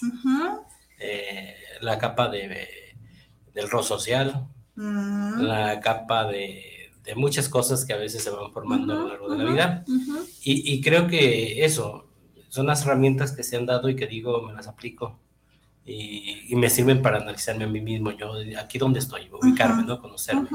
Eh, 0.99 1.55
la 1.81 1.99
capa 1.99 2.29
de, 2.29 2.97
del 3.53 3.71
rol 3.71 3.85
social, 3.85 4.49
Mm. 4.77 5.43
la 5.43 5.79
capa 5.79 6.25
de, 6.27 6.91
de 7.05 7.15
muchas 7.15 7.49
cosas 7.49 7.85
que 7.85 7.93
a 7.93 7.97
veces 7.97 8.25
se 8.25 8.31
van 8.31 8.51
formando 8.53 8.93
a 8.93 8.97
lo 8.97 9.09
largo 9.09 9.29
de 9.31 9.39
la 9.45 9.51
vida. 9.53 9.85
Y, 10.43 10.73
y 10.75 10.81
creo 10.81 11.07
que 11.07 11.65
eso 11.65 12.09
son 12.49 12.67
las 12.67 12.83
herramientas 12.85 13.31
que 13.31 13.45
se 13.45 13.57
han 13.57 13.67
dado 13.67 13.89
y 13.89 13.95
que 13.95 14.09
digo, 14.09 14.43
me 14.43 14.53
las 14.53 14.67
aplico. 14.67 15.21
Y, 15.87 16.47
y 16.53 16.57
me 16.57 16.69
sirven 16.71 17.03
para 17.03 17.19
analizarme 17.19 17.65
a 17.65 17.69
mí 17.69 17.81
mismo, 17.81 18.11
yo 18.13 18.33
aquí 18.59 18.79
donde 18.79 18.99
estoy, 18.99 19.29
ubicarme. 19.31 19.85
¿no? 19.85 20.01
Conocerme. 20.01 20.49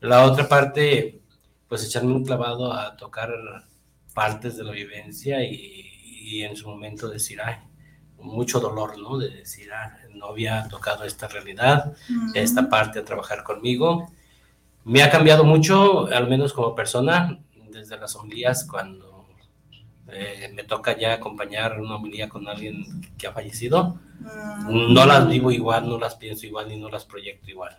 La 0.00 0.24
otra 0.24 0.46
parte, 0.46 1.22
pues 1.66 1.82
echarme 1.82 2.12
un 2.12 2.26
clavado 2.26 2.74
a 2.74 2.94
tocar 2.96 3.30
partes 4.14 4.56
de 4.56 4.64
la 4.64 4.72
vivencia 4.72 5.42
y, 5.42 5.90
y 6.20 6.42
en 6.42 6.56
su 6.56 6.68
momento 6.68 7.08
decir, 7.08 7.40
ay, 7.42 7.56
mucho 8.22 8.60
dolor, 8.60 8.98
¿no? 8.98 9.18
De 9.18 9.30
decir, 9.30 9.72
ah, 9.72 9.96
no 10.14 10.26
había 10.26 10.66
tocado 10.68 11.04
esta 11.04 11.28
realidad, 11.28 11.94
esta 12.34 12.68
parte 12.68 12.98
a 12.98 13.04
trabajar 13.04 13.42
conmigo. 13.42 14.10
Me 14.84 15.02
ha 15.02 15.10
cambiado 15.10 15.44
mucho, 15.44 16.06
al 16.06 16.28
menos 16.28 16.52
como 16.52 16.74
persona, 16.74 17.40
desde 17.70 17.96
las 17.96 18.16
homilías 18.16 18.66
cuando 18.68 19.26
eh, 20.08 20.50
me 20.54 20.64
toca 20.64 20.98
ya 20.98 21.14
acompañar 21.14 21.80
una 21.80 21.96
homilía 21.96 22.28
con 22.28 22.48
alguien 22.48 23.02
que 23.16 23.26
ha 23.26 23.32
fallecido. 23.32 24.00
Mm. 24.20 24.92
No 24.92 25.06
las 25.06 25.28
vivo 25.28 25.50
igual, 25.50 25.88
no 25.88 25.98
las 25.98 26.16
pienso 26.16 26.46
igual 26.46 26.70
y 26.72 26.76
no 26.78 26.88
las 26.88 27.04
proyecto 27.04 27.50
igual. 27.50 27.76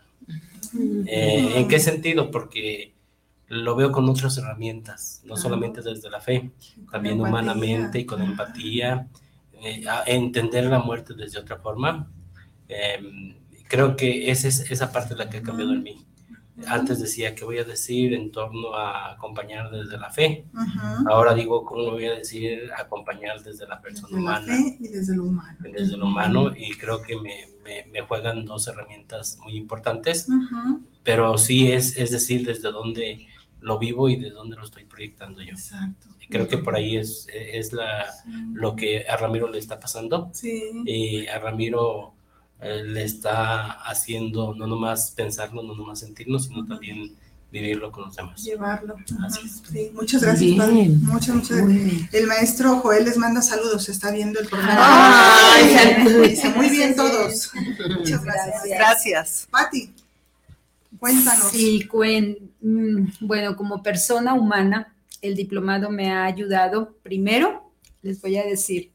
Eh, 1.06 1.54
¿En 1.56 1.68
qué 1.68 1.80
sentido? 1.80 2.32
Porque 2.32 2.94
lo 3.52 3.76
veo 3.76 3.92
con 3.92 4.08
otras 4.08 4.38
herramientas, 4.38 5.22
no 5.26 5.36
solamente 5.36 5.82
desde 5.82 6.10
la 6.10 6.22
fe, 6.22 6.52
también 6.90 7.16
empatía. 7.16 7.30
humanamente 7.30 8.00
y 8.00 8.06
con 8.06 8.22
empatía, 8.22 9.10
eh, 9.62 9.84
a 9.90 10.04
entender 10.06 10.66
la 10.66 10.80
muerte 10.80 11.14
desde 11.14 11.40
otra 11.40 11.58
forma. 11.58 12.10
Eh, 12.70 13.36
creo 13.68 13.98
que 13.98 14.32
esa 14.32 14.48
es 14.48 14.72
esa 14.72 14.92
parte 14.94 15.16
la 15.16 15.30
que 15.30 15.38
ha 15.40 15.42
cambiado 15.42 15.74
en 15.74 15.84
mí. 15.84 16.06
Antes 16.66 17.00
decía 17.02 17.36
que 17.36 17.44
voy 17.44 17.58
a 17.58 17.66
decir 17.66 18.14
en 18.14 18.32
torno 18.32 18.74
a 18.74 19.12
acompañar 19.14 19.70
desde 19.70 19.98
la 19.98 20.12
fe. 20.12 20.46
Ahora 21.10 21.34
digo, 21.34 21.66
¿cómo 21.66 21.92
voy 21.92 22.06
a 22.06 22.14
decir? 22.14 22.72
Acompañar 22.78 23.42
desde 23.44 23.68
la 23.68 23.82
persona 23.82 24.08
Desde 24.08 24.16
la 24.16 24.22
humana 24.22 24.46
fe 24.46 24.78
y 24.80 24.88
desde 24.88 25.16
lo 25.18 25.24
humano. 25.26 25.58
desde 25.62 25.98
lo 25.98 26.06
humano 26.06 26.52
y 26.56 26.72
creo 26.78 27.02
que 27.02 27.18
me, 27.18 27.48
me, 27.66 27.86
me 27.92 28.02
juegan 28.02 28.46
dos 28.46 28.68
herramientas 28.68 29.40
muy 29.44 29.58
importantes, 29.58 30.28
pero 31.04 31.38
sí 31.38 31.72
es, 31.72 31.98
es 31.98 32.12
decir, 32.12 32.46
desde 32.46 32.72
dónde 32.72 33.28
lo 33.62 33.78
vivo 33.80 34.10
y 34.10 34.16
de 34.18 34.32
dónde 34.32 34.56
lo 34.58 34.64
estoy 34.66 34.86
proyectando 34.86 35.42
yo. 35.42 35.52
Exacto. 35.52 36.08
Y 36.20 36.28
creo 36.28 36.48
que 36.48 36.58
por 36.58 36.76
ahí 36.76 36.98
es, 36.98 37.28
es 37.34 37.72
la, 37.74 38.06
lo 38.54 38.76
que 38.76 39.06
a 39.08 39.18
Ramiro 39.18 39.50
le 39.50 39.60
está 39.60 39.80
pasando 39.80 40.30
Sí. 40.34 40.64
y 40.86 41.28
a 41.28 41.40
Ramiro 41.40 42.14
eh, 42.60 42.84
le 42.84 43.04
está 43.04 43.72
haciendo 43.72 44.54
no 44.56 44.68
nomás 44.68 45.12
pensarlo, 45.12 45.62
no 45.64 45.76
nomás 45.76 46.00
sentirlo, 46.00 46.40
sino 46.40 46.66
también 46.66 47.16
vivirlo 47.52 47.92
con 47.92 48.06
los 48.06 48.16
demás. 48.16 48.42
Llevarlo. 48.44 48.96
Así 49.26 49.46
es. 49.46 49.62
Sí, 49.70 49.92
muchas 49.94 50.22
gracias, 50.22 50.40
Bien. 50.42 50.58
padre. 50.58 50.90
Muchas, 51.02 51.36
muchas 51.36 51.58
gracias. 51.58 52.14
El 52.14 52.28
maestro 52.28 52.78
Joel 52.78 53.04
les 53.06 53.18
manda 53.18 53.42
saludos, 53.42 53.90
está 53.90 54.10
viendo 54.12 54.40
el 54.40 54.48
programa. 54.48 54.78
Ay, 55.54 55.74
saludos. 55.76 56.30
Dice, 56.30 56.50
muy 56.52 56.70
bien 56.70 56.96
todos. 56.96 57.52
Muchas 57.98 58.24
gracias. 58.24 58.64
Gracias. 58.70 59.48
Pati, 59.52 59.94
cuéntanos. 61.02 61.52
Sí, 61.52 61.88
cuen- 61.92 62.52
mm, 62.62 63.26
bueno, 63.28 63.56
como 63.58 63.84
persona 63.84 64.34
humana, 64.34 64.96
el 65.22 65.36
diplomado 65.36 65.90
me 65.90 66.12
ha 66.12 66.26
ayudado, 66.26 66.96
primero, 67.04 67.74
les 68.02 68.22
voy 68.22 68.38
a 68.38 68.44
decir, 68.46 68.92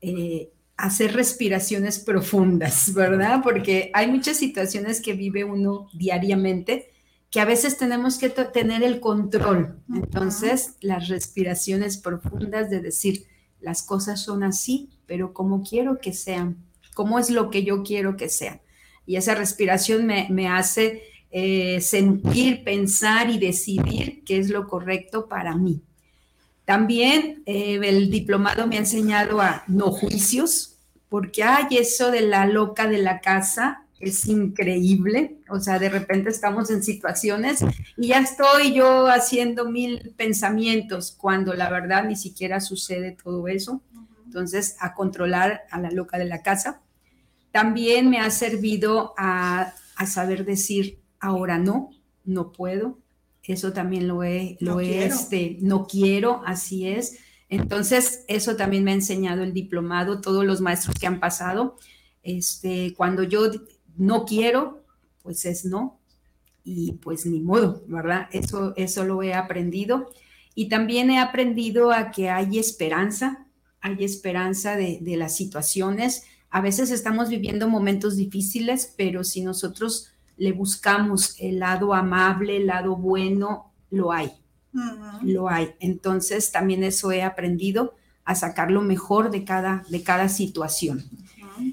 eh, 0.00 0.50
hacer 0.76 1.14
respiraciones 1.14 1.98
profundas, 1.98 2.92
¿verdad? 2.94 3.40
Porque 3.42 3.90
hay 3.94 4.06
muchas 4.08 4.36
situaciones 4.36 5.00
que 5.00 5.14
vive 5.14 5.44
uno 5.44 5.88
diariamente 5.94 6.92
que 7.30 7.40
a 7.40 7.44
veces 7.44 7.76
tenemos 7.76 8.18
que 8.18 8.30
tener 8.30 8.82
el 8.84 9.00
control. 9.00 9.80
Entonces, 9.92 10.74
las 10.80 11.08
respiraciones 11.08 11.98
profundas 11.98 12.70
de 12.70 12.80
decir, 12.80 13.24
las 13.60 13.82
cosas 13.82 14.22
son 14.22 14.44
así, 14.44 14.90
pero 15.06 15.32
como 15.34 15.62
quiero 15.62 15.98
que 15.98 16.12
sean, 16.12 16.56
cómo 16.94 17.18
es 17.18 17.30
lo 17.30 17.50
que 17.50 17.64
yo 17.64 17.82
quiero 17.82 18.16
que 18.16 18.28
sean. 18.28 18.60
Y 19.06 19.16
esa 19.16 19.34
respiración 19.34 20.06
me, 20.06 20.28
me 20.30 20.48
hace 20.48 21.02
eh, 21.30 21.80
sentir, 21.80 22.64
pensar 22.64 23.30
y 23.30 23.38
decidir 23.38 24.22
qué 24.24 24.38
es 24.38 24.50
lo 24.50 24.66
correcto 24.66 25.26
para 25.26 25.54
mí. 25.54 25.80
También 26.64 27.42
eh, 27.46 27.80
el 27.82 28.10
diplomado 28.10 28.66
me 28.66 28.76
ha 28.76 28.80
enseñado 28.80 29.40
a 29.40 29.62
no 29.68 29.92
juicios, 29.92 30.76
porque 31.08 31.44
hay 31.44 31.76
eso 31.78 32.10
de 32.10 32.22
la 32.22 32.46
loca 32.46 32.88
de 32.88 32.98
la 32.98 33.20
casa, 33.20 33.86
es 34.00 34.26
increíble. 34.26 35.38
O 35.48 35.60
sea, 35.60 35.78
de 35.78 35.88
repente 35.88 36.30
estamos 36.30 36.70
en 36.70 36.82
situaciones 36.82 37.64
y 37.96 38.08
ya 38.08 38.18
estoy 38.18 38.74
yo 38.74 39.06
haciendo 39.06 39.70
mil 39.70 40.12
pensamientos 40.16 41.12
cuando 41.16 41.54
la 41.54 41.70
verdad 41.70 42.04
ni 42.04 42.16
siquiera 42.16 42.60
sucede 42.60 43.12
todo 43.12 43.48
eso. 43.48 43.80
Entonces, 44.26 44.76
a 44.80 44.92
controlar 44.92 45.62
a 45.70 45.80
la 45.80 45.90
loca 45.90 46.18
de 46.18 46.26
la 46.26 46.42
casa. 46.42 46.80
También 47.52 48.10
me 48.10 48.18
ha 48.18 48.30
servido 48.30 49.14
a, 49.16 49.72
a 49.94 50.06
saber 50.06 50.44
decir, 50.44 50.98
ahora 51.20 51.58
no, 51.58 51.90
no 52.24 52.52
puedo. 52.52 52.98
Eso 53.42 53.72
también 53.72 54.08
lo 54.08 54.24
he, 54.24 54.56
lo 54.60 54.74
No 54.74 54.80
he, 54.80 54.84
quiero. 54.84 55.14
este, 55.14 55.58
no 55.60 55.86
quiero, 55.86 56.42
así 56.46 56.88
es. 56.88 57.18
Entonces, 57.48 58.24
eso 58.28 58.56
también 58.56 58.82
me 58.84 58.90
ha 58.90 58.94
enseñado 58.94 59.42
el 59.44 59.52
diplomado, 59.52 60.20
todos 60.20 60.44
los 60.44 60.60
maestros 60.60 60.96
que 60.98 61.06
han 61.06 61.20
pasado. 61.20 61.76
Este, 62.22 62.92
cuando 62.96 63.22
yo 63.22 63.50
no 63.96 64.24
quiero, 64.24 64.84
pues 65.22 65.44
es 65.44 65.64
no. 65.64 66.00
Y 66.64 66.92
pues 66.94 67.24
ni 67.26 67.40
modo, 67.40 67.84
¿verdad? 67.86 68.28
Eso, 68.32 68.74
eso 68.76 69.04
lo 69.04 69.22
he 69.22 69.34
aprendido. 69.34 70.10
Y 70.56 70.68
también 70.68 71.10
he 71.10 71.20
aprendido 71.20 71.92
a 71.92 72.10
que 72.10 72.30
hay 72.30 72.58
esperanza, 72.58 73.46
hay 73.80 74.02
esperanza 74.04 74.76
de, 74.76 74.98
de 75.00 75.16
las 75.16 75.36
situaciones. 75.36 76.24
A 76.50 76.60
veces 76.60 76.90
estamos 76.90 77.28
viviendo 77.28 77.68
momentos 77.68 78.16
difíciles, 78.16 78.92
pero 78.96 79.22
si 79.22 79.42
nosotros 79.42 80.08
le 80.36 80.52
buscamos 80.52 81.36
el 81.40 81.58
lado 81.60 81.94
amable, 81.94 82.58
el 82.58 82.66
lado 82.66 82.96
bueno, 82.96 83.72
lo 83.90 84.12
hay, 84.12 84.32
lo 85.22 85.48
hay. 85.48 85.74
Entonces 85.80 86.52
también 86.52 86.84
eso 86.84 87.12
he 87.12 87.22
aprendido 87.22 87.94
a 88.24 88.34
sacar 88.34 88.70
lo 88.70 88.82
mejor 88.82 89.30
de 89.30 89.44
cada, 89.44 89.84
de 89.88 90.02
cada 90.02 90.28
situación. 90.28 91.04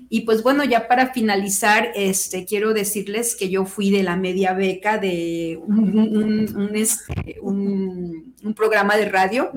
Y 0.09 0.21
pues 0.21 0.43
bueno, 0.43 0.63
ya 0.63 0.87
para 0.87 1.13
finalizar, 1.13 1.91
este, 1.95 2.45
quiero 2.45 2.73
decirles 2.73 3.35
que 3.35 3.49
yo 3.49 3.65
fui 3.65 3.91
de 3.91 4.03
la 4.03 4.15
media 4.15 4.53
beca 4.53 4.97
de 4.97 5.59
un, 5.65 5.97
un- 5.97 6.55
un, 6.55 6.75
este, 6.75 7.37
un- 7.41 8.33
un 8.43 8.53
programa 8.53 8.97
de 8.97 9.05
radio, 9.09 9.51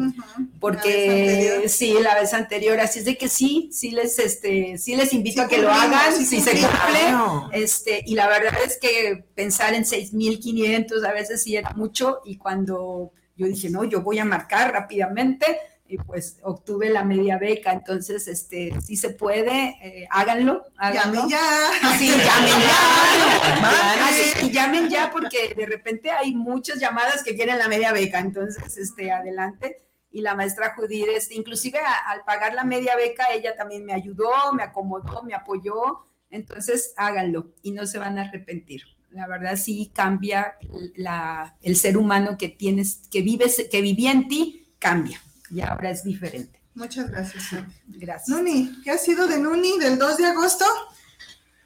porque 0.61 1.65
sí, 1.69 1.95
la 2.03 2.15
vez 2.15 2.33
anterior, 2.35 2.79
así 2.81 3.01
es 3.01 3.05
de 3.05 3.17
que 3.17 3.29
sí, 3.29 3.69
sí 3.73 3.91
les, 3.91 4.19
este, 4.19 4.79
sí 4.79 4.95
les 4.97 5.13
invito 5.13 5.41
Sí 5.41 5.45
a 5.45 5.49
que 5.49 5.59
lo 5.59 5.71
hagan, 5.71 6.13
sí 6.17 6.25
si 6.25 6.41
se 6.41 6.53
cumple, 6.53 7.11
este, 7.53 8.03
y 8.07 8.15
la 8.15 8.29
verdad 8.29 8.55
es 8.65 8.79
que 8.81 9.25
pensar 9.35 9.75
en 9.75 9.85
6.500 9.85 11.05
a 11.05 11.13
veces 11.13 11.43
sí 11.43 11.57
era 11.57 11.71
mucho, 11.77 12.21
y 12.25 12.37
cuando 12.37 13.13
yo 13.37 13.47
dije, 13.47 13.69
no, 13.71 13.85
yo 13.85 14.03
voy 14.03 14.19
a 14.19 14.25
marcar 14.25 14.73
rápidamente, 14.73 15.47
y 15.89 15.99
pues 15.99 16.39
obtuve 16.43 16.91
la 16.91 17.05
media 17.05 17.39
beca, 17.39 17.73
entonces, 17.73 18.27
este, 18.29 18.73
sí 18.85 18.97
se 18.97 19.11
puede, 19.11 19.77
eh, 19.83 20.07
háganlo, 20.11 20.65
háganlo. 20.77 21.29
Llame 21.29 21.31
ya. 21.31 21.97
Sí, 21.99 22.09
llamen 22.09 22.61
ya. 22.61 24.51
Llamen 24.53 24.89
ya 24.89 25.11
porque 25.11 25.55
de 25.55 25.67
repente 25.67 26.11
hay 26.11 26.35
muchas 26.35 26.79
llamadas 26.81 27.23
que 27.23 27.35
quieren 27.37 27.59
la 27.59 27.69
media 27.69 27.93
beca, 27.93 28.19
entonces, 28.19 28.77
este, 28.77 29.11
adelante. 29.13 29.83
y 30.13 30.23
la 30.23 30.35
maestra 30.35 30.73
Judith, 30.75 31.09
este, 31.15 31.35
inclusive 31.35 31.79
a- 31.79 32.11
al 32.11 32.25
pagar 32.25 32.55
la 32.55 32.65
media 32.65 32.97
beca, 32.97 33.27
ella 33.35 33.55
también 33.55 33.85
me 33.85 33.93
ayudó, 33.93 34.31
me 34.55 34.63
acomodó, 34.63 35.23
me 35.25 35.35
apoyó. 35.35 36.07
Entonces, 36.31 36.95
háganlo 36.97 37.53
y 37.63 37.73
no 37.73 37.87
se 37.87 37.99
van 37.99 38.19
a 38.19 38.23
arrepentir. 38.23 38.83
La 39.11 39.27
verdad 39.27 39.57
sí 39.57 39.91
cambia 39.95 40.57
la- 40.95 41.55
el 41.61 41.77
ser 41.77 41.99
humano 41.99 42.39
que 42.39 42.49
tienes, 42.49 43.03
que 43.11 43.21
vives, 43.21 43.67
que 43.71 43.83
vivía 43.83 44.11
en 44.11 44.27
ti, 44.29 44.73
cambia. 44.79 45.21
Y 45.51 45.61
ahora 45.61 45.91
es 45.91 46.03
diferente. 46.05 46.61
Muchas 46.75 47.11
gracias. 47.11 47.45
Gracias. 47.87 48.29
Nuni, 48.29 48.81
¿qué 48.85 48.91
ha 48.91 48.99
sido 48.99 49.27
de 49.27 49.39
Nuni 49.39 49.79
del 49.79 49.99
2 49.99 50.17
de 50.19 50.27
agosto? 50.27 50.65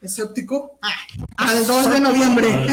Escéptico. 0.01 0.79
Al 1.37 1.67
2 1.67 1.91
de 1.93 2.01
noviembre. 2.01 2.67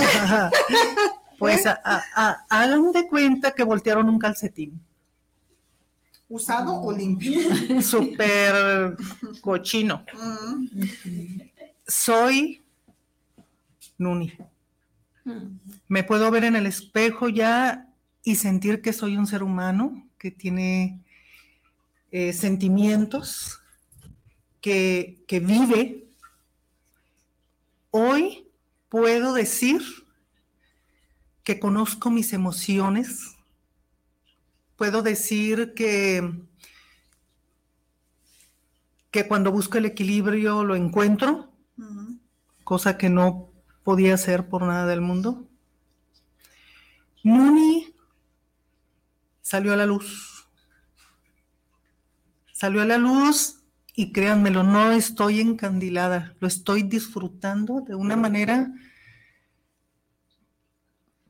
Pues 1.39 1.66
a- 1.68 1.80
a- 1.84 2.03
a- 2.16 2.45
hagan 2.49 2.91
de 2.91 3.08
cuenta 3.08 3.51
que 3.51 3.64
voltearon 3.64 4.10
un 4.10 4.18
calcetín. 4.18 4.82
¿Usado 6.30 6.82
o 6.82 6.91
limpio? 6.91 7.39
Súper 7.82 8.97
cochino. 9.41 10.03
Mm. 10.14 10.68
Soy 11.88 12.64
Nuni. 13.97 14.34
Me 15.88 16.03
puedo 16.03 16.30
ver 16.32 16.43
en 16.45 16.55
el 16.55 16.66
espejo 16.66 17.30
ya 17.30 17.88
y 18.24 18.36
sentir 18.36 18.82
que 18.82 18.93
soy 18.93 19.16
un 19.18 19.28
ser 19.28 19.43
humano 19.43 20.07
que 20.18 20.32
tiene 20.32 20.99
eh, 22.11 22.34
sentimientos, 22.34 23.61
que, 24.61 25.24
que 25.28 25.39
vive. 25.39 26.07
Hoy 27.91 28.47
puedo 28.89 29.34
decir 29.34 29.82
que 31.43 31.59
conozco 31.59 32.09
mis 32.09 32.34
emociones. 32.34 33.36
Puedo 34.76 35.01
decir 35.01 35.74
que, 35.74 36.41
que 39.11 39.28
cuando 39.28 39.51
busco 39.51 39.78
el 39.78 39.86
equilibrio 39.86 40.63
lo 40.63 40.76
encuentro, 40.76 41.51
cosa 42.63 42.97
que 42.97 43.09
no 43.09 43.49
podía 43.84 44.15
hacer 44.15 44.49
por 44.49 44.63
nada 44.63 44.86
del 44.88 44.99
mundo. 44.99 45.47
Nuni 47.24 47.87
salió 49.48 49.72
a 49.72 49.78
la 49.78 49.86
luz. 49.86 50.45
Salió 52.52 52.82
a 52.82 52.86
la 52.86 52.98
luz 52.98 53.62
y 53.95 54.12
créanmelo, 54.12 54.64
no 54.64 54.91
estoy 54.91 55.39
encandilada, 55.39 56.36
lo 56.41 56.50
estoy 56.50 56.84
disfrutando 56.84 57.80
de 57.80 57.95
una 57.95 58.18
manera 58.18 58.70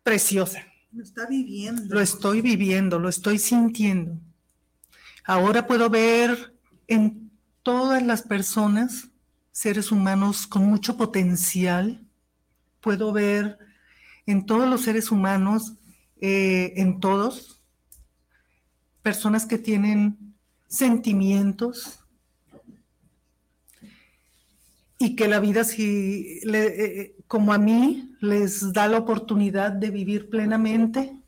preciosa. 0.02 0.66
Lo 0.92 1.04
está 1.04 1.28
viviendo. 1.28 1.94
Lo 1.94 2.02
estoy 2.02 2.42
viviendo, 2.42 2.98
lo 2.98 3.08
estoy 3.08 3.38
sintiendo. 3.38 4.20
Ahora 5.24 5.68
puedo 5.68 5.88
ver 5.88 6.56
en 6.88 7.30
todas 7.62 8.02
las 8.02 8.24
personas, 8.24 9.10
seres 9.52 9.92
humanos 9.92 10.48
con 10.48 10.66
mucho 10.66 10.98
potencial. 10.98 12.04
Puedo 12.82 13.14
ver 13.14 13.60
en 14.26 14.44
todos 14.48 14.68
los 14.68 14.82
seres 14.82 15.12
humanos, 15.12 15.74
eh, 16.20 16.74
en 16.78 17.00
todos, 17.00 17.57
personas 19.08 19.46
que 19.46 19.58
tienen 19.58 20.36
sentimientos 20.68 22.02
y 25.00 25.16
que 25.16 25.30
la 25.30 25.40
vida, 25.40 25.64
si, 25.64 26.42
le- 26.44 26.84
eh, 27.02 27.16
como 27.26 27.54
a 27.54 27.58
mí, 27.58 28.12
les 28.20 28.74
da 28.74 28.90
la 28.90 28.98
oportunidad 28.98 29.72
de 29.72 29.92
vivir 29.92 30.30
plenamente, 30.30 31.22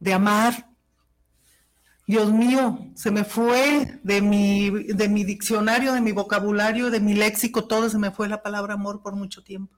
de 0.00 0.12
amar. 0.12 0.68
Dios 2.06 2.30
mío, 2.30 2.90
se 2.94 3.10
me 3.10 3.24
fue 3.24 3.98
de 4.02 4.20
mi, 4.20 4.68
de 4.68 5.08
mi 5.08 5.24
diccionario, 5.24 5.94
de 5.94 6.02
mi 6.02 6.12
vocabulario, 6.12 6.90
de 6.90 7.00
mi 7.00 7.14
léxico, 7.14 7.64
todo 7.66 7.88
se 7.88 7.98
me 7.98 8.10
fue 8.10 8.28
la 8.28 8.42
palabra 8.42 8.74
amor 8.74 9.00
por 9.02 9.16
mucho 9.16 9.42
tiempo. 9.42 9.74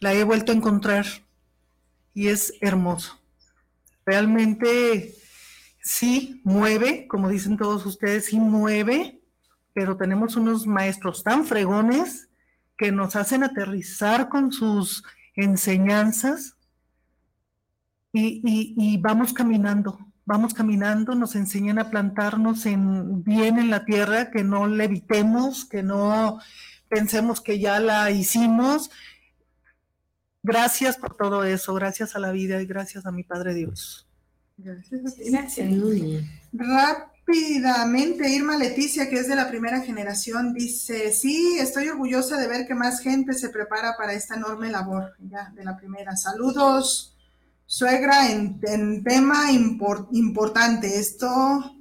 La 0.00 0.12
he 0.12 0.22
vuelto 0.22 0.52
a 0.52 0.54
encontrar 0.56 1.06
y 2.12 2.28
es 2.28 2.52
hermoso. 2.60 3.18
Realmente 4.08 5.12
sí 5.82 6.40
mueve, 6.42 7.06
como 7.08 7.28
dicen 7.28 7.58
todos 7.58 7.84
ustedes, 7.84 8.24
sí 8.24 8.40
mueve, 8.40 9.20
pero 9.74 9.98
tenemos 9.98 10.34
unos 10.34 10.66
maestros 10.66 11.22
tan 11.22 11.44
fregones 11.44 12.30
que 12.78 12.90
nos 12.90 13.16
hacen 13.16 13.44
aterrizar 13.44 14.30
con 14.30 14.50
sus 14.50 15.04
enseñanzas 15.34 16.56
y, 18.10 18.40
y- 18.78 18.96
vamos 18.96 19.34
caminando, 19.34 19.98
vamos 20.24 20.54
caminando, 20.54 21.14
nos 21.14 21.36
enseñan 21.36 21.78
a 21.78 21.90
plantarnos 21.90 22.64
en, 22.64 23.22
bien 23.22 23.58
en 23.58 23.68
la 23.68 23.84
tierra, 23.84 24.30
que 24.30 24.42
no 24.42 24.66
levitemos, 24.68 25.66
que 25.66 25.82
no 25.82 26.40
pensemos 26.88 27.42
que 27.42 27.58
ya 27.58 27.78
la 27.78 28.10
hicimos. 28.10 28.90
Gracias 30.48 30.96
por 30.96 31.16
todo 31.16 31.44
eso, 31.44 31.74
gracias 31.74 32.16
a 32.16 32.18
la 32.18 32.32
vida 32.32 32.60
y 32.62 32.66
gracias 32.66 33.04
a 33.06 33.12
mi 33.12 33.22
Padre 33.22 33.54
Dios. 33.54 34.06
Gracias. 34.56 35.70
Rápidamente, 36.52 38.28
Irma 38.30 38.56
Leticia, 38.56 39.08
que 39.08 39.16
es 39.20 39.28
de 39.28 39.36
la 39.36 39.48
primera 39.48 39.80
generación, 39.82 40.54
dice, 40.54 41.12
sí, 41.12 41.58
estoy 41.60 41.88
orgullosa 41.88 42.38
de 42.38 42.48
ver 42.48 42.66
que 42.66 42.74
más 42.74 43.00
gente 43.00 43.34
se 43.34 43.50
prepara 43.50 43.94
para 43.96 44.14
esta 44.14 44.34
enorme 44.36 44.70
labor, 44.70 45.14
ya, 45.20 45.52
de 45.54 45.64
la 45.64 45.76
primera. 45.76 46.16
Saludos, 46.16 47.14
suegra, 47.66 48.30
en, 48.32 48.58
en 48.62 49.04
tema 49.04 49.52
impor- 49.52 50.08
importante. 50.12 50.98
Esto, 50.98 51.76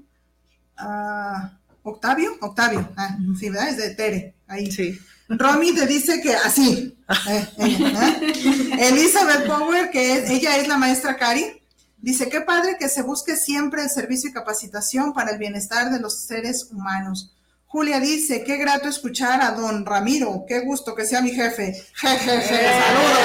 ah, 0.77 1.57
Octavio, 1.83 2.31
Octavio, 2.41 2.91
ah, 2.97 3.17
sí, 3.39 3.49
¿verdad? 3.49 3.69
Es 3.69 3.77
de 3.77 3.95
Tere, 3.95 4.35
ahí. 4.47 4.69
Sí. 4.69 4.99
Romy 5.29 5.73
te 5.75 5.85
dice 5.85 6.21
que 6.21 6.33
así. 6.33 6.97
eh, 7.29 7.47
eh, 7.57 7.77
¿eh? 7.79 8.89
Elizabeth 8.89 9.47
Power, 9.47 9.89
que 9.89 10.33
ella 10.33 10.57
es 10.57 10.67
la 10.67 10.77
maestra 10.77 11.17
Cari, 11.17 11.61
dice, 11.97 12.29
qué 12.29 12.41
padre 12.41 12.77
que 12.79 12.89
se 12.89 13.01
busque 13.01 13.35
siempre 13.35 13.83
el 13.83 13.89
servicio 13.89 14.29
y 14.29 14.33
capacitación 14.33 15.13
para 15.13 15.31
el 15.31 15.37
bienestar 15.37 15.91
de 15.91 15.99
los 15.99 16.21
seres 16.21 16.69
humanos. 16.71 17.33
Julia 17.69 17.99
dice, 17.99 18.45
qué 18.45 18.55
grato 18.55 18.87
escuchar 18.87 19.41
a 19.41 19.51
don 19.51 19.85
Ramiro, 19.85 20.45
qué 20.47 20.61
gusto 20.61 20.95
que 20.95 21.05
sea 21.05 21.21
mi 21.21 21.31
jefe. 21.31 21.73
Jejeje, 21.95 22.65
saludos. 22.79 23.19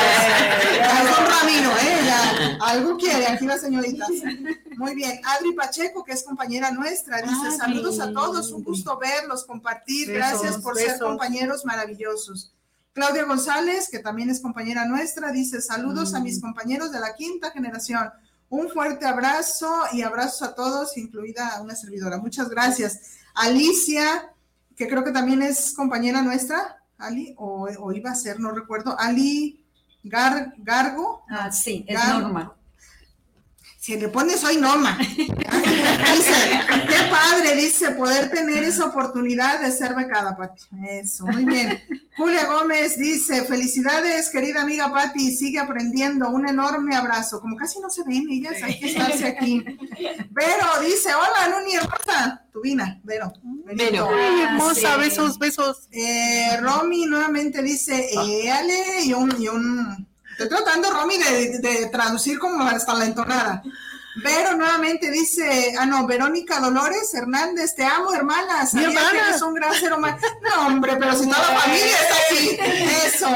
A 0.83 1.05
don 1.05 1.31
Ramiro, 1.31 1.71
¿eh? 1.71 2.01
Ya, 2.05 2.59
algo 2.61 2.97
quiere 2.97 3.29
aquí 3.29 3.47
la 3.47 3.57
señorita. 3.57 4.07
Muy 4.77 4.97
bien. 4.97 5.21
Adri 5.25 5.53
Pacheco, 5.55 6.03
que 6.03 6.13
es 6.13 6.25
compañera 6.25 6.73
nuestra, 6.73 7.23
dice, 7.23 7.35
Adri. 7.47 7.57
saludos 7.57 8.01
a 8.01 8.13
todos, 8.13 8.51
un 8.51 8.65
gusto 8.65 8.99
verlos, 8.99 9.45
compartir, 9.45 10.09
Besos, 10.09 10.43
gracias 10.43 10.61
por 10.61 10.77
ser 10.77 10.99
compañeros 10.99 11.65
maravillosos. 11.65 12.53
Claudia 12.95 13.25
González, 13.25 13.89
que 13.89 14.01
también 14.01 14.29
es 14.29 14.41
compañera 14.41 14.87
nuestra, 14.87 15.31
dice, 15.31 15.63
saludos 15.63 16.15
a 16.15 16.21
mis 16.21 16.41
compañeros 16.41 16.91
de 16.91 16.99
la 16.99 17.15
quinta 17.15 17.53
generación. 17.53 18.11
Un 18.51 18.69
fuerte 18.69 19.07
abrazo 19.07 19.85
y 19.93 20.03
abrazos 20.03 20.43
a 20.43 20.55
todos, 20.55 20.97
incluida 20.99 21.61
una 21.63 21.77
servidora. 21.77 22.19
Muchas 22.19 22.51
gracias. 22.51 23.21
Alicia, 23.35 24.32
que 24.77 24.89
creo 24.89 25.05
que 25.05 25.13
también 25.13 25.43
es 25.43 25.75
compañera 25.75 26.23
nuestra, 26.23 26.79
Ali, 26.99 27.35
o, 27.37 27.69
o 27.81 27.93
iba 27.93 28.11
a 28.11 28.15
ser, 28.15 28.39
no 28.41 28.53
recuerdo, 28.53 28.97
Ali 28.99 29.65
Gar- 30.05 30.55
Gargo. 30.59 31.25
Ah, 31.29 31.51
sí, 31.51 31.85
es 31.89 31.99
Gar- 31.99 32.21
Norma. 32.21 32.55
Si 33.83 33.97
le 33.97 34.09
pones 34.11 34.39
soy 34.39 34.59
Norma. 34.59 34.97
Dice, 34.97 36.35
qué 36.89 37.11
padre, 37.11 37.57
dice, 37.57 37.91
poder 37.91 38.31
tener 38.31 38.63
esa 38.63 38.85
oportunidad 38.87 39.61
de 39.61 39.73
ser 39.73 39.97
becada, 39.97 40.37
Pati. 40.37 40.63
Eso, 40.89 41.27
muy 41.27 41.45
bien. 41.45 41.83
Julia 42.17 42.47
Gómez 42.47 42.97
dice, 42.97 43.43
felicidades, 43.45 44.31
querida 44.31 44.63
amiga 44.63 44.93
Pati, 44.93 45.35
sigue 45.35 45.59
aprendiendo, 45.59 46.29
un 46.31 46.49
enorme 46.49 46.95
abrazo. 46.95 47.41
Como 47.41 47.57
casi 47.57 47.81
no 47.81 47.91
se 47.91 48.05
ven 48.05 48.29
ellas, 48.31 48.63
hay 48.63 48.79
que 48.79 48.87
estarse 48.87 49.27
aquí. 49.27 49.65
Vero 50.31 50.67
dice, 50.81 51.09
hola, 51.13 51.59
Nuni 51.59 51.75
hermosa. 51.75 52.41
Tubina, 52.53 53.01
Vero. 53.03 53.33
Benito. 53.43 54.09
Ay, 54.09 54.43
hermosa, 54.43 54.95
sí. 54.95 55.01
besos, 55.01 55.39
besos. 55.41 55.89
Eh, 55.91 56.57
Romy 56.61 57.07
nuevamente 57.07 57.61
dice, 57.65 58.11
eh, 58.13 58.49
Ale, 58.49 59.03
y 59.07 59.13
un, 59.13 59.43
y 59.43 59.49
un, 59.49 60.07
estoy 60.43 60.63
tratando, 60.63 60.91
Romy, 60.91 61.19
de, 61.19 61.59
de 61.59 61.87
traducir 61.87 62.39
como 62.39 62.65
hasta 62.65 62.95
la 62.95 63.05
entonada. 63.07 63.63
Vero 64.17 64.57
nuevamente 64.57 65.11
dice, 65.11 65.75
ah, 65.79 65.87
no, 65.87 66.07
Verónica 66.07 66.61
Dolores 66.61 67.15
Hernández, 67.15 67.75
te 67.75 67.85
amo, 67.85 68.13
hermana, 68.13 68.67
sabía 68.67 68.89
hermana. 68.89 69.11
que 69.11 69.19
eres 69.19 69.43
un 69.43 69.55
gran 69.55 69.75
ser 69.75 69.93
humano. 69.95 70.19
No, 70.43 70.67
hombre, 70.67 70.97
pero 70.99 71.17
si 71.17 71.25
toda 71.25 71.39
la 71.39 71.61
familia 71.61 71.97
está 72.03 72.17
aquí. 72.27 72.59
Eso. 73.07 73.27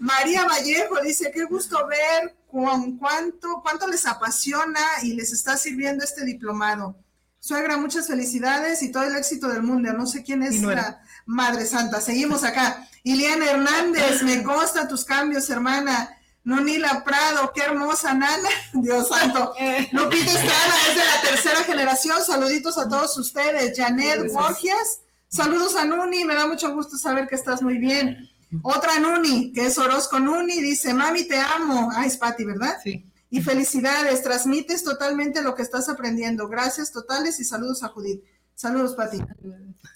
María 0.00 0.44
Vallejo 0.44 1.00
dice, 1.02 1.30
qué 1.32 1.44
gusto 1.44 1.86
ver 1.86 2.36
con 2.50 2.98
cuánto, 2.98 3.60
cuánto 3.62 3.86
les 3.86 4.06
apasiona 4.06 4.80
y 5.02 5.12
les 5.12 5.32
está 5.32 5.56
sirviendo 5.56 6.04
este 6.04 6.24
diplomado. 6.24 6.96
Suegra, 7.38 7.76
muchas 7.76 8.08
felicidades 8.08 8.82
y 8.82 8.90
todo 8.90 9.04
el 9.04 9.16
éxito 9.16 9.46
del 9.48 9.62
mundo. 9.62 9.92
No 9.92 10.06
sé 10.06 10.24
quién 10.24 10.42
es 10.42 10.60
nuera. 10.60 10.82
la 10.82 11.02
Madre 11.26 11.64
Santa. 11.64 12.00
Seguimos 12.00 12.42
acá. 12.42 12.88
Iliana 13.04 13.50
Hernández, 13.50 14.22
me 14.24 14.42
consta 14.42 14.88
tus 14.88 15.04
cambios, 15.04 15.48
hermana. 15.48 16.17
Nunila 16.48 17.04
Prado, 17.04 17.52
qué 17.54 17.60
hermosa 17.60 18.14
nana, 18.14 18.48
Dios 18.72 19.08
santo. 19.08 19.52
Lupita 19.92 20.32
Estrada 20.32 20.74
es 20.88 20.94
de 20.94 21.04
la 21.04 21.20
tercera 21.20 21.62
generación, 21.64 22.24
saluditos 22.24 22.78
a 22.78 22.88
todos 22.88 23.18
ustedes. 23.18 23.76
Janet 23.76 24.32
Borges, 24.32 25.00
saludos 25.28 25.76
a 25.76 25.84
Nuni, 25.84 26.24
me 26.24 26.34
da 26.34 26.46
mucho 26.46 26.74
gusto 26.74 26.96
saber 26.96 27.28
que 27.28 27.34
estás 27.34 27.60
muy 27.60 27.76
bien. 27.76 28.30
Otra 28.62 28.98
Nuni, 28.98 29.52
que 29.52 29.66
es 29.66 29.76
Orozco 29.76 30.18
Nuni, 30.18 30.62
dice, 30.62 30.94
mami, 30.94 31.28
te 31.28 31.38
amo. 31.38 31.90
Ah, 31.94 32.06
es 32.06 32.16
Pati, 32.16 32.46
¿verdad? 32.46 32.78
Sí. 32.82 33.04
Y 33.28 33.42
felicidades, 33.42 34.22
transmites 34.22 34.82
totalmente 34.82 35.42
lo 35.42 35.54
que 35.54 35.60
estás 35.60 35.90
aprendiendo. 35.90 36.48
Gracias 36.48 36.92
totales 36.92 37.38
y 37.40 37.44
saludos 37.44 37.82
a 37.82 37.88
Judith. 37.88 38.24
Saludos, 38.54 38.94
Pati. 38.94 39.20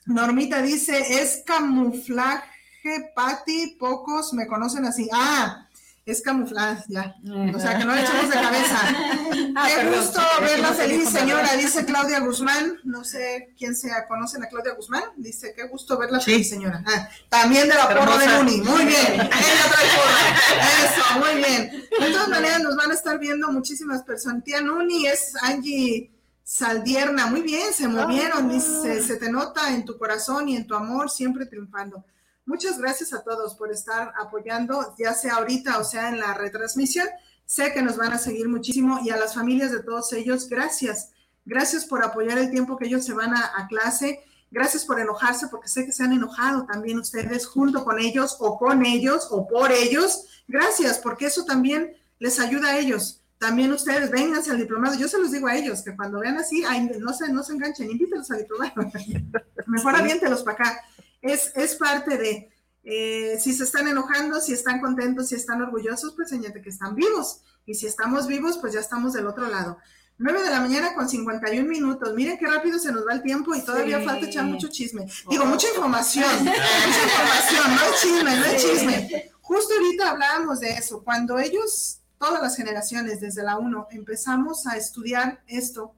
Normita 0.05 0.61
dice, 0.61 1.23
es 1.23 1.45
camuflaje, 1.47 2.45
Pati, 3.17 3.79
pocos 3.81 4.35
me 4.35 4.47
conocen 4.47 4.85
así. 4.85 5.09
Ah, 5.15 5.67
es 6.05 6.21
camuflaje, 6.21 6.85
ya. 6.89 7.15
O 7.55 7.59
sea, 7.61 7.79
que 7.79 7.85
no 7.85 7.95
le 7.95 8.03
echemos 8.03 8.29
de 8.29 8.35
cabeza. 8.35 8.79
Ah, 9.55 9.69
Qué 9.69 9.83
perdón. 9.83 10.01
gusto 10.01 10.21
verla 10.41 10.73
feliz, 10.73 11.11
señora, 11.11 11.55
dice 11.57 11.85
Claudia 11.85 12.21
Guzmán. 12.21 12.79
No 12.85 13.05
sé 13.05 13.53
quién 13.59 13.77
sea, 13.77 14.09
¿conocen 14.09 14.43
a 14.43 14.47
Claudia 14.49 14.73
Guzmán? 14.73 15.03
Dice, 15.17 15.53
qué 15.55 15.65
gusto 15.65 15.99
verla 15.99 16.21
feliz, 16.21 16.49
señora. 16.49 16.83
Ah, 16.87 17.07
también 17.29 17.69
de 17.69 17.75
la 17.75 17.87
porra 17.89 18.17
de 18.17 18.25
Hermosa. 18.25 18.41
Uni. 18.41 18.61
Muy 18.63 18.87
bien. 18.87 19.07
Ella 19.15 19.31
trae 19.31 19.89
porra. 19.95 20.87
Eso, 20.87 21.19
muy 21.19 21.45
bien. 21.45 21.85
De 22.01 22.13
todas 22.13 22.29
maneras, 22.29 22.63
nos 22.63 22.77
van 22.77 22.93
a 22.93 22.95
estar 22.95 23.19
viendo 23.19 23.53
muchísimas 23.53 24.03
personas. 24.05 24.43
Tía 24.43 24.63
Nuni 24.63 25.07
es 25.07 25.35
Angie 25.43 26.11
Saldierna. 26.43 27.27
Muy 27.27 27.43
bien, 27.43 27.75
se 27.75 27.89
movieron. 27.89 28.49
Dice, 28.49 29.03
se 29.03 29.17
te 29.17 29.31
nota 29.31 29.75
en 29.75 29.85
tu 29.85 29.99
corazón 29.99 30.49
y 30.49 30.57
en 30.57 30.67
tu 30.67 30.75
amor, 30.75 31.11
siempre 31.11 31.45
triunfando. 31.45 32.05
Muchas 32.45 32.79
gracias 32.79 33.13
a 33.13 33.23
todos 33.23 33.55
por 33.55 33.71
estar 33.71 34.13
apoyando, 34.21 34.95
ya 34.99 35.15
sea 35.15 35.35
ahorita 35.35 35.79
o 35.79 35.85
sea 35.85 36.09
en 36.09 36.19
la 36.19 36.35
retransmisión. 36.35 37.07
Sé 37.45 37.73
que 37.73 37.83
nos 37.83 37.97
van 37.97 38.13
a 38.13 38.19
seguir 38.19 38.49
muchísimo 38.49 38.99
y 39.05 39.11
a 39.11 39.17
las 39.17 39.35
familias 39.35 39.71
de 39.71 39.83
todos 39.83 40.13
ellos, 40.13 40.49
gracias. 40.49 41.13
Gracias 41.45 41.85
por 41.85 42.05
apoyar 42.05 42.39
el 42.39 42.51
tiempo 42.51 42.77
que 42.77 42.87
ellos 42.87 43.05
se 43.05 43.13
van 43.13 43.35
a, 43.35 43.53
a 43.57 43.67
clase. 43.69 44.25
Gracias 44.51 44.85
por 44.85 45.01
enojarse 45.01 45.49
porque 45.49 45.69
sé 45.69 45.87
que 45.87 45.93
se 45.93 46.03
han 46.03 46.13
enojado 46.13 46.67
también 46.67 46.99
ustedes 46.99 47.47
junto 47.47 47.85
con 47.85 47.99
ellos 47.99 48.37
o 48.41 48.59
con 48.59 48.85
ellos 48.85 49.29
o 49.31 49.47
por 49.47 49.71
ellos. 49.71 50.27
Gracias 50.49 50.99
porque 50.99 51.27
eso 51.27 51.45
también 51.45 51.97
les 52.19 52.41
ayuda 52.41 52.69
a 52.69 52.79
ellos. 52.79 53.23
También 53.43 53.73
ustedes 53.73 54.09
vénganse 54.09 54.53
al 54.53 54.59
diplomado. 54.59 54.97
Yo 54.97 55.09
se 55.09 55.19
los 55.19 55.33
digo 55.33 55.49
a 55.49 55.57
ellos 55.57 55.83
que 55.83 55.97
cuando 55.97 56.21
vean 56.21 56.39
así, 56.39 56.63
ay, 56.65 56.89
no, 57.01 57.13
se, 57.13 57.33
no 57.33 57.43
se 57.43 57.53
enganchen, 57.53 57.91
invítelos 57.91 58.31
al 58.31 58.39
diplomado. 58.39 58.73
Mejor 59.67 59.97
aviéntelos 59.97 60.45
para 60.45 60.55
acá. 60.55 60.81
Es, 61.23 61.53
es 61.55 61.77
parte 61.77 62.19
de, 62.19 62.51
eh, 62.85 63.39
si 63.41 63.55
se 63.55 63.65
están 63.65 63.89
enojando, 63.89 64.41
si 64.41 64.53
están 64.53 64.81
contentos, 64.81 65.29
si 65.29 65.37
están 65.37 65.63
orgullosos, 65.63 66.15
pues 66.15 66.29
señate 66.29 66.61
que 66.61 66.69
están 66.71 66.95
vivos. 66.95 67.41
Y 67.65 67.75
si 67.75 67.87
estamos 67.87 68.27
vivos, 68.27 68.59
pues 68.59 68.75
ya 68.75 68.81
estamos 68.81 69.13
del 69.15 69.27
otro 69.27 69.49
lado. 69.49 69.79
9 70.19 70.43
de 70.43 70.51
la 70.51 70.61
mañana 70.61 70.95
con 70.95 71.09
51 71.09 71.67
minutos. 71.69 72.15
Miren 72.15 72.39
qué 72.39 72.47
rápido 72.47 72.79
se 72.79 72.93
nos 72.93 73.07
va 73.07 73.15
el 73.15 73.23
tiempo 73.23 73.55
y 73.55 73.63
todavía 73.65 73.99
Sí. 73.99 74.05
falta 74.05 74.27
echar 74.27 74.45
mucho 74.45 74.69
chisme. 74.69 75.07
Digo, 75.31 75.47
mucha 75.47 75.69
información. 75.69 76.25
mucha 76.45 77.03
información, 77.03 77.75
no 77.77 77.83
es 77.83 78.01
chisme, 78.01 78.37
no 78.37 78.45
es 78.45 78.63
chisme. 78.63 79.33
Justo 79.41 79.75
ahorita 79.75 80.11
hablábamos 80.11 80.61
de 80.61 80.71
eso. 80.71 81.03
Cuando 81.03 81.39
ellos, 81.39 82.01
todas 82.19 82.43
las 82.43 82.57
generaciones, 82.57 83.21
desde 83.21 83.43
la 83.43 83.59
1, 83.59 83.89
empezamos 83.91 84.67
a 84.67 84.77
estudiar 84.77 85.43
esto, 85.47 85.95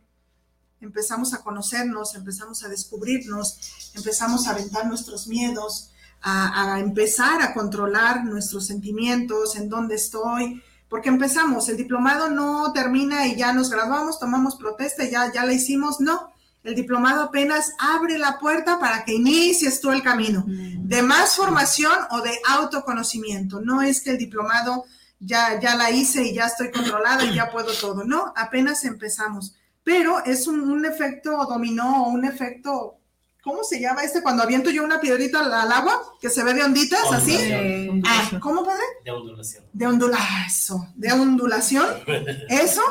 empezamos 0.85 1.35
a 1.35 1.43
conocernos, 1.43 2.15
empezamos 2.15 2.63
a 2.65 2.69
descubrirnos, 2.69 3.91
empezamos 3.95 4.47
a 4.47 4.51
aventar 4.51 4.87
nuestros 4.87 5.27
miedos, 5.27 5.91
a, 6.23 6.75
a 6.75 6.81
empezar 6.81 7.43
a 7.43 7.53
controlar 7.53 8.25
nuestros 8.25 8.67
sentimientos, 8.67 9.57
en 9.57 9.69
dónde 9.69 9.97
estoy, 9.97 10.63
porque 10.89 11.09
empezamos, 11.09 11.69
el 11.69 11.77
diplomado 11.77 12.31
no 12.31 12.73
termina 12.73 13.27
y 13.27 13.37
ya 13.37 13.53
nos 13.53 13.71
graduamos, 13.71 14.21
tomamos 14.21 14.57
protesta 14.57 15.05
y 15.05 15.11
ya, 15.11 15.33
ya 15.33 15.45
la 15.45 15.53
hicimos, 15.53 16.01
no. 16.01 16.33
El 16.63 16.75
diplomado 16.75 17.25
apenas 17.25 17.73
abre 17.79 18.17
la 18.17 18.39
puerta 18.39 18.79
para 18.79 19.05
que 19.05 19.15
inicies 19.15 19.81
tú 19.81 19.91
el 19.91 20.03
camino 20.03 20.45
de 20.47 21.03
más 21.03 21.37
formación 21.37 21.93
o 22.11 22.23
de 22.23 22.33
autoconocimiento. 22.49 23.61
No 23.61 23.83
es 23.83 24.01
que 24.01 24.11
el 24.11 24.19
diplomado 24.19 24.85
ya, 25.21 25.61
ya 25.61 25.75
la 25.77 25.91
hice 25.91 26.23
y 26.23 26.35
ya 26.35 26.47
estoy 26.47 26.71
controlada 26.71 27.25
y 27.25 27.35
ya 27.35 27.51
puedo 27.51 27.73
todo. 27.73 28.05
No, 28.05 28.33
apenas 28.37 28.85
empezamos. 28.85 29.55
Pero 29.85 30.25
es 30.25 30.47
un, 30.47 30.61
un 30.61 30.85
efecto 30.87 31.47
dominó 31.47 32.09
un 32.09 32.25
efecto, 32.25 32.99
¿cómo 33.43 33.63
se 33.63 33.79
llama 33.79 34.03
este? 34.03 34.23
Cuando 34.23 34.43
aviento 34.43 34.71
yo 34.71 34.83
una 34.83 35.01
piedrita 35.01 35.41
al, 35.41 35.53
al 35.53 35.71
agua, 35.71 36.03
que 36.19 36.31
se 36.31 36.43
ve 36.43 36.55
de 36.55 36.65
onditas, 36.65 37.01
así. 37.13 37.37
Ondulación. 37.37 38.03
Ah, 38.07 38.41
¿cómo 38.41 38.65
padre? 38.65 38.83
De 39.05 39.11
ondulación. 39.11 39.65
De 39.73 39.87
ondulación. 39.87 40.93
De 40.97 41.13
ondulación. 41.13 41.87
Eso, 42.49 42.83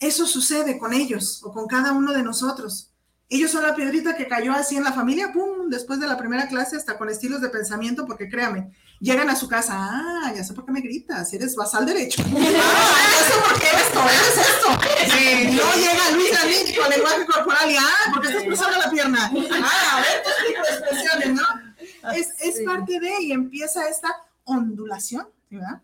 eso 0.00 0.26
sucede 0.26 0.78
con 0.78 0.92
ellos 0.92 1.40
o 1.44 1.52
con 1.52 1.66
cada 1.68 1.92
uno 1.92 2.12
de 2.12 2.22
nosotros. 2.22 2.90
Ellos 3.34 3.50
son 3.50 3.64
la 3.64 3.74
piedrita 3.74 4.14
que 4.14 4.28
cayó 4.28 4.52
así 4.52 4.76
en 4.76 4.84
la 4.84 4.92
familia, 4.92 5.32
pum, 5.32 5.68
después 5.68 5.98
de 5.98 6.06
la 6.06 6.16
primera 6.16 6.46
clase, 6.46 6.76
hasta 6.76 6.96
con 6.96 7.10
estilos 7.10 7.40
de 7.40 7.48
pensamiento, 7.48 8.06
porque 8.06 8.28
créame, 8.28 8.70
llegan 9.00 9.28
a 9.28 9.34
su 9.34 9.48
casa, 9.48 9.74
ah, 9.76 10.32
ya 10.32 10.44
sé 10.44 10.54
por 10.54 10.64
qué 10.64 10.70
me 10.70 10.80
gritas, 10.80 11.32
eres 11.32 11.56
basal 11.56 11.84
derecho. 11.84 12.22
Ah, 12.32 13.08
ya 13.10 13.26
sé 13.26 13.40
por 13.40 13.58
qué 13.58 13.66
esto, 13.66 14.00
eres 14.04 14.36
esto. 14.38 15.16
Sí, 15.16 15.46
no 15.50 15.74
llega 15.74 16.10
Luis 16.12 16.30
Granich 16.30 16.78
con 16.78 16.88
lenguaje 16.88 17.26
corporal 17.26 17.70
y, 17.72 17.76
ah, 17.76 18.12
porque 18.12 18.28
estás 18.28 18.44
cruzando 18.44 18.78
la 18.78 18.90
pierna. 18.90 19.32
Ah, 19.64 19.96
a 19.96 20.00
ver, 20.00 20.22
tus 20.22 20.46
tipo 20.46 20.62
de 20.62 20.70
expresiones, 20.70 21.34
¿no? 21.34 22.12
Es, 22.12 22.28
es 22.38 22.64
parte 22.64 23.00
de, 23.00 23.20
y 23.20 23.32
empieza 23.32 23.88
esta 23.88 24.14
ondulación, 24.44 25.28
¿verdad? 25.50 25.82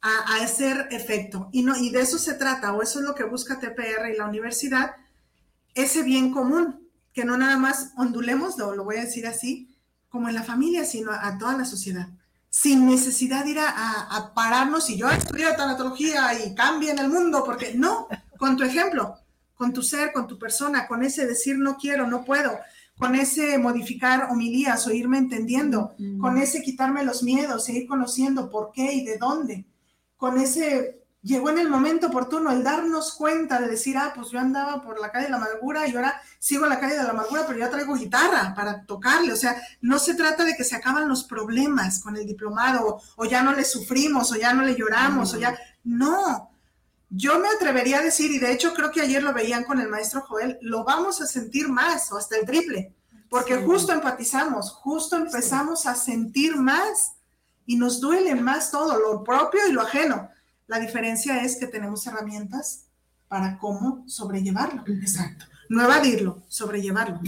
A, 0.00 0.34
a 0.34 0.42
hacer 0.42 0.88
efecto. 0.90 1.48
Y, 1.52 1.62
no, 1.62 1.76
y 1.76 1.90
de 1.90 2.00
eso 2.00 2.18
se 2.18 2.34
trata, 2.34 2.72
o 2.72 2.82
eso 2.82 2.98
es 2.98 3.04
lo 3.04 3.14
que 3.14 3.22
busca 3.22 3.60
TPR 3.60 4.10
y 4.12 4.16
la 4.16 4.26
universidad, 4.26 4.96
ese 5.74 6.02
bien 6.02 6.32
común, 6.32 6.87
que 7.18 7.24
no 7.24 7.36
nada 7.36 7.56
más 7.56 7.90
ondulemos, 7.96 8.56
lo, 8.58 8.76
lo 8.76 8.84
voy 8.84 8.96
a 8.98 9.04
decir 9.04 9.26
así, 9.26 9.74
como 10.08 10.28
en 10.28 10.36
la 10.36 10.44
familia, 10.44 10.84
sino 10.84 11.10
a, 11.10 11.26
a 11.26 11.36
toda 11.36 11.56
la 11.56 11.64
sociedad, 11.64 12.06
sin 12.48 12.86
necesidad 12.86 13.44
de 13.44 13.50
ir 13.50 13.58
a, 13.58 13.68
a- 13.68 14.16
a 14.16 14.34
pararnos 14.34 14.88
y 14.88 14.96
yo 14.96 15.10
estudio 15.10 15.48
tanatología 15.56 16.20
y 16.44 16.54
cambie 16.54 16.92
en 16.92 17.00
el 17.00 17.08
mundo, 17.08 17.42
porque 17.44 17.74
no, 17.74 18.06
con 18.38 18.56
tu 18.56 18.62
ejemplo, 18.62 19.16
con 19.56 19.72
tu 19.72 19.82
ser, 19.82 20.12
con 20.12 20.28
tu 20.28 20.38
persona, 20.38 20.86
con 20.86 21.02
ese 21.02 21.26
decir 21.26 21.58
no 21.58 21.76
quiero, 21.76 22.06
no 22.06 22.24
puedo, 22.24 22.52
con 22.96 23.16
ese 23.16 23.58
modificar 23.58 24.28
homilías 24.30 24.86
o 24.86 24.92
irme 24.92 25.18
entendiendo, 25.18 25.94
con 26.20 26.38
ese 26.38 26.62
quitarme 26.62 27.04
los 27.04 27.24
miedos 27.24 27.68
e 27.68 27.72
ir 27.72 27.88
conociendo 27.88 28.48
por 28.48 28.70
qué 28.72 28.92
y 28.92 29.04
de 29.04 29.18
dónde, 29.18 29.64
con 30.16 30.38
ese 30.38 31.02
llegó 31.28 31.50
en 31.50 31.58
el 31.58 31.68
momento 31.68 32.06
oportuno 32.06 32.50
el 32.50 32.64
darnos 32.64 33.12
cuenta 33.12 33.60
de 33.60 33.68
decir, 33.68 33.98
ah, 33.98 34.12
pues 34.14 34.30
yo 34.30 34.40
andaba 34.40 34.82
por 34.82 34.98
la 34.98 35.12
calle 35.12 35.26
de 35.26 35.30
la 35.30 35.36
amargura 35.36 35.86
y 35.86 35.94
ahora 35.94 36.20
sigo 36.38 36.64
en 36.64 36.70
la 36.70 36.80
calle 36.80 36.96
de 36.96 37.02
la 37.02 37.10
amargura, 37.10 37.44
pero 37.46 37.58
ya 37.58 37.68
traigo 37.70 37.94
guitarra 37.94 38.54
para 38.56 38.84
tocarle. 38.86 39.34
O 39.34 39.36
sea, 39.36 39.60
no 39.82 39.98
se 39.98 40.14
trata 40.14 40.44
de 40.44 40.56
que 40.56 40.64
se 40.64 40.74
acaban 40.74 41.06
los 41.06 41.24
problemas 41.24 42.00
con 42.00 42.16
el 42.16 42.26
diplomado 42.26 43.00
o, 43.16 43.24
ya 43.26 43.42
no 43.42 43.52
le 43.52 43.64
sufrimos 43.64 44.32
o 44.32 44.36
ya 44.36 44.54
no 44.54 44.62
le 44.62 44.74
lloramos 44.74 45.34
o 45.34 45.38
ya... 45.38 45.56
No, 45.84 46.50
yo 47.10 47.38
me 47.38 47.48
atrevería 47.48 47.98
a 47.98 48.02
decir, 48.02 48.30
y 48.30 48.38
de 48.38 48.52
hecho 48.52 48.72
creo 48.72 48.90
que 48.90 49.02
ayer 49.02 49.22
lo 49.22 49.34
veían 49.34 49.64
con 49.64 49.80
el 49.80 49.88
maestro 49.88 50.22
Joel, 50.22 50.58
lo 50.62 50.84
vamos 50.84 51.20
a 51.20 51.26
sentir 51.26 51.68
más 51.68 52.10
o 52.10 52.16
hasta 52.16 52.36
el 52.36 52.46
triple, 52.46 52.94
porque 53.28 53.56
Sí. 53.56 53.64
justo 53.66 53.92
empatizamos, 53.92 54.72
justo 54.72 55.16
empezamos 55.16 55.86
a 55.86 55.94
sentir 55.94 56.56
más 56.56 57.12
y 57.66 57.76
nos 57.76 58.00
duele 58.00 58.34
más 58.34 58.70
todo, 58.70 58.98
lo 58.98 59.22
propio 59.22 59.66
y 59.68 59.72
lo 59.72 59.82
ajeno. 59.82 60.30
La 60.68 60.78
diferencia 60.78 61.42
es 61.42 61.56
que 61.56 61.66
tenemos 61.66 62.06
herramientas 62.06 62.84
para 63.26 63.58
cómo 63.58 64.04
sobrellevarlo. 64.06 64.84
Exacto. 64.86 65.46
No 65.68 65.82
evadirlo, 65.82 66.42
sobrellevarlo. 66.48 67.20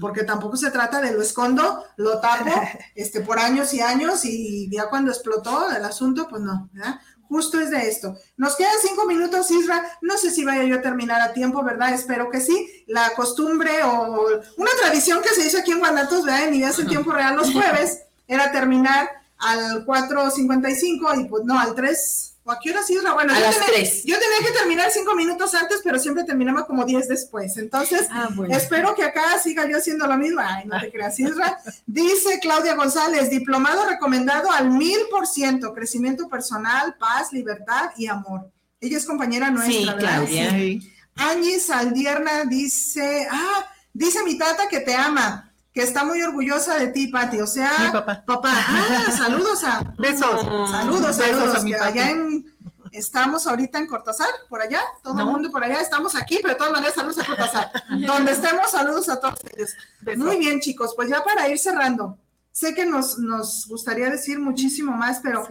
Porque 0.00 0.22
tampoco 0.24 0.56
se 0.56 0.70
trata 0.70 1.00
de 1.00 1.12
lo 1.12 1.22
escondo, 1.22 1.84
lo 1.96 2.20
tapo 2.20 2.50
este, 2.94 3.20
por 3.20 3.38
años 3.38 3.72
y 3.74 3.80
años 3.80 4.24
y 4.24 4.68
ya 4.70 4.88
cuando 4.88 5.10
explotó 5.10 5.70
el 5.70 5.84
asunto, 5.84 6.28
pues 6.28 6.42
no, 6.42 6.68
¿verdad? 6.72 7.00
Justo 7.28 7.60
es 7.60 7.70
de 7.70 7.88
esto. 7.88 8.16
Nos 8.36 8.56
quedan 8.56 8.72
cinco 8.82 9.06
minutos, 9.06 9.50
Isra. 9.50 9.84
No 10.00 10.16
sé 10.16 10.30
si 10.30 10.44
vaya 10.44 10.64
yo 10.64 10.76
a 10.76 10.82
terminar 10.82 11.20
a 11.20 11.32
tiempo, 11.32 11.62
¿verdad? 11.62 11.92
Espero 11.92 12.30
que 12.30 12.40
sí. 12.40 12.84
La 12.86 13.12
costumbre 13.14 13.82
o 13.84 14.40
una 14.56 14.70
tradición 14.80 15.20
que 15.22 15.34
se 15.34 15.46
hizo 15.46 15.58
aquí 15.58 15.72
en 15.72 15.80
Guanatos, 15.80 16.24
¿verdad? 16.24 16.48
En 16.48 16.54
Ideas 16.54 16.78
en 16.78 16.88
Tiempo 16.88 17.12
Real 17.12 17.36
los 17.36 17.52
jueves, 17.52 18.00
era 18.26 18.50
terminar 18.50 19.10
al 19.36 19.84
4.55 19.84 21.20
y 21.20 21.28
pues 21.28 21.44
no, 21.44 21.58
al 21.58 21.74
3. 21.74 22.37
¿O 22.48 22.52
a 22.52 22.58
qué 22.58 22.70
hora 22.70 22.80
Isra? 22.88 23.12
Bueno, 23.12 23.34
A 23.34 23.36
yo 23.38 23.44
las 23.44 23.54
tenía- 23.56 23.66
tres. 23.68 24.04
Yo 24.04 24.16
tenía 24.18 24.48
que 24.50 24.58
terminar 24.58 24.90
cinco 24.90 25.14
minutos 25.14 25.54
antes, 25.54 25.80
pero 25.84 25.98
siempre 25.98 26.24
terminaba 26.24 26.66
como 26.66 26.86
10 26.86 27.06
después. 27.06 27.58
Entonces, 27.58 28.08
Ah, 28.10 28.30
bueno. 28.34 28.56
Espero 28.56 28.94
que 28.94 29.04
acá 29.04 29.38
siga 29.38 29.68
yo 29.68 29.76
haciendo 29.76 30.06
lo 30.06 30.16
mismo. 30.16 30.40
Ay, 30.42 30.64
no 30.66 30.80
te 30.80 30.90
creas, 30.90 31.18
Isra. 31.20 31.58
Dice 31.86 32.38
Claudia 32.40 32.74
González, 32.74 33.28
diplomado 33.28 33.84
recomendado 33.86 34.50
al 34.50 34.70
mil 34.70 34.96
por 35.10 35.26
ciento, 35.26 35.74
crecimiento 35.74 36.26
personal, 36.30 36.96
paz, 36.98 37.34
libertad 37.34 37.90
y 37.98 38.06
amor. 38.06 38.50
Ella 38.80 38.96
es 38.96 39.04
compañera 39.04 39.50
nuestra, 39.50 39.72
Sí, 39.74 39.84
¿verdad? 39.84 39.98
Claudia. 39.98 40.50
Sí. 40.52 40.92
Angie 41.16 41.60
Saldierna 41.60 42.44
dice, 42.44 43.28
ah, 43.30 43.66
dice 43.92 44.22
mi 44.24 44.38
tata 44.38 44.68
que 44.68 44.80
te 44.80 44.94
ama, 44.94 45.47
que 45.78 45.84
está 45.84 46.02
muy 46.02 46.20
orgullosa 46.20 46.74
de 46.76 46.88
ti, 46.88 47.06
Pati. 47.06 47.40
O 47.40 47.46
sea, 47.46 47.70
Mi 47.78 47.92
papá. 47.92 48.24
papá. 48.26 48.50
Ah, 48.52 49.12
saludos 49.16 49.62
a, 49.62 49.94
Besos. 49.96 50.42
saludos, 50.72 51.16
Besos 51.16 51.36
saludos, 51.36 51.54
a 51.54 51.62
mi 51.62 51.70
que 51.70 51.78
papi. 51.78 51.98
allá 52.00 52.10
en, 52.10 52.56
Estamos 52.90 53.46
ahorita 53.46 53.78
en 53.78 53.86
Cortázar, 53.86 54.28
por 54.48 54.60
allá, 54.60 54.80
todo 55.04 55.20
el 55.20 55.26
mundo 55.26 55.52
por 55.52 55.62
allá, 55.62 55.80
estamos 55.80 56.16
aquí, 56.16 56.40
pero 56.42 56.54
de 56.54 56.58
todas 56.58 56.72
maneras 56.72 56.96
saludos 56.96 57.18
a 57.20 57.26
Cortázar. 57.26 57.70
Donde 58.06 58.32
estemos, 58.32 58.68
saludos 58.72 59.08
a 59.08 59.20
todos 59.20 59.38
ellos. 59.54 59.70
Muy 60.16 60.38
bien, 60.38 60.58
chicos, 60.58 60.94
pues 60.96 61.08
ya 61.08 61.22
para 61.22 61.48
ir 61.48 61.60
cerrando, 61.60 62.18
sé 62.50 62.74
que 62.74 62.84
nos, 62.84 63.18
nos 63.20 63.68
gustaría 63.68 64.10
decir 64.10 64.40
muchísimo 64.40 64.96
más, 64.96 65.20
pero 65.22 65.46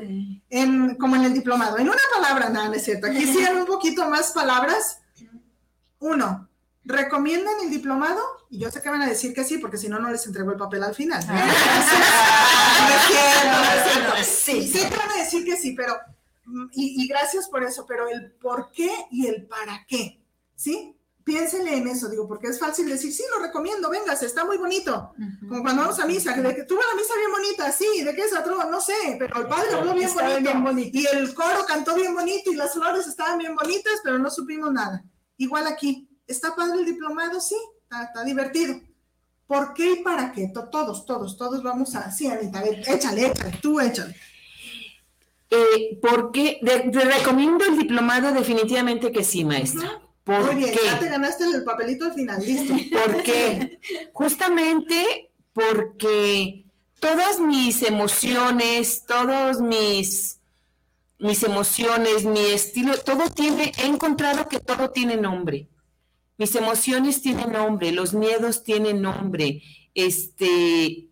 en, 0.50 0.96
como 0.96 1.16
en 1.16 1.24
el 1.24 1.34
diplomado, 1.34 1.78
en 1.78 1.88
una 1.88 2.02
palabra, 2.14 2.50
nada, 2.50 2.68
no 2.68 2.74
es 2.74 2.84
cierto, 2.84 3.08
aquí 3.08 3.26
sí 3.26 3.40
en 3.40 3.56
un 3.60 3.66
poquito 3.66 4.10
más 4.10 4.34
palabras. 4.34 5.00
Uno, 6.00 6.47
¿recomiendan 6.88 7.56
el 7.64 7.70
diplomado? 7.70 8.22
Y 8.50 8.60
yo 8.60 8.72
sé 8.72 8.82
que 8.82 8.90
van 8.90 9.02
a 9.02 9.10
decir 9.10 9.34
que 9.34 9.44
sí, 9.44 9.58
porque 9.58 9.78
si 9.78 9.90
no, 9.90 10.00
no 10.00 10.10
les 10.10 10.26
entrego 10.26 10.52
el 10.52 10.58
papel 10.58 10.84
al 10.84 10.96
final. 10.96 11.22
No. 11.28 11.34
Sí. 14.24 14.68
Sé 14.68 14.90
que 14.90 14.96
van 14.96 15.12
a 15.12 15.18
decir 15.18 15.44
que 15.44 15.58
sí, 15.58 15.74
pero, 15.74 15.96
mm, 16.46 16.68
y, 16.72 17.04
y 17.04 17.08
gracias 17.08 17.50
por 17.50 17.64
eso, 17.64 17.86
pero 17.86 18.08
el 18.08 18.32
por 18.32 18.72
qué 18.72 18.90
y 19.12 19.28
el 19.28 19.46
para 19.46 19.86
qué, 19.88 20.24
¿sí? 20.56 20.96
Piénsenle 21.24 21.76
en 21.76 21.90
eso, 21.90 22.08
digo, 22.08 22.26
porque 22.26 22.48
es 22.48 22.58
fácil 22.58 22.88
decir, 22.88 23.12
sí, 23.14 23.24
lo 23.36 23.44
recomiendo, 23.44 23.90
vengas, 23.90 24.24
está 24.24 24.46
muy 24.46 24.58
bonito. 24.58 25.12
Como 25.48 25.62
cuando 25.62 25.82
vamos 25.82 26.00
a 26.00 26.06
misa, 26.06 26.34
de 26.34 26.56
que 26.56 26.64
tuvo 26.64 26.80
la 26.80 26.96
misa 26.96 27.16
bien 27.18 27.32
bonita, 27.32 27.70
sí, 27.74 28.02
¿de 28.02 28.16
qué 28.16 28.22
es 28.24 28.34
otro? 28.34 28.64
No 28.72 28.80
sé, 28.80 29.18
pero 29.20 29.42
el 29.42 29.48
padre 29.48 29.76
habló 29.76 29.94
bien 29.94 30.14
bonito. 30.14 30.40
bien 30.40 30.64
bonito. 30.64 30.98
Y 30.98 31.06
el 31.06 31.34
coro 31.34 31.66
cantó 31.68 31.96
bien 31.96 32.16
bonito 32.16 32.50
y 32.50 32.56
las 32.56 32.72
flores 32.72 33.06
estaban 33.08 33.38
bien 33.40 33.56
bonitas, 33.56 34.00
pero 34.06 34.18
no 34.18 34.30
supimos 34.30 34.72
nada. 34.72 35.04
Igual 35.36 35.68
aquí, 35.68 36.07
¿está 36.28 36.56
padre 36.56 36.80
el 36.80 36.86
diplomado? 36.86 37.40
Sí, 37.40 37.56
está, 37.84 38.04
está 38.04 38.24
divertido. 38.24 38.80
¿Por 39.48 39.74
qué 39.74 39.94
y 39.94 40.04
para 40.04 40.32
qué? 40.34 40.50
To- 40.54 40.70
Todos, 40.70 41.06
todos, 41.06 41.38
todos 41.38 41.64
vamos 41.64 41.96
a... 41.96 42.12
Sí, 42.12 42.28
Anita, 42.28 42.60
a 42.60 42.64
ver, 42.64 42.84
échale, 42.88 43.28
échale, 43.28 43.58
tú 43.62 43.80
échale. 43.80 44.16
Eh, 45.50 45.98
porque 46.02 46.60
de- 46.62 46.90
te 46.92 47.00
recomiendo 47.06 47.64
el 47.64 47.78
diplomado 47.78 48.34
definitivamente 48.34 49.12
que 49.12 49.24
sí, 49.24 49.46
maestra. 49.46 50.02
¿Por 50.26 50.44
Muy 50.46 50.56
bien, 50.56 50.72
qué? 50.74 50.80
ya 50.86 51.00
te 51.00 51.08
ganaste 51.08 51.46
el 51.46 51.64
papelito 51.64 52.04
al 52.06 52.14
final, 52.14 52.46
listo. 52.46 52.74
¿Por 52.92 53.24
qué? 53.24 53.80
Justamente 54.12 55.32
porque 55.54 56.66
todas 57.00 57.40
mis 57.40 57.82
emociones, 57.84 59.06
todos 59.08 59.62
mis, 59.62 60.40
mis 61.20 61.42
emociones, 61.44 62.26
mi 62.26 62.42
estilo, 62.48 62.98
todo 62.98 63.30
tiene, 63.30 63.72
he 63.82 63.86
encontrado 63.86 64.50
que 64.50 64.60
todo 64.60 64.90
tiene 64.90 65.16
nombre. 65.16 65.70
Mis 66.38 66.56
emociones 66.56 67.22
tienen 67.22 67.52
nombre, 67.52 67.92
los 67.92 68.14
miedos 68.14 68.64
tienen 68.64 69.02
nombre, 69.02 69.62
este, 69.96 71.08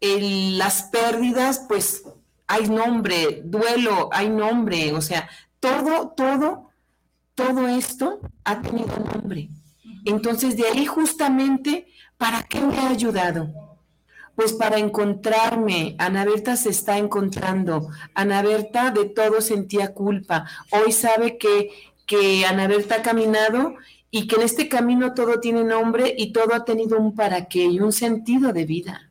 el- 0.00 0.58
las 0.58 0.82
pérdidas, 0.84 1.64
pues 1.68 2.02
hay 2.46 2.68
nombre, 2.68 3.42
duelo, 3.44 4.08
hay 4.12 4.28
nombre, 4.28 4.92
o 4.92 5.00
sea, 5.00 5.28
todo, 5.60 6.08
todo, 6.16 6.70
todo 7.34 7.68
esto 7.68 8.20
ha 8.44 8.60
tenido 8.60 8.96
nombre. 8.98 9.48
Entonces, 10.04 10.56
de 10.56 10.66
ahí 10.66 10.84
justamente, 10.86 11.86
¿para 12.18 12.42
qué 12.42 12.60
me 12.60 12.76
ha 12.78 12.90
ayudado? 12.90 13.48
Pues 14.36 14.52
para 14.52 14.78
encontrarme. 14.78 15.94
Ana 15.98 16.24
Berta 16.24 16.56
se 16.56 16.70
está 16.70 16.98
encontrando. 16.98 17.88
Ana 18.14 18.42
Berta 18.42 18.90
de 18.90 19.04
todo 19.06 19.40
sentía 19.40 19.94
culpa. 19.94 20.44
Hoy 20.70 20.90
sabe 20.92 21.38
que, 21.38 21.70
que 22.04 22.44
Ana 22.44 22.66
Berta 22.66 22.96
ha 22.96 23.02
caminado 23.02 23.74
y 24.16 24.28
que 24.28 24.36
en 24.36 24.42
este 24.42 24.68
camino 24.68 25.12
todo 25.12 25.40
tiene 25.40 25.64
nombre 25.64 26.14
y 26.16 26.32
todo 26.32 26.54
ha 26.54 26.64
tenido 26.64 26.96
un 27.00 27.16
para 27.16 27.46
qué 27.46 27.64
y 27.64 27.80
un 27.80 27.92
sentido 27.92 28.52
de 28.52 28.64
vida. 28.64 29.10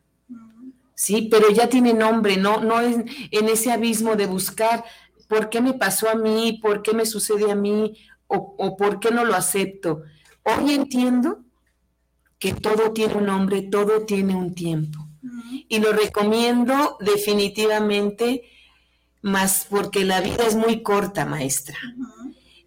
Sí, 0.94 1.28
pero 1.30 1.50
ya 1.50 1.68
tiene 1.68 1.92
nombre, 1.92 2.38
no, 2.38 2.62
no 2.62 2.80
es 2.80 2.96
en 3.30 3.48
ese 3.50 3.70
abismo 3.70 4.16
de 4.16 4.24
buscar 4.24 4.82
por 5.28 5.50
qué 5.50 5.60
me 5.60 5.74
pasó 5.74 6.08
a 6.08 6.14
mí, 6.14 6.58
por 6.62 6.80
qué 6.80 6.94
me 6.94 7.04
sucede 7.04 7.52
a 7.52 7.54
mí 7.54 7.98
o, 8.28 8.54
o 8.56 8.78
por 8.78 8.98
qué 8.98 9.10
no 9.10 9.26
lo 9.26 9.34
acepto. 9.34 10.04
Hoy 10.42 10.72
entiendo 10.72 11.44
que 12.38 12.54
todo 12.54 12.92
tiene 12.92 13.16
un 13.16 13.26
nombre, 13.26 13.60
todo 13.60 14.06
tiene 14.06 14.34
un 14.34 14.54
tiempo. 14.54 15.06
Y 15.68 15.80
lo 15.80 15.92
recomiendo 15.92 16.96
definitivamente, 17.00 18.44
más 19.20 19.66
porque 19.68 20.06
la 20.06 20.22
vida 20.22 20.46
es 20.46 20.56
muy 20.56 20.82
corta, 20.82 21.26
maestra. 21.26 21.76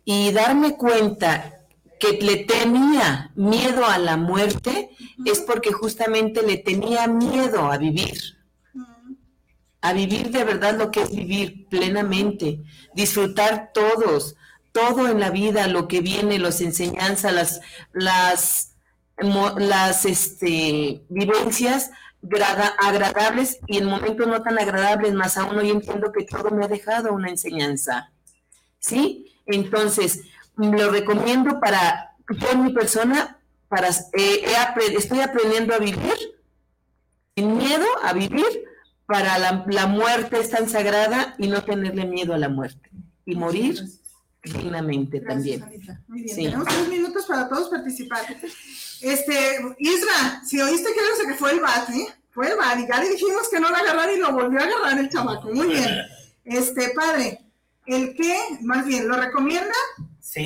Y 0.05 0.31
darme 0.33 0.77
cuenta 0.77 1.56
que 1.99 2.13
le 2.21 2.37
tenía 2.37 3.31
miedo 3.35 3.85
a 3.85 3.97
la 3.97 4.17
muerte 4.17 4.89
es 5.25 5.39
porque 5.39 5.71
justamente 5.71 6.41
le 6.43 6.57
tenía 6.57 7.07
miedo 7.07 7.71
a 7.71 7.77
vivir. 7.77 8.37
A 9.81 9.93
vivir 9.93 10.31
de 10.31 10.43
verdad 10.43 10.77
lo 10.77 10.91
que 10.91 11.03
es 11.03 11.15
vivir 11.15 11.67
plenamente, 11.69 12.61
disfrutar 12.93 13.71
todos, 13.73 14.35
todo 14.71 15.07
en 15.07 15.19
la 15.19 15.29
vida, 15.29 15.67
lo 15.67 15.87
que 15.87 16.01
viene, 16.01 16.39
las 16.39 16.61
enseñanzas, 16.61 17.61
las, 17.93 18.73
las, 19.15 20.05
este, 20.05 21.03
vivencias 21.09 21.91
grada- 22.21 22.75
agradables 22.79 23.59
y 23.67 23.77
en 23.77 23.85
momentos 23.85 24.27
no 24.27 24.41
tan 24.41 24.59
agradables, 24.59 25.13
más 25.13 25.37
aún 25.37 25.57
hoy 25.57 25.69
entiendo 25.69 26.11
que 26.11 26.25
todo 26.25 26.51
me 26.51 26.65
ha 26.65 26.67
dejado 26.67 27.13
una 27.13 27.29
enseñanza. 27.29 28.11
¿Sí? 28.79 29.33
Entonces, 29.45 30.21
lo 30.57 30.91
recomiendo 30.91 31.59
para, 31.59 32.15
yo 32.29 32.49
en 32.51 32.63
mi 32.63 32.73
persona, 32.73 33.39
para, 33.69 33.89
eh, 33.89 34.45
estoy 34.97 35.21
aprendiendo 35.21 35.73
a 35.73 35.77
vivir 35.79 36.13
sin 37.35 37.57
miedo 37.57 37.85
a 38.03 38.13
vivir 38.13 38.45
para 39.05 39.37
la, 39.37 39.63
la 39.67 39.85
muerte 39.85 40.39
es 40.39 40.49
tan 40.49 40.67
sagrada 40.67 41.35
y 41.37 41.47
no 41.47 41.63
tenerle 41.63 42.05
miedo 42.05 42.33
a 42.33 42.37
la 42.37 42.49
muerte 42.49 42.89
y 43.25 43.35
morir 43.35 43.79
dignamente 44.43 45.19
también. 45.21 45.61
Anita. 45.63 46.01
Muy 46.07 46.23
bien, 46.23 46.35
Sí. 46.35 46.43
tenemos 46.45 46.67
tres 46.67 46.89
minutos 46.89 47.25
para 47.25 47.47
todos 47.47 47.69
participar. 47.69 48.21
Este, 49.01 49.59
Isra, 49.77 50.41
si 50.45 50.59
oíste 50.61 50.89
que 50.93 51.01
no 51.01 51.15
sé 51.15 51.27
que 51.27 51.35
fue 51.35 51.51
el 51.51 51.59
bat, 51.59 51.89
¿eh? 51.89 52.07
Fue 52.31 52.49
el 52.49 52.57
bat, 52.57 52.79
y 52.79 52.87
ya 52.87 53.01
le 53.01 53.09
dijimos 53.09 53.49
que 53.49 53.59
no 53.59 53.69
lo 53.69 53.75
agarrara 53.75 54.11
y 54.11 54.17
lo 54.17 54.31
volvió 54.31 54.59
a 54.59 54.63
agarrar 54.63 54.99
el 54.99 55.09
chamaco. 55.09 55.49
Muy 55.53 55.67
bien. 55.67 55.89
Este, 56.45 56.89
padre, 56.89 57.41
¿el 57.85 58.15
qué? 58.15 58.35
Más 58.61 58.85
bien, 58.85 59.07
¿lo 59.07 59.17
recomienda? 59.17 59.73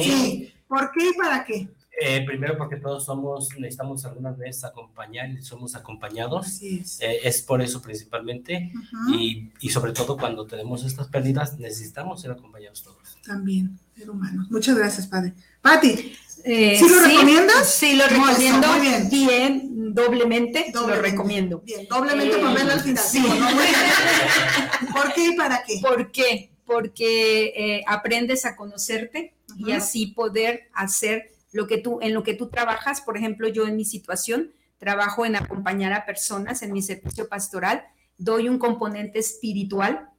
Sí. 0.03 0.53
¿Por 0.67 0.91
qué 0.91 1.09
y 1.09 1.13
para 1.13 1.43
qué? 1.45 1.67
Eh, 2.03 2.23
primero 2.25 2.57
porque 2.57 2.77
todos 2.77 3.05
somos, 3.05 3.49
necesitamos 3.59 4.03
algunas 4.05 4.35
veces 4.37 4.63
acompañar 4.63 5.29
y 5.29 5.41
somos 5.43 5.75
acompañados. 5.75 6.47
Así 6.47 6.79
es. 6.81 6.99
Eh, 7.01 7.19
es 7.25 7.41
por 7.43 7.61
eso 7.61 7.81
principalmente. 7.81 8.71
Y, 9.13 9.51
y 9.59 9.69
sobre 9.69 9.91
todo 9.91 10.17
cuando 10.17 10.47
tenemos 10.47 10.83
estas 10.83 11.07
pérdidas, 11.09 11.59
necesitamos 11.59 12.21
ser 12.21 12.31
acompañados 12.31 12.81
todos. 12.81 13.17
También, 13.23 13.77
ser 13.95 14.09
humano. 14.09 14.47
Muchas 14.49 14.75
gracias, 14.77 15.05
padre. 15.07 15.33
Pati, 15.61 16.13
Eh, 16.43 16.75
¿Sí 16.79 16.89
lo 16.89 17.01
recomiendas? 17.05 17.71
Sí, 17.71 17.95
lo 17.95 18.07
recomiendo 18.07 18.67
muy 18.69 18.79
bien. 18.79 19.09
bien, 19.11 19.93
doblemente, 19.93 20.71
lo 20.73 20.87
recomiendo. 20.87 21.59
Bien, 21.59 21.85
doblemente 21.87 22.35
Eh, 22.39 22.43
al 22.71 22.79
final. 22.79 23.03
sí. 23.03 23.23
¿Por 24.93 25.13
qué 25.13 25.27
y 25.27 25.35
para 25.35 25.63
qué? 25.63 25.79
¿Por 25.81 26.11
qué? 26.11 26.50
Porque 26.71 27.53
eh, 27.55 27.83
aprendes 27.87 28.45
a 28.45 28.55
conocerte 28.55 29.33
y 29.57 29.71
así 29.71 30.07
poder 30.07 30.69
hacer 30.73 31.31
lo 31.51 31.67
que 31.67 31.77
tú, 31.77 31.99
en 32.01 32.13
lo 32.13 32.23
que 32.23 32.33
tú 32.33 32.49
trabajas. 32.49 33.01
Por 33.01 33.17
ejemplo, 33.17 33.47
yo 33.47 33.67
en 33.67 33.75
mi 33.75 33.85
situación 33.85 34.51
trabajo 34.77 35.25
en 35.25 35.35
acompañar 35.35 35.93
a 35.93 36.05
personas 36.05 36.61
en 36.63 36.73
mi 36.73 36.81
servicio 36.81 37.29
pastoral, 37.29 37.83
doy 38.17 38.49
un 38.49 38.57
componente 38.57 39.19
espiritual 39.19 40.09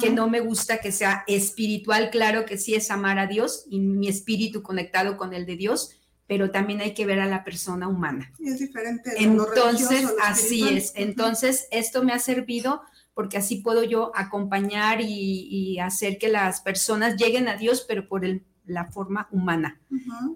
que 0.00 0.10
no 0.10 0.28
me 0.28 0.40
gusta 0.40 0.78
que 0.78 0.92
sea 0.92 1.24
espiritual, 1.26 2.10
claro 2.10 2.44
que 2.44 2.56
sí 2.56 2.74
es 2.74 2.90
amar 2.90 3.18
a 3.18 3.26
Dios 3.26 3.64
y 3.68 3.80
mi 3.80 4.08
espíritu 4.08 4.62
conectado 4.62 5.16
con 5.16 5.34
el 5.34 5.44
de 5.44 5.56
Dios, 5.56 5.96
pero 6.28 6.52
también 6.52 6.80
hay 6.80 6.94
que 6.94 7.04
ver 7.04 7.18
a 7.18 7.26
la 7.26 7.42
persona 7.42 7.88
humana. 7.88 8.32
Y 8.38 8.48
es 8.48 8.60
diferente. 8.60 9.10
Entonces, 9.18 10.04
lo 10.04 10.10
así 10.22 10.68
es. 10.68 10.92
Entonces, 10.94 11.66
esto 11.72 12.04
me 12.04 12.12
ha 12.12 12.20
servido 12.20 12.82
porque 13.14 13.36
así 13.38 13.56
puedo 13.56 13.84
yo 13.84 14.10
acompañar 14.14 15.00
y, 15.00 15.48
y 15.50 15.78
hacer 15.78 16.18
que 16.18 16.28
las 16.28 16.60
personas 16.60 17.16
lleguen 17.16 17.48
a 17.48 17.56
Dios, 17.56 17.84
pero 17.86 18.08
por 18.08 18.24
el- 18.24 18.44
la 18.64 18.86
forma 18.92 19.28
humana. 19.32 19.80